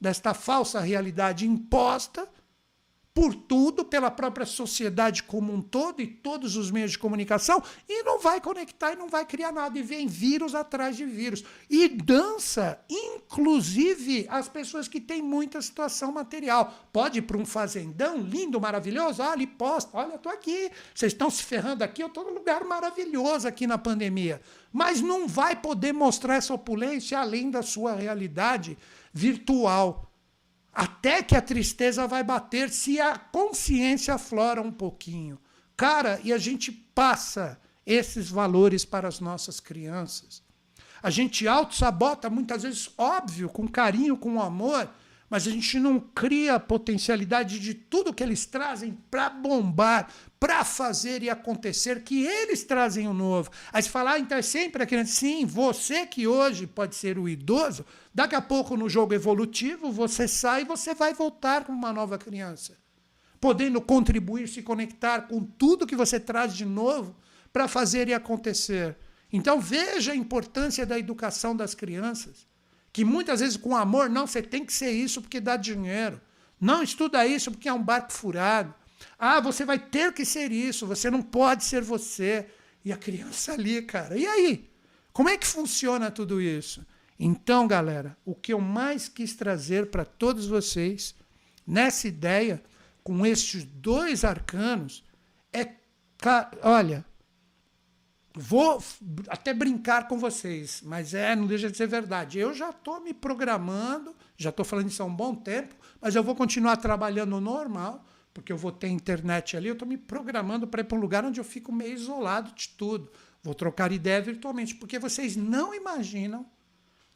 desta 0.00 0.34
falsa 0.34 0.80
realidade 0.80 1.46
imposta 1.46 2.28
por 3.18 3.34
tudo, 3.34 3.84
pela 3.84 4.12
própria 4.12 4.46
sociedade 4.46 5.24
como 5.24 5.52
um 5.52 5.60
todo 5.60 6.00
e 6.00 6.06
todos 6.06 6.54
os 6.54 6.70
meios 6.70 6.92
de 6.92 7.00
comunicação, 7.00 7.60
e 7.88 8.04
não 8.04 8.20
vai 8.20 8.40
conectar 8.40 8.92
e 8.92 8.96
não 8.96 9.08
vai 9.08 9.26
criar 9.26 9.50
nada. 9.50 9.76
E 9.76 9.82
vem 9.82 10.06
vírus 10.06 10.54
atrás 10.54 10.96
de 10.96 11.04
vírus. 11.04 11.42
E 11.68 11.88
dança, 11.88 12.78
inclusive, 12.88 14.24
as 14.30 14.48
pessoas 14.48 14.86
que 14.86 15.00
têm 15.00 15.20
muita 15.20 15.60
situação 15.60 16.12
material. 16.12 16.72
Pode 16.92 17.18
ir 17.18 17.22
para 17.22 17.36
um 17.36 17.44
fazendão 17.44 18.18
lindo, 18.18 18.60
maravilhoso, 18.60 19.20
ah, 19.20 19.32
ali 19.32 19.48
posta, 19.48 19.96
olha, 19.96 20.14
estou 20.14 20.30
aqui, 20.30 20.70
vocês 20.94 21.12
estão 21.12 21.28
se 21.28 21.42
ferrando 21.42 21.82
aqui, 21.82 22.00
eu 22.00 22.06
estou 22.06 22.22
num 22.22 22.34
lugar 22.34 22.62
maravilhoso 22.62 23.48
aqui 23.48 23.66
na 23.66 23.78
pandemia. 23.78 24.40
Mas 24.72 25.00
não 25.00 25.26
vai 25.26 25.56
poder 25.56 25.92
mostrar 25.92 26.36
essa 26.36 26.54
opulência 26.54 27.18
além 27.18 27.50
da 27.50 27.64
sua 27.64 27.96
realidade 27.96 28.78
virtual. 29.12 30.12
Até 30.72 31.22
que 31.22 31.34
a 31.34 31.42
tristeza 31.42 32.06
vai 32.06 32.22
bater 32.22 32.70
se 32.70 33.00
a 33.00 33.18
consciência 33.18 34.14
aflora 34.14 34.62
um 34.62 34.70
pouquinho. 34.70 35.38
Cara, 35.76 36.20
e 36.22 36.32
a 36.32 36.38
gente 36.38 36.70
passa 36.70 37.60
esses 37.86 38.28
valores 38.28 38.84
para 38.84 39.08
as 39.08 39.20
nossas 39.20 39.60
crianças. 39.60 40.42
A 41.02 41.10
gente 41.10 41.46
auto-sabota, 41.46 42.28
muitas 42.28 42.64
vezes, 42.64 42.90
óbvio, 42.98 43.48
com 43.48 43.66
carinho, 43.66 44.16
com 44.16 44.40
amor, 44.40 44.90
mas 45.30 45.46
a 45.46 45.50
gente 45.50 45.78
não 45.78 46.00
cria 46.00 46.54
a 46.54 46.60
potencialidade 46.60 47.60
de 47.60 47.74
tudo 47.74 48.12
que 48.12 48.22
eles 48.22 48.46
trazem 48.46 48.98
para 49.10 49.30
bombar, 49.30 50.10
para 50.38 50.64
fazer 50.64 51.22
e 51.22 51.30
acontecer, 51.30 52.02
que 52.02 52.24
eles 52.24 52.62
trazem 52.62 53.08
o 53.08 53.14
novo. 53.14 53.50
Aí 53.72 53.82
você 53.82 53.88
fala, 53.88 54.12
ah, 54.12 54.18
então 54.18 54.38
é 54.38 54.42
sempre 54.42 54.82
a 54.82 54.86
criança. 54.86 55.12
Sim, 55.12 55.44
você 55.44 56.06
que 56.06 56.26
hoje 56.26 56.66
pode 56.66 56.94
ser 56.94 57.18
o 57.18 57.28
idoso, 57.28 57.84
daqui 58.14 58.34
a 58.34 58.40
pouco 58.40 58.76
no 58.76 58.88
jogo 58.88 59.14
evolutivo 59.14 59.90
você 59.90 60.28
sai 60.28 60.62
e 60.62 60.64
você 60.64 60.94
vai 60.94 61.12
voltar 61.12 61.64
como 61.64 61.76
uma 61.76 61.92
nova 61.92 62.18
criança. 62.18 62.76
Podendo 63.40 63.80
contribuir, 63.80 64.48
se 64.48 64.62
conectar 64.62 65.22
com 65.22 65.42
tudo 65.42 65.86
que 65.86 65.96
você 65.96 66.18
traz 66.18 66.54
de 66.54 66.64
novo 66.64 67.16
para 67.52 67.68
fazer 67.68 68.08
e 68.08 68.14
acontecer. 68.14 68.96
Então 69.32 69.60
veja 69.60 70.12
a 70.12 70.16
importância 70.16 70.86
da 70.86 70.98
educação 70.98 71.54
das 71.54 71.74
crianças 71.74 72.48
que 72.92 73.04
muitas 73.04 73.38
vezes 73.38 73.56
com 73.56 73.76
amor, 73.76 74.08
não, 74.10 74.26
você 74.26 74.42
tem 74.42 74.64
que 74.64 74.72
ser 74.72 74.90
isso 74.90 75.20
porque 75.20 75.40
dá 75.40 75.56
dinheiro. 75.56 76.20
Não 76.60 76.82
estuda 76.82 77.24
isso 77.26 77.50
porque 77.50 77.68
é 77.68 77.72
um 77.72 77.80
barco 77.80 78.12
furado. 78.12 78.74
Ah, 79.18 79.40
você 79.40 79.64
vai 79.64 79.78
ter 79.78 80.12
que 80.12 80.24
ser 80.24 80.52
isso, 80.52 80.86
você 80.86 81.10
não 81.10 81.22
pode 81.22 81.64
ser 81.64 81.82
você. 81.82 82.46
E 82.84 82.92
a 82.92 82.96
criança 82.96 83.52
ali, 83.52 83.82
cara. 83.82 84.16
E 84.16 84.26
aí? 84.26 84.70
Como 85.12 85.28
é 85.28 85.36
que 85.36 85.46
funciona 85.46 86.10
tudo 86.10 86.40
isso? 86.40 86.86
Então, 87.18 87.66
galera, 87.66 88.16
o 88.24 88.34
que 88.34 88.52
eu 88.52 88.60
mais 88.60 89.08
quis 89.08 89.34
trazer 89.34 89.90
para 89.90 90.04
todos 90.04 90.46
vocês 90.46 91.14
nessa 91.66 92.06
ideia, 92.06 92.62
com 93.02 93.26
estes 93.26 93.64
dois 93.64 94.24
arcanos, 94.24 95.04
é. 95.52 95.72
Olha, 96.62 97.04
Vou 98.40 98.80
até 99.26 99.52
brincar 99.52 100.06
com 100.06 100.16
vocês, 100.16 100.80
mas 100.84 101.12
é, 101.12 101.34
não 101.34 101.44
deixa 101.44 101.68
de 101.68 101.76
ser 101.76 101.88
verdade. 101.88 102.38
Eu 102.38 102.54
já 102.54 102.70
estou 102.70 103.00
me 103.00 103.12
programando, 103.12 104.14
já 104.36 104.50
estou 104.50 104.64
falando 104.64 104.86
isso 104.86 105.02
há 105.02 105.06
um 105.06 105.14
bom 105.14 105.34
tempo, 105.34 105.74
mas 106.00 106.14
eu 106.14 106.22
vou 106.22 106.36
continuar 106.36 106.76
trabalhando 106.76 107.40
normal, 107.40 108.06
porque 108.38 108.52
eu 108.52 108.56
vou 108.56 108.70
ter 108.70 108.86
internet 108.86 109.56
ali, 109.56 109.66
eu 109.66 109.72
estou 109.72 109.86
me 109.86 109.96
programando 109.96 110.64
para 110.64 110.80
ir 110.80 110.84
para 110.84 110.96
um 110.96 111.00
lugar 111.00 111.24
onde 111.24 111.40
eu 111.40 111.44
fico 111.44 111.72
meio 111.72 111.92
isolado 111.92 112.52
de 112.52 112.68
tudo. 112.68 113.10
Vou 113.42 113.52
trocar 113.52 113.90
ideia 113.90 114.22
virtualmente, 114.22 114.76
porque 114.76 114.96
vocês 114.96 115.34
não 115.34 115.74
imaginam, 115.74 116.46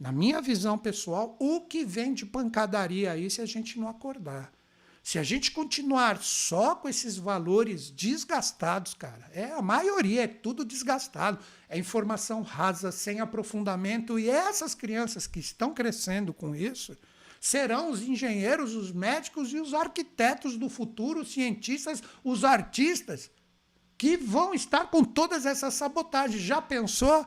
na 0.01 0.11
minha 0.11 0.41
visão 0.41 0.77
pessoal, 0.77 1.37
o 1.39 1.61
que 1.61 1.85
vem 1.85 2.13
de 2.13 2.27
pancadaria 2.27 3.13
aí 3.13 3.31
se 3.31 3.41
a 3.41 3.47
gente 3.47 3.79
não 3.79 3.89
acordar. 3.89 4.53
Se 5.01 5.17
a 5.17 5.23
gente 5.23 5.53
continuar 5.53 6.21
só 6.21 6.75
com 6.75 6.89
esses 6.89 7.17
valores 7.17 7.89
desgastados, 7.89 8.93
cara, 8.93 9.31
é 9.33 9.53
a 9.53 9.63
maioria 9.63 10.25
é 10.25 10.27
tudo 10.27 10.65
desgastado, 10.65 11.39
é 11.69 11.79
informação 11.79 12.43
rasa, 12.43 12.91
sem 12.91 13.21
aprofundamento, 13.21 14.19
e 14.19 14.29
essas 14.29 14.75
crianças 14.75 15.29
que 15.29 15.39
estão 15.39 15.73
crescendo 15.73 16.35
com 16.35 16.53
isso 16.53 16.99
serão 17.43 17.91
os 17.91 18.03
engenheiros, 18.03 18.77
os 18.77 18.93
médicos 18.93 19.53
e 19.53 19.59
os 19.59 19.75
arquitetos 19.75 20.57
do 20.57 20.69
futuro, 20.69 21.23
os 21.23 21.33
cientistas, 21.33 22.01
os 22.23 22.45
artistas 22.45 23.33
que 23.99 24.17
vão 24.17 24.55
estar 24.55 24.89
com 24.93 25.03
todas 25.03 25.45
essas 25.45 25.75
sabotagens. 25.75 26.41
Já 26.41 26.63
pensou, 26.63 27.27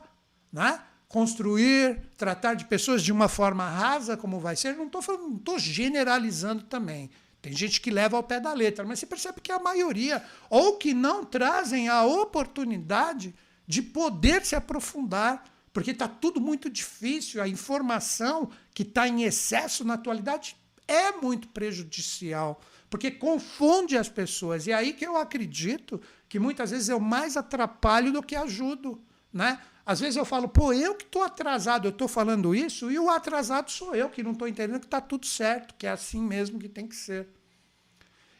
né? 0.50 0.82
Construir, 1.06 2.00
tratar 2.16 2.54
de 2.54 2.64
pessoas 2.64 3.02
de 3.02 3.12
uma 3.12 3.28
forma 3.28 3.68
rasa, 3.68 4.16
como 4.16 4.40
vai 4.40 4.56
ser? 4.56 4.74
Não 4.74 4.86
estou 4.86 5.58
generalizando 5.58 6.62
também. 6.62 7.10
Tem 7.42 7.52
gente 7.52 7.78
que 7.78 7.90
leva 7.90 8.16
ao 8.16 8.22
pé 8.22 8.40
da 8.40 8.54
letra, 8.54 8.86
mas 8.86 8.98
você 8.98 9.06
percebe 9.06 9.42
que 9.42 9.52
a 9.52 9.58
maioria, 9.58 10.24
ou 10.48 10.78
que 10.78 10.94
não 10.94 11.24
trazem 11.24 11.90
a 11.90 12.04
oportunidade 12.04 13.34
de 13.66 13.82
poder 13.82 14.46
se 14.46 14.56
aprofundar, 14.56 15.44
porque 15.74 15.90
está 15.90 16.08
tudo 16.08 16.40
muito 16.40 16.70
difícil, 16.70 17.42
a 17.42 17.46
informação 17.46 18.50
que 18.76 18.82
está 18.82 19.08
em 19.08 19.22
excesso 19.22 19.86
na 19.86 19.94
atualidade 19.94 20.54
é 20.86 21.10
muito 21.12 21.48
prejudicial, 21.48 22.60
porque 22.90 23.10
confunde 23.10 23.96
as 23.96 24.06
pessoas. 24.06 24.66
E 24.66 24.70
é 24.70 24.74
aí 24.74 24.92
que 24.92 25.06
eu 25.06 25.16
acredito 25.16 25.98
que 26.28 26.38
muitas 26.38 26.72
vezes 26.72 26.90
eu 26.90 27.00
mais 27.00 27.38
atrapalho 27.38 28.12
do 28.12 28.22
que 28.22 28.36
ajudo. 28.36 29.00
Né? 29.32 29.58
Às 29.86 30.00
vezes 30.00 30.16
eu 30.16 30.26
falo, 30.26 30.46
pô, 30.46 30.74
eu 30.74 30.94
que 30.94 31.06
estou 31.06 31.22
atrasado, 31.22 31.86
eu 31.86 31.90
estou 31.90 32.06
falando 32.06 32.54
isso, 32.54 32.90
e 32.90 32.98
o 32.98 33.08
atrasado 33.08 33.70
sou 33.70 33.94
eu, 33.94 34.10
que 34.10 34.22
não 34.22 34.32
estou 34.32 34.46
entendendo 34.46 34.80
que 34.80 34.86
está 34.86 35.00
tudo 35.00 35.24
certo, 35.24 35.74
que 35.78 35.86
é 35.86 35.90
assim 35.90 36.20
mesmo 36.20 36.58
que 36.58 36.68
tem 36.68 36.86
que 36.86 36.96
ser. 36.96 37.26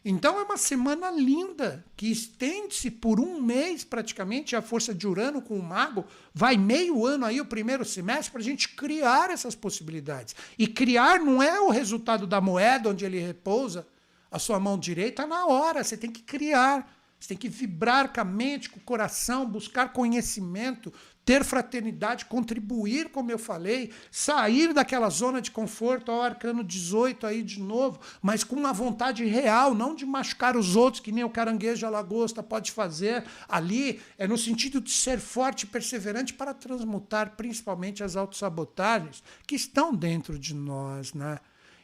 Então 0.09 0.39
é 0.39 0.45
uma 0.45 0.57
semana 0.57 1.11
linda, 1.11 1.85
que 1.97 2.09
estende-se 2.09 2.93
por 2.93 3.19
um 3.19 3.43
mês 3.43 3.83
praticamente, 3.83 4.55
a 4.55 4.63
força 4.63 4.95
de 4.95 5.05
Urano 5.05 5.43
com 5.43 5.59
o 5.59 5.63
Mago, 5.63 6.05
vai 6.33 6.57
meio 6.57 7.05
ano 7.05 7.25
aí, 7.25 7.41
o 7.41 7.45
primeiro 7.45 7.85
semestre, 7.85 8.31
para 8.31 8.41
a 8.41 8.45
gente 8.45 8.69
criar 8.69 9.31
essas 9.31 9.57
possibilidades. 9.57 10.37
E 10.57 10.69
criar 10.69 11.19
não 11.19 11.43
é 11.43 11.61
o 11.61 11.71
resultado 11.71 12.25
da 12.25 12.41
moeda 12.41 12.91
onde 12.91 13.05
ele 13.05 13.19
repousa, 13.19 13.85
a 14.31 14.39
sua 14.39 14.61
mão 14.61 14.79
direita, 14.79 15.27
na 15.27 15.45
hora, 15.45 15.83
você 15.83 15.97
tem 15.97 16.13
que 16.13 16.23
criar. 16.23 16.89
Você 17.19 17.29
tem 17.29 17.37
que 17.39 17.49
vibrar 17.49 18.13
com 18.13 18.21
a 18.21 18.25
mente, 18.25 18.71
com 18.71 18.79
o 18.79 18.83
coração, 18.83 19.49
buscar 19.49 19.93
conhecimento, 19.93 20.93
ter 21.27 21.43
fraternidade, 21.43 22.27
contribuir, 22.27 23.11
como 23.11 23.33
eu 23.33 23.39
falei, 23.39 23.91
sair 24.13 24.73
daquela 24.73 25.11
zona 25.11 25.43
de 25.43 25.51
conforto 25.51 26.13
ao 26.13 26.23
arcano 26.23 26.63
18 26.63 27.27
aí 27.27 27.43
de 27.43 27.61
novo, 27.61 27.99
mas 28.23 28.45
com 28.45 28.55
uma 28.55 28.73
vontade 28.73 29.25
real, 29.25 29.75
não 29.75 29.93
de 29.93 30.07
machucar 30.07 30.57
os 30.57 30.77
outros, 30.77 31.01
que 31.03 31.11
nem 31.11 31.25
o 31.25 31.29
caranguejo 31.29 31.85
a 31.85 31.91
lagosta 31.91 32.45
pode 32.45 32.71
fazer 32.71 33.25
ali, 33.49 34.01
é 34.17 34.29
no 34.29 34.39
sentido 34.39 34.81
de 34.81 34.93
ser 34.93 35.19
forte 35.19 35.65
e 35.65 35.67
perseverante 35.67 36.33
para 36.33 36.55
transmutar 36.55 37.35
principalmente 37.37 38.05
as 38.05 38.15
autossabotagens 38.15 39.21
que 39.49 39.57
estão 39.57 39.93
dentro 39.93 40.39
de 40.39 40.55
nós, 40.55 41.13
né? 41.13 41.41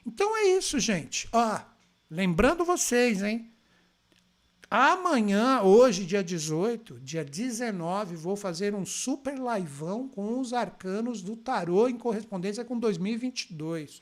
Então 0.07 0.37
é 0.37 0.57
isso, 0.57 0.79
gente. 0.79 1.29
Ó, 1.33 1.59
lembrando 2.09 2.65
vocês, 2.65 3.21
hein? 3.23 3.51
Amanhã, 4.75 5.61
hoje, 5.61 6.07
dia 6.07 6.25
18, 6.25 6.99
dia 7.01 7.23
19, 7.23 8.17
vou 8.17 8.35
fazer 8.35 8.75
um 8.75 8.87
super 8.87 9.35
liveão 9.35 10.09
com 10.09 10.41
os 10.41 10.55
arcanos 10.55 11.21
do 11.21 11.37
tarô 11.37 11.91
em 11.91 11.99
correspondência 11.99 12.65
com 12.65 12.79
2022. 12.79 14.01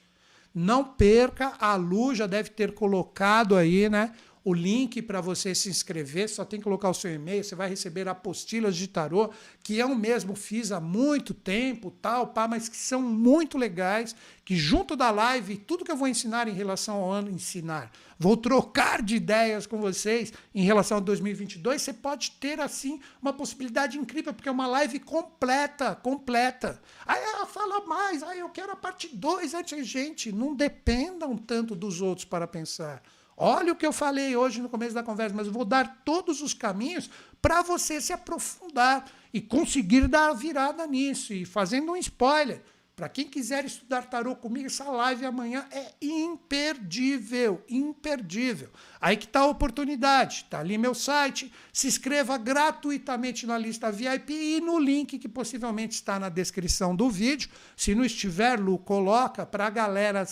Não 0.54 0.84
perca, 0.84 1.54
a 1.58 1.74
Lu 1.74 2.14
já 2.14 2.28
deve 2.28 2.50
ter 2.50 2.72
colocado 2.72 3.56
aí, 3.56 3.88
né? 3.88 4.12
O 4.43 4.55
link 4.55 5.03
para 5.03 5.20
você 5.20 5.55
se 5.55 5.68
inscrever, 5.68 6.28
só 6.28 6.45
tem 6.45 6.59
que 6.59 6.64
colocar 6.64 6.88
o 6.88 6.95
seu 6.95 7.12
e-mail, 7.12 7.45
você 7.45 7.55
vai 7.55 7.68
receber 7.68 8.09
apostilas 8.09 8.74
de 8.74 8.88
tarô, 8.88 9.30
que 9.62 9.76
eu 9.76 9.95
mesmo 9.95 10.34
fiz 10.34 10.72
há 10.72 10.80
muito 10.80 11.34
tempo, 11.34 11.91
tal, 11.91 12.28
pá, 12.28 12.49
mas 12.49 12.68
que 12.68 12.76
são 12.76 13.03
muito 13.03 13.59
legais, 13.59 14.16
que 14.45 14.57
junto 14.57 14.97
da 14.97 15.11
live, 15.11 15.59
tudo 15.59 15.84
que 15.84 15.93
eu 15.93 15.97
vou 15.97 16.09
ensinar 16.09 16.49
em 16.49 16.55
relação 16.55 16.97
ao 16.97 17.11
ano 17.11 17.30
ensinar, 17.30 17.93
vou 18.18 18.36
trocar 18.36 19.03
de 19.03 19.16
ideias 19.16 19.66
com 19.66 19.78
vocês 19.78 20.32
em 20.55 20.64
relação 20.64 20.97
a 20.97 21.01
2022, 21.01 21.82
você 21.82 21.93
pode 21.93 22.32
ter 22.32 22.61
assim 22.61 22.99
uma 23.20 23.34
possibilidade 23.34 23.99
incrível, 23.99 24.32
porque 24.32 24.49
é 24.49 24.53
uma 24.53 24.66
live 24.66 25.01
completa, 25.01 25.95
completa. 25.95 26.80
Aí 27.07 27.22
ela 27.22 27.47
fala 27.47 27.84
mais, 27.86 28.22
aí 28.22 28.41
eu 28.41 28.49
quero 28.49 28.72
a 28.72 28.76
parte 28.76 29.09
2, 29.14 29.53
gente, 29.82 30.32
não 30.32 30.55
dependam 30.55 31.36
tanto 31.36 31.76
dos 31.76 32.01
outros 32.01 32.24
para 32.24 32.47
pensar. 32.47 33.03
Olha 33.43 33.72
o 33.72 33.76
que 33.76 33.86
eu 33.86 33.93
falei 33.93 34.36
hoje 34.36 34.61
no 34.61 34.68
começo 34.68 34.95
da 34.95 35.03
conversa, 35.03 35.34
mas 35.34 35.47
eu 35.47 35.53
vou 35.53 35.64
dar 35.64 36.03
todos 36.05 36.43
os 36.43 36.53
caminhos 36.53 37.09
para 37.41 37.62
você 37.62 37.99
se 37.99 38.12
aprofundar 38.12 39.11
e 39.32 39.41
conseguir 39.41 40.07
dar 40.09 40.28
a 40.28 40.34
virada 40.34 40.86
nisso. 40.86 41.32
E 41.32 41.47
fazendo 41.47 41.93
um 41.93 41.97
spoiler, 41.97 42.61
para 42.95 43.09
quem 43.09 43.26
quiser 43.26 43.64
estudar 43.64 44.03
tarô 44.11 44.36
comigo, 44.36 44.66
essa 44.66 44.84
live 44.84 45.24
amanhã 45.24 45.66
é 45.70 45.95
imperdível, 46.03 47.64
imperdível. 47.66 48.68
Aí 49.01 49.16
que 49.16 49.24
está 49.24 49.41
a 49.41 49.47
oportunidade, 49.47 50.43
está 50.45 50.61
ali 50.61 50.76
meu 50.76 50.95
site, 50.95 51.51
se 51.72 51.88
inscreva 51.88 52.36
gratuitamente 52.36 53.47
na 53.47 53.57
lista 53.57 53.91
VIP 53.91 54.34
e 54.34 54.61
no 54.61 54.78
link 54.78 55.18
que 55.18 55.30
possivelmente 55.30 55.95
está 55.95 56.18
na 56.18 56.28
descrição 56.28 56.95
do 56.95 57.09
vídeo. 57.09 57.49
Se 57.74 57.95
não 57.95 58.05
estiver, 58.05 58.61
Lu, 58.61 58.76
coloca 58.76 59.47
para 59.47 59.66
a 59.66 59.70
galera 59.70 60.26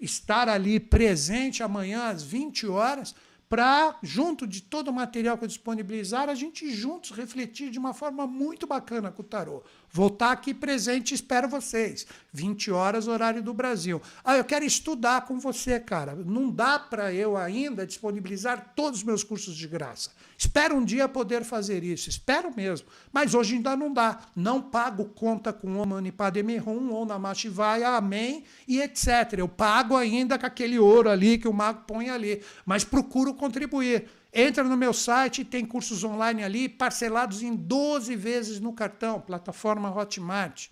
estar 0.00 0.48
ali 0.48 0.80
presente 0.80 1.62
amanhã 1.62 2.04
às 2.04 2.22
20 2.22 2.66
horas 2.66 3.14
para, 3.48 3.98
junto 4.00 4.46
de 4.46 4.62
todo 4.62 4.88
o 4.88 4.92
material 4.92 5.36
que 5.36 5.42
eu 5.42 5.48
disponibilizar, 5.48 6.28
a 6.28 6.34
gente 6.36 6.70
juntos 6.70 7.10
refletir 7.10 7.70
de 7.70 7.80
uma 7.80 7.92
forma 7.92 8.24
muito 8.24 8.64
bacana 8.64 9.10
com 9.10 9.22
o 9.22 9.24
tarô. 9.24 9.64
Vou 9.92 10.06
estar 10.06 10.30
aqui 10.30 10.54
presente, 10.54 11.14
espero 11.14 11.48
vocês. 11.48 12.06
20 12.32 12.70
horas, 12.70 13.08
horário 13.08 13.42
do 13.42 13.52
Brasil. 13.52 14.00
Ah, 14.24 14.36
eu 14.36 14.44
quero 14.44 14.64
estudar 14.64 15.22
com 15.22 15.40
você, 15.40 15.80
cara. 15.80 16.14
Não 16.14 16.48
dá 16.48 16.78
para 16.78 17.12
eu 17.12 17.36
ainda 17.36 17.84
disponibilizar 17.84 18.72
todos 18.76 19.00
os 19.00 19.04
meus 19.04 19.24
cursos 19.24 19.56
de 19.56 19.66
graça. 19.66 20.10
Espero 20.38 20.76
um 20.76 20.84
dia 20.84 21.08
poder 21.08 21.42
fazer 21.44 21.82
isso, 21.82 22.08
espero 22.08 22.54
mesmo. 22.54 22.86
Mas 23.12 23.34
hoje 23.34 23.56
ainda 23.56 23.76
não 23.76 23.92
dá. 23.92 24.20
Não 24.36 24.62
pago 24.62 25.06
conta 25.06 25.52
com 25.52 25.82
o 25.82 25.86
Mani 25.86 26.12
Padme 26.12 26.60
Hum 26.60 26.92
ou 26.92 27.04
Namashivaya, 27.04 27.88
Amém 27.90 28.44
e 28.68 28.80
etc. 28.80 29.34
Eu 29.38 29.48
pago 29.48 29.96
ainda 29.96 30.38
com 30.38 30.46
aquele 30.46 30.78
ouro 30.78 31.10
ali 31.10 31.36
que 31.36 31.48
o 31.48 31.52
mago 31.52 31.82
põe 31.86 32.10
ali. 32.10 32.42
Mas 32.64 32.84
procuro 32.84 33.34
contribuir. 33.34 34.08
Entra 34.32 34.62
no 34.62 34.76
meu 34.76 34.92
site, 34.92 35.44
tem 35.44 35.64
cursos 35.64 36.04
online 36.04 36.44
ali, 36.44 36.68
parcelados 36.68 37.42
em 37.42 37.54
12 37.54 38.14
vezes 38.14 38.60
no 38.60 38.72
cartão, 38.72 39.20
plataforma 39.20 39.90
Hotmart. 39.94 40.68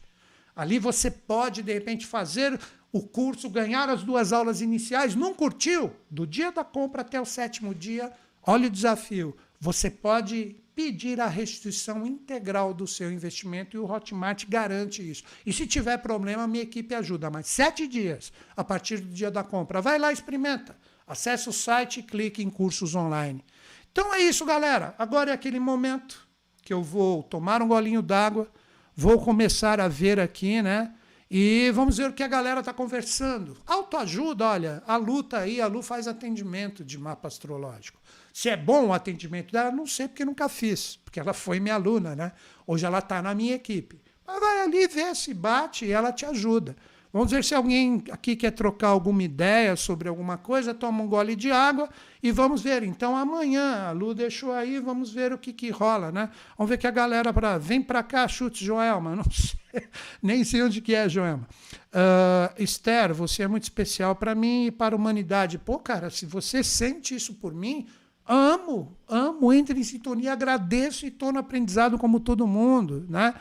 Ali 0.54 0.78
você 0.78 1.10
pode, 1.10 1.62
de 1.62 1.72
repente, 1.72 2.06
fazer 2.06 2.58
o 2.92 3.02
curso, 3.02 3.50
ganhar 3.50 3.88
as 3.88 4.02
duas 4.02 4.32
aulas 4.32 4.60
iniciais. 4.60 5.14
Não 5.14 5.34
curtiu? 5.34 5.92
Do 6.10 6.26
dia 6.26 6.52
da 6.52 6.64
compra 6.64 7.02
até 7.02 7.20
o 7.20 7.24
sétimo 7.24 7.74
dia, 7.74 8.12
olha 8.44 8.68
o 8.68 8.70
desafio 8.70 9.36
você 9.60 9.90
pode 9.90 10.56
pedir 10.74 11.20
a 11.20 11.26
restituição 11.26 12.06
integral 12.06 12.72
do 12.72 12.86
seu 12.86 13.10
investimento 13.10 13.76
e 13.76 13.80
o 13.80 13.90
Hotmart 13.90 14.44
garante 14.48 15.08
isso. 15.08 15.24
E 15.44 15.52
se 15.52 15.66
tiver 15.66 15.98
problema, 15.98 16.46
minha 16.46 16.62
equipe 16.62 16.94
ajuda. 16.94 17.28
Mas 17.28 17.48
sete 17.48 17.88
dias 17.88 18.32
a 18.56 18.62
partir 18.62 18.98
do 18.98 19.12
dia 19.12 19.30
da 19.30 19.42
compra. 19.42 19.80
Vai 19.80 19.98
lá, 19.98 20.12
experimenta. 20.12 20.77
Acesse 21.08 21.48
o 21.48 21.52
site 21.52 22.00
e 22.00 22.02
clique 22.02 22.42
em 22.42 22.50
cursos 22.50 22.94
online. 22.94 23.44
Então 23.90 24.14
é 24.14 24.20
isso, 24.20 24.44
galera. 24.44 24.94
Agora 24.98 25.30
é 25.30 25.34
aquele 25.34 25.58
momento 25.58 26.28
que 26.62 26.72
eu 26.72 26.82
vou 26.82 27.22
tomar 27.22 27.62
um 27.62 27.68
golinho 27.68 28.02
d'água, 28.02 28.48
vou 28.94 29.20
começar 29.20 29.80
a 29.80 29.88
ver 29.88 30.20
aqui, 30.20 30.60
né? 30.60 30.92
E 31.30 31.70
vamos 31.74 31.98
ver 31.98 32.08
o 32.08 32.12
que 32.12 32.22
a 32.22 32.28
galera 32.28 32.60
está 32.60 32.72
conversando. 32.72 33.56
Autoajuda, 33.66 34.46
olha, 34.46 34.82
a 34.86 34.96
Lu 34.96 35.22
tá 35.22 35.40
aí, 35.40 35.60
a 35.60 35.66
Lu 35.66 35.82
faz 35.82 36.08
atendimento 36.08 36.84
de 36.84 36.96
mapa 36.96 37.28
astrológico. 37.28 38.00
Se 38.32 38.48
é 38.48 38.56
bom 38.56 38.86
o 38.86 38.92
atendimento 38.92 39.52
dela, 39.52 39.70
não 39.70 39.86
sei 39.86 40.08
porque 40.08 40.24
nunca 40.24 40.48
fiz, 40.48 40.96
porque 41.04 41.20
ela 41.20 41.34
foi 41.34 41.60
minha 41.60 41.74
aluna, 41.74 42.14
né? 42.14 42.32
Hoje 42.66 42.86
ela 42.86 43.00
está 43.00 43.20
na 43.20 43.34
minha 43.34 43.54
equipe. 43.54 44.00
Mas 44.26 44.40
vai 44.40 44.62
ali 44.62 44.86
ver 44.86 45.14
se 45.16 45.34
bate 45.34 45.84
e 45.84 45.92
ela 45.92 46.12
te 46.12 46.24
ajuda. 46.24 46.76
Vamos 47.12 47.30
ver 47.30 47.42
se 47.42 47.54
alguém 47.54 48.04
aqui 48.10 48.36
quer 48.36 48.50
trocar 48.50 48.88
alguma 48.88 49.22
ideia 49.22 49.74
sobre 49.76 50.08
alguma 50.08 50.36
coisa, 50.36 50.74
toma 50.74 51.02
um 51.02 51.08
gole 51.08 51.34
de 51.34 51.50
água 51.50 51.88
e 52.22 52.30
vamos 52.30 52.60
ver. 52.62 52.82
Então 52.82 53.16
amanhã, 53.16 53.88
a 53.88 53.92
Lu 53.92 54.14
deixou 54.14 54.52
aí, 54.52 54.78
vamos 54.78 55.12
ver 55.12 55.32
o 55.32 55.38
que, 55.38 55.52
que 55.52 55.70
rola, 55.70 56.12
né? 56.12 56.30
Vamos 56.56 56.68
ver 56.68 56.76
que 56.76 56.86
a 56.86 56.90
galera 56.90 57.32
para 57.32 57.56
vem 57.56 57.80
para 57.80 58.02
cá, 58.02 58.28
chute 58.28 58.64
Joelma, 58.64 59.16
não 59.16 59.24
sei, 59.24 59.88
nem 60.22 60.44
sei 60.44 60.62
onde 60.62 60.80
que 60.80 60.94
é, 60.94 61.08
Joelma. 61.08 61.48
Uh, 61.88 62.62
Esther, 62.62 63.14
você 63.14 63.42
é 63.42 63.48
muito 63.48 63.62
especial 63.62 64.14
para 64.14 64.34
mim 64.34 64.66
e 64.66 64.70
para 64.70 64.94
a 64.94 64.98
humanidade. 64.98 65.58
Pô, 65.58 65.78
cara, 65.78 66.10
se 66.10 66.26
você 66.26 66.62
sente 66.62 67.14
isso 67.14 67.34
por 67.34 67.54
mim, 67.54 67.86
Amo, 68.30 68.94
amo, 69.08 69.50
entro 69.54 69.78
em 69.78 69.82
sintonia, 69.82 70.34
agradeço 70.34 71.06
e 71.06 71.08
estou 71.08 71.32
no 71.32 71.38
aprendizado 71.38 71.96
como 71.96 72.20
todo 72.20 72.46
mundo, 72.46 73.06
né? 73.08 73.32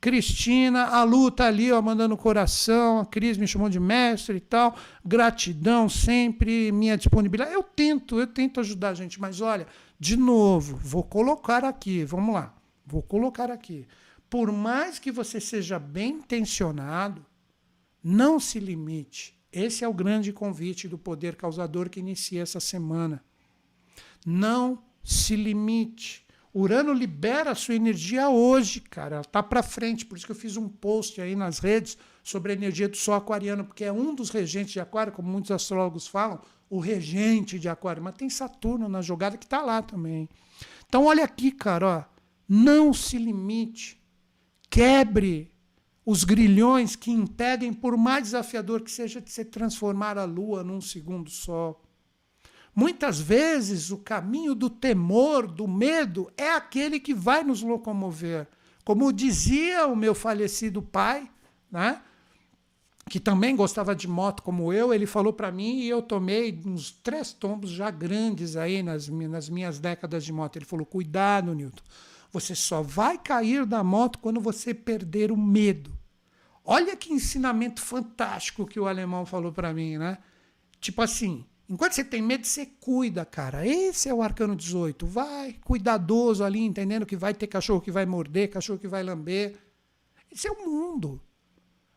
Cristina, 0.00 0.84
a 0.86 1.02
Lu 1.02 1.30
tá 1.30 1.46
ali, 1.46 1.72
ó, 1.72 1.80
mandando 1.80 2.16
coração, 2.16 3.00
a 3.00 3.06
Cris 3.06 3.36
me 3.38 3.46
chamou 3.46 3.68
de 3.68 3.80
mestre 3.80 4.36
e 4.36 4.40
tal. 4.40 4.76
Gratidão 5.04 5.88
sempre, 5.88 6.70
minha 6.72 6.96
disponibilidade. 6.96 7.54
Eu 7.54 7.62
tento, 7.62 8.18
eu 8.20 8.26
tento 8.26 8.60
ajudar 8.60 8.90
a 8.90 8.94
gente, 8.94 9.20
mas 9.20 9.40
olha, 9.40 9.66
de 9.98 10.16
novo, 10.16 10.76
vou 10.76 11.02
colocar 11.02 11.64
aqui, 11.64 12.04
vamos 12.04 12.34
lá, 12.34 12.54
vou 12.84 13.02
colocar 13.02 13.50
aqui. 13.50 13.86
Por 14.28 14.52
mais 14.52 14.98
que 14.98 15.10
você 15.10 15.40
seja 15.40 15.78
bem 15.78 16.14
intencionado, 16.14 17.24
não 18.02 18.38
se 18.38 18.60
limite. 18.60 19.36
Esse 19.52 19.84
é 19.84 19.88
o 19.88 19.94
grande 19.94 20.32
convite 20.32 20.86
do 20.86 20.98
poder 20.98 21.36
causador 21.36 21.88
que 21.88 22.00
inicia 22.00 22.42
essa 22.42 22.60
semana. 22.60 23.24
Não 24.24 24.82
se 25.02 25.36
limite. 25.36 26.25
Urano 26.58 26.94
libera 26.94 27.50
a 27.50 27.54
sua 27.54 27.74
energia 27.74 28.30
hoje, 28.30 28.80
cara. 28.80 29.16
Ela 29.16 29.20
está 29.22 29.42
para 29.42 29.62
frente. 29.62 30.06
Por 30.06 30.16
isso 30.16 30.24
que 30.24 30.32
eu 30.32 30.36
fiz 30.36 30.56
um 30.56 30.66
post 30.66 31.20
aí 31.20 31.36
nas 31.36 31.58
redes 31.58 31.98
sobre 32.22 32.52
a 32.52 32.54
energia 32.54 32.88
do 32.88 32.96
Sol 32.96 33.14
aquariano, 33.14 33.62
porque 33.62 33.84
é 33.84 33.92
um 33.92 34.14
dos 34.14 34.30
regentes 34.30 34.72
de 34.72 34.80
Aquário, 34.80 35.12
como 35.12 35.28
muitos 35.28 35.50
astrólogos 35.50 36.06
falam, 36.06 36.40
o 36.70 36.80
regente 36.80 37.58
de 37.58 37.68
Aquário. 37.68 38.02
Mas 38.02 38.14
tem 38.14 38.30
Saturno 38.30 38.88
na 38.88 39.02
jogada 39.02 39.36
que 39.36 39.44
está 39.44 39.60
lá 39.60 39.82
também. 39.82 40.30
Então, 40.88 41.04
olha 41.04 41.24
aqui, 41.24 41.50
cara. 41.52 41.86
Ó. 41.86 42.16
Não 42.48 42.94
se 42.94 43.18
limite. 43.18 44.02
Quebre 44.70 45.52
os 46.06 46.24
grilhões 46.24 46.96
que 46.96 47.10
impedem, 47.10 47.70
por 47.70 47.98
mais 47.98 48.22
desafiador 48.24 48.80
que 48.80 48.90
seja, 48.90 49.20
de 49.20 49.30
se 49.30 49.44
transformar 49.44 50.16
a 50.16 50.24
lua 50.24 50.64
num 50.64 50.80
segundo 50.80 51.28
sol. 51.28 51.82
Muitas 52.76 53.18
vezes 53.18 53.90
o 53.90 53.96
caminho 53.96 54.54
do 54.54 54.68
temor, 54.68 55.46
do 55.46 55.66
medo, 55.66 56.30
é 56.36 56.50
aquele 56.50 57.00
que 57.00 57.14
vai 57.14 57.42
nos 57.42 57.62
locomover. 57.62 58.46
Como 58.84 59.10
dizia 59.10 59.86
o 59.86 59.96
meu 59.96 60.14
falecido 60.14 60.82
pai, 60.82 61.30
né? 61.72 62.02
que 63.08 63.18
também 63.20 63.54
gostava 63.54 63.94
de 63.94 64.08
moto 64.08 64.42
como 64.42 64.72
eu, 64.72 64.92
ele 64.92 65.06
falou 65.06 65.32
para 65.32 65.52
mim 65.52 65.78
e 65.78 65.88
eu 65.88 66.02
tomei 66.02 66.60
uns 66.66 66.90
três 66.90 67.32
tombos 67.32 67.70
já 67.70 67.90
grandes 67.90 68.56
aí 68.56 68.82
nas, 68.82 69.08
nas 69.08 69.48
minhas 69.48 69.78
décadas 69.78 70.24
de 70.24 70.32
moto. 70.32 70.56
Ele 70.56 70.64
falou: 70.64 70.84
cuidado, 70.84 71.54
Newton, 71.54 71.82
você 72.30 72.54
só 72.54 72.82
vai 72.82 73.16
cair 73.16 73.64
da 73.64 73.82
moto 73.82 74.18
quando 74.18 74.40
você 74.40 74.74
perder 74.74 75.30
o 75.32 75.36
medo. 75.36 75.96
Olha 76.64 76.96
que 76.96 77.12
ensinamento 77.12 77.80
fantástico 77.80 78.66
que 78.66 78.78
o 78.78 78.86
alemão 78.86 79.24
falou 79.24 79.52
para 79.52 79.72
mim, 79.72 79.96
né? 79.96 80.18
Tipo 80.80 81.00
assim, 81.00 81.46
enquanto 81.68 81.94
você 81.94 82.04
tem 82.04 82.22
medo, 82.22 82.46
você 82.46 82.66
cuida, 82.66 83.24
cara. 83.24 83.66
Esse 83.66 84.08
é 84.08 84.14
o 84.14 84.22
arcano 84.22 84.56
18. 84.56 85.06
Vai 85.06 85.56
cuidadoso 85.64 86.44
ali, 86.44 86.60
entendendo 86.60 87.06
que 87.06 87.16
vai 87.16 87.34
ter 87.34 87.46
cachorro 87.46 87.80
que 87.80 87.90
vai 87.90 88.06
morder, 88.06 88.50
cachorro 88.50 88.78
que 88.78 88.88
vai 88.88 89.02
lamber. 89.02 89.56
Esse 90.30 90.48
é 90.48 90.50
o 90.50 90.64
mundo. 90.64 91.20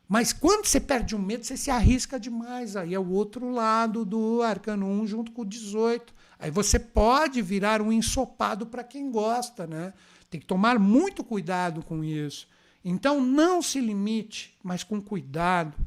Mas 0.07 0.33
quando 0.33 0.65
você 0.65 0.79
perde 0.79 1.15
o 1.15 1.19
medo, 1.19 1.45
você 1.45 1.55
se 1.55 1.69
arrisca 1.69 2.19
demais. 2.19 2.75
Aí 2.75 2.95
é 2.95 2.99
o 2.99 3.11
outro 3.11 3.51
lado 3.51 4.03
do 4.03 4.41
arcano 4.41 4.87
1 4.87 5.05
junto 5.05 5.31
com 5.31 5.43
o 5.43 5.45
18. 5.45 6.11
Aí 6.39 6.49
você 6.49 6.79
pode 6.79 7.41
virar 7.43 7.79
um 7.79 7.91
ensopado 7.91 8.65
para 8.65 8.83
quem 8.83 9.11
gosta, 9.11 9.67
né? 9.67 9.93
Tem 10.27 10.39
que 10.39 10.47
tomar 10.47 10.79
muito 10.79 11.23
cuidado 11.23 11.83
com 11.83 12.03
isso. 12.03 12.47
Então 12.83 13.21
não 13.21 13.61
se 13.61 13.79
limite, 13.79 14.57
mas 14.63 14.83
com 14.83 14.99
cuidado, 14.99 15.77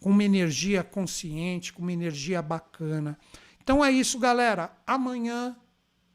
com 0.00 0.10
uma 0.10 0.24
energia 0.24 0.82
consciente, 0.82 1.72
com 1.72 1.82
uma 1.82 1.92
energia 1.92 2.40
bacana. 2.42 3.18
Então 3.62 3.84
é 3.84 3.90
isso, 3.90 4.18
galera. 4.18 4.70
Amanhã, 4.86 5.56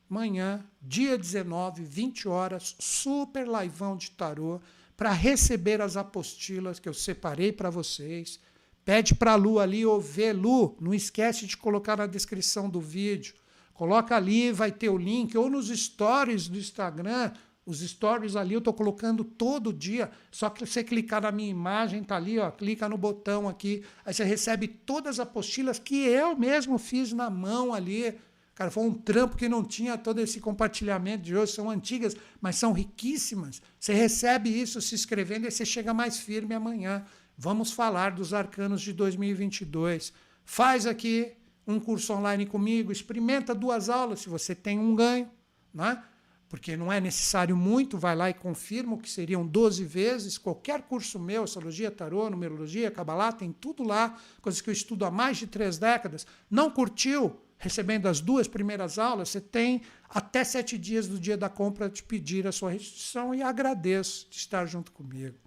amanhã, 0.09 0.63
dia 0.81 1.17
19, 1.17 1.83
20 1.83 2.27
horas, 2.27 2.75
super 2.79 3.47
laivão 3.47 3.97
de 3.97 4.11
tarô 4.11 4.59
para 4.95 5.11
receber 5.11 5.81
as 5.81 5.97
apostilas 5.97 6.79
que 6.79 6.87
eu 6.87 6.93
separei 6.93 7.51
para 7.51 7.69
vocês. 7.69 8.39
Pede 8.85 9.15
para 9.15 9.33
a 9.33 9.35
Lu 9.35 9.59
ali 9.59 9.85
ou 9.85 9.99
vê 9.99 10.31
Lu, 10.33 10.77
não 10.79 10.93
esquece 10.93 11.45
de 11.45 11.57
colocar 11.57 11.97
na 11.97 12.05
descrição 12.05 12.69
do 12.69 12.79
vídeo. 12.79 13.35
Coloca 13.73 14.15
ali, 14.15 14.51
vai 14.51 14.71
ter 14.71 14.89
o 14.89 14.97
link, 14.97 15.35
ou 15.35 15.49
nos 15.49 15.69
stories 15.69 16.47
do 16.47 16.57
Instagram, 16.57 17.31
os 17.65 17.79
stories 17.79 18.35
ali 18.35 18.53
eu 18.53 18.59
estou 18.59 18.73
colocando 18.73 19.23
todo 19.23 19.71
dia. 19.73 20.09
Só 20.31 20.49
que 20.49 20.65
você 20.65 20.83
clicar 20.83 21.21
na 21.21 21.31
minha 21.31 21.49
imagem, 21.49 22.03
tá 22.03 22.15
ali, 22.15 22.39
ó, 22.39 22.49
clica 22.51 22.89
no 22.89 22.97
botão 22.97 23.47
aqui, 23.47 23.83
aí 24.05 24.13
você 24.13 24.23
recebe 24.23 24.67
todas 24.67 25.19
as 25.19 25.27
apostilas 25.27 25.79
que 25.79 25.95
eu 25.95 26.35
mesmo 26.35 26.77
fiz 26.77 27.13
na 27.13 27.29
mão 27.29 27.73
ali 27.73 28.17
Cara, 28.61 28.69
foi 28.69 28.83
um 28.83 28.93
trampo 28.93 29.37
que 29.37 29.49
não 29.49 29.63
tinha 29.63 29.97
todo 29.97 30.19
esse 30.19 30.39
compartilhamento 30.39 31.23
de 31.23 31.35
hoje, 31.35 31.53
são 31.53 31.67
antigas, 31.67 32.15
mas 32.39 32.57
são 32.57 32.73
riquíssimas. 32.73 33.59
Você 33.79 33.91
recebe 33.91 34.49
isso 34.49 34.79
se 34.79 34.93
inscrevendo 34.93 35.47
e 35.47 35.51
você 35.51 35.65
chega 35.65 35.95
mais 35.95 36.19
firme 36.19 36.53
amanhã. 36.53 37.03
Vamos 37.35 37.71
falar 37.71 38.11
dos 38.11 38.35
arcanos 38.35 38.81
de 38.81 38.93
2022. 38.93 40.13
Faz 40.45 40.85
aqui 40.85 41.33
um 41.65 41.79
curso 41.79 42.13
online 42.13 42.45
comigo, 42.45 42.91
experimenta 42.91 43.55
duas 43.55 43.89
aulas 43.89 44.19
se 44.19 44.29
você 44.29 44.53
tem 44.53 44.77
um 44.77 44.95
ganho, 44.95 45.27
né? 45.73 46.03
Porque 46.51 46.75
não 46.75 46.91
é 46.91 46.99
necessário 46.99 47.55
muito, 47.55 47.97
vai 47.97 48.13
lá 48.13 48.29
e 48.29 48.33
confirma 48.33 48.97
que 48.97 49.09
seriam 49.09 49.47
12 49.47 49.85
vezes. 49.85 50.37
Qualquer 50.37 50.81
curso 50.81 51.17
meu, 51.17 51.45
astrologia, 51.45 51.89
tarô, 51.89 52.29
numerologia, 52.29 52.91
cabalá, 52.91 53.31
tem 53.31 53.53
tudo 53.53 53.83
lá, 53.83 54.19
coisas 54.41 54.59
que 54.59 54.69
eu 54.69 54.73
estudo 54.73 55.05
há 55.05 55.09
mais 55.09 55.37
de 55.37 55.47
três 55.47 55.77
décadas. 55.77 56.27
Não 56.49 56.69
curtiu? 56.69 57.39
recebendo 57.57 58.07
as 58.07 58.19
duas 58.19 58.47
primeiras 58.47 58.97
aulas, 58.97 59.29
você 59.29 59.39
tem 59.39 59.83
até 60.09 60.43
sete 60.43 60.79
dias 60.79 61.07
do 61.07 61.19
dia 61.19 61.37
da 61.37 61.47
compra 61.47 61.87
de 61.87 62.01
pedir 62.01 62.47
a 62.47 62.51
sua 62.51 62.71
restituição 62.71 63.35
e 63.35 63.43
agradeço 63.43 64.27
de 64.31 64.37
estar 64.37 64.65
junto 64.65 64.91
comigo. 64.91 65.37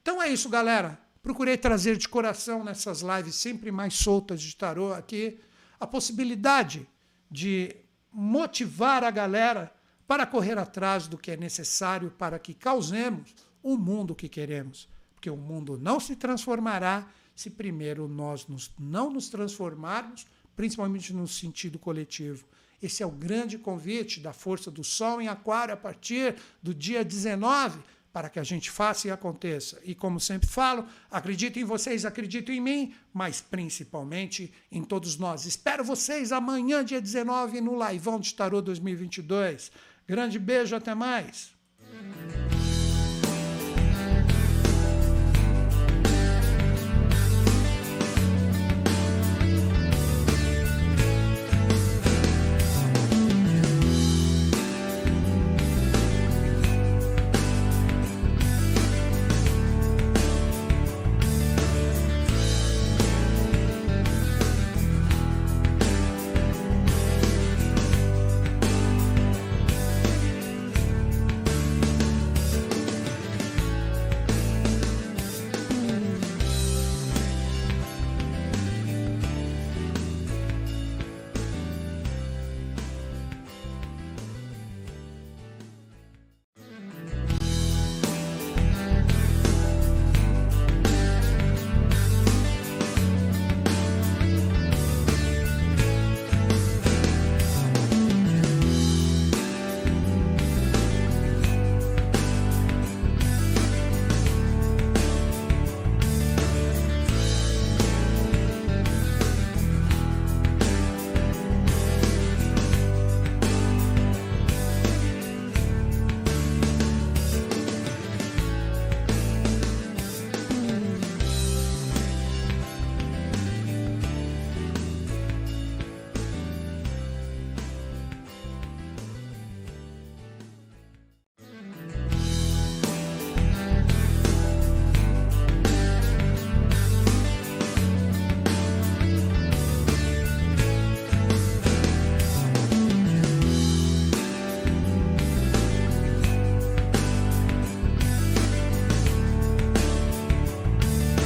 Então 0.00 0.22
é 0.22 0.28
isso, 0.28 0.48
galera. 0.48 0.96
Procurei 1.20 1.56
trazer 1.56 1.96
de 1.96 2.08
coração 2.08 2.62
nessas 2.62 3.00
lives 3.00 3.34
sempre 3.34 3.72
mais 3.72 3.94
soltas 3.94 4.40
de 4.40 4.54
tarô 4.54 4.92
aqui 4.92 5.40
a 5.80 5.88
possibilidade 5.88 6.88
de 7.28 7.74
motivar 8.12 9.02
a 9.02 9.10
galera 9.10 9.74
para 10.06 10.26
correr 10.26 10.58
atrás 10.58 11.08
do 11.08 11.18
que 11.18 11.32
é 11.32 11.36
necessário 11.36 12.10
para 12.10 12.38
que 12.38 12.54
causemos 12.54 13.34
o 13.62 13.76
mundo 13.76 14.14
que 14.14 14.28
queremos. 14.28 14.88
Porque 15.14 15.30
o 15.30 15.36
mundo 15.36 15.78
não 15.78 15.98
se 15.98 16.14
transformará 16.14 17.08
se 17.34 17.50
primeiro 17.50 18.08
nós 18.08 18.46
nos, 18.46 18.70
não 18.78 19.10
nos 19.10 19.28
transformarmos 19.28 20.26
principalmente 20.56 21.12
no 21.12 21.28
sentido 21.28 21.78
coletivo. 21.78 22.46
Esse 22.82 23.02
é 23.02 23.06
o 23.06 23.10
grande 23.10 23.58
convite 23.58 24.20
da 24.20 24.32
força 24.32 24.70
do 24.70 24.82
Sol 24.82 25.20
em 25.20 25.28
Aquário 25.28 25.74
a 25.74 25.76
partir 25.76 26.36
do 26.62 26.74
dia 26.74 27.04
19, 27.04 27.78
para 28.12 28.30
que 28.30 28.38
a 28.38 28.44
gente 28.44 28.70
faça 28.70 29.08
e 29.08 29.10
aconteça. 29.10 29.78
E 29.84 29.94
como 29.94 30.18
sempre 30.18 30.48
falo, 30.48 30.86
acredito 31.10 31.58
em 31.58 31.64
vocês, 31.64 32.04
acredito 32.04 32.50
em 32.50 32.60
mim, 32.60 32.94
mas 33.12 33.40
principalmente 33.42 34.52
em 34.72 34.82
todos 34.82 35.18
nós. 35.18 35.44
Espero 35.44 35.84
vocês 35.84 36.32
amanhã, 36.32 36.82
dia 36.82 37.00
19, 37.00 37.60
no 37.60 37.74
Laivão 37.74 38.18
de 38.18 38.34
Tarô 38.34 38.62
2022. 38.62 39.70
Grande 40.08 40.38
beijo, 40.38 40.76
até 40.76 40.94
mais. 40.94 41.54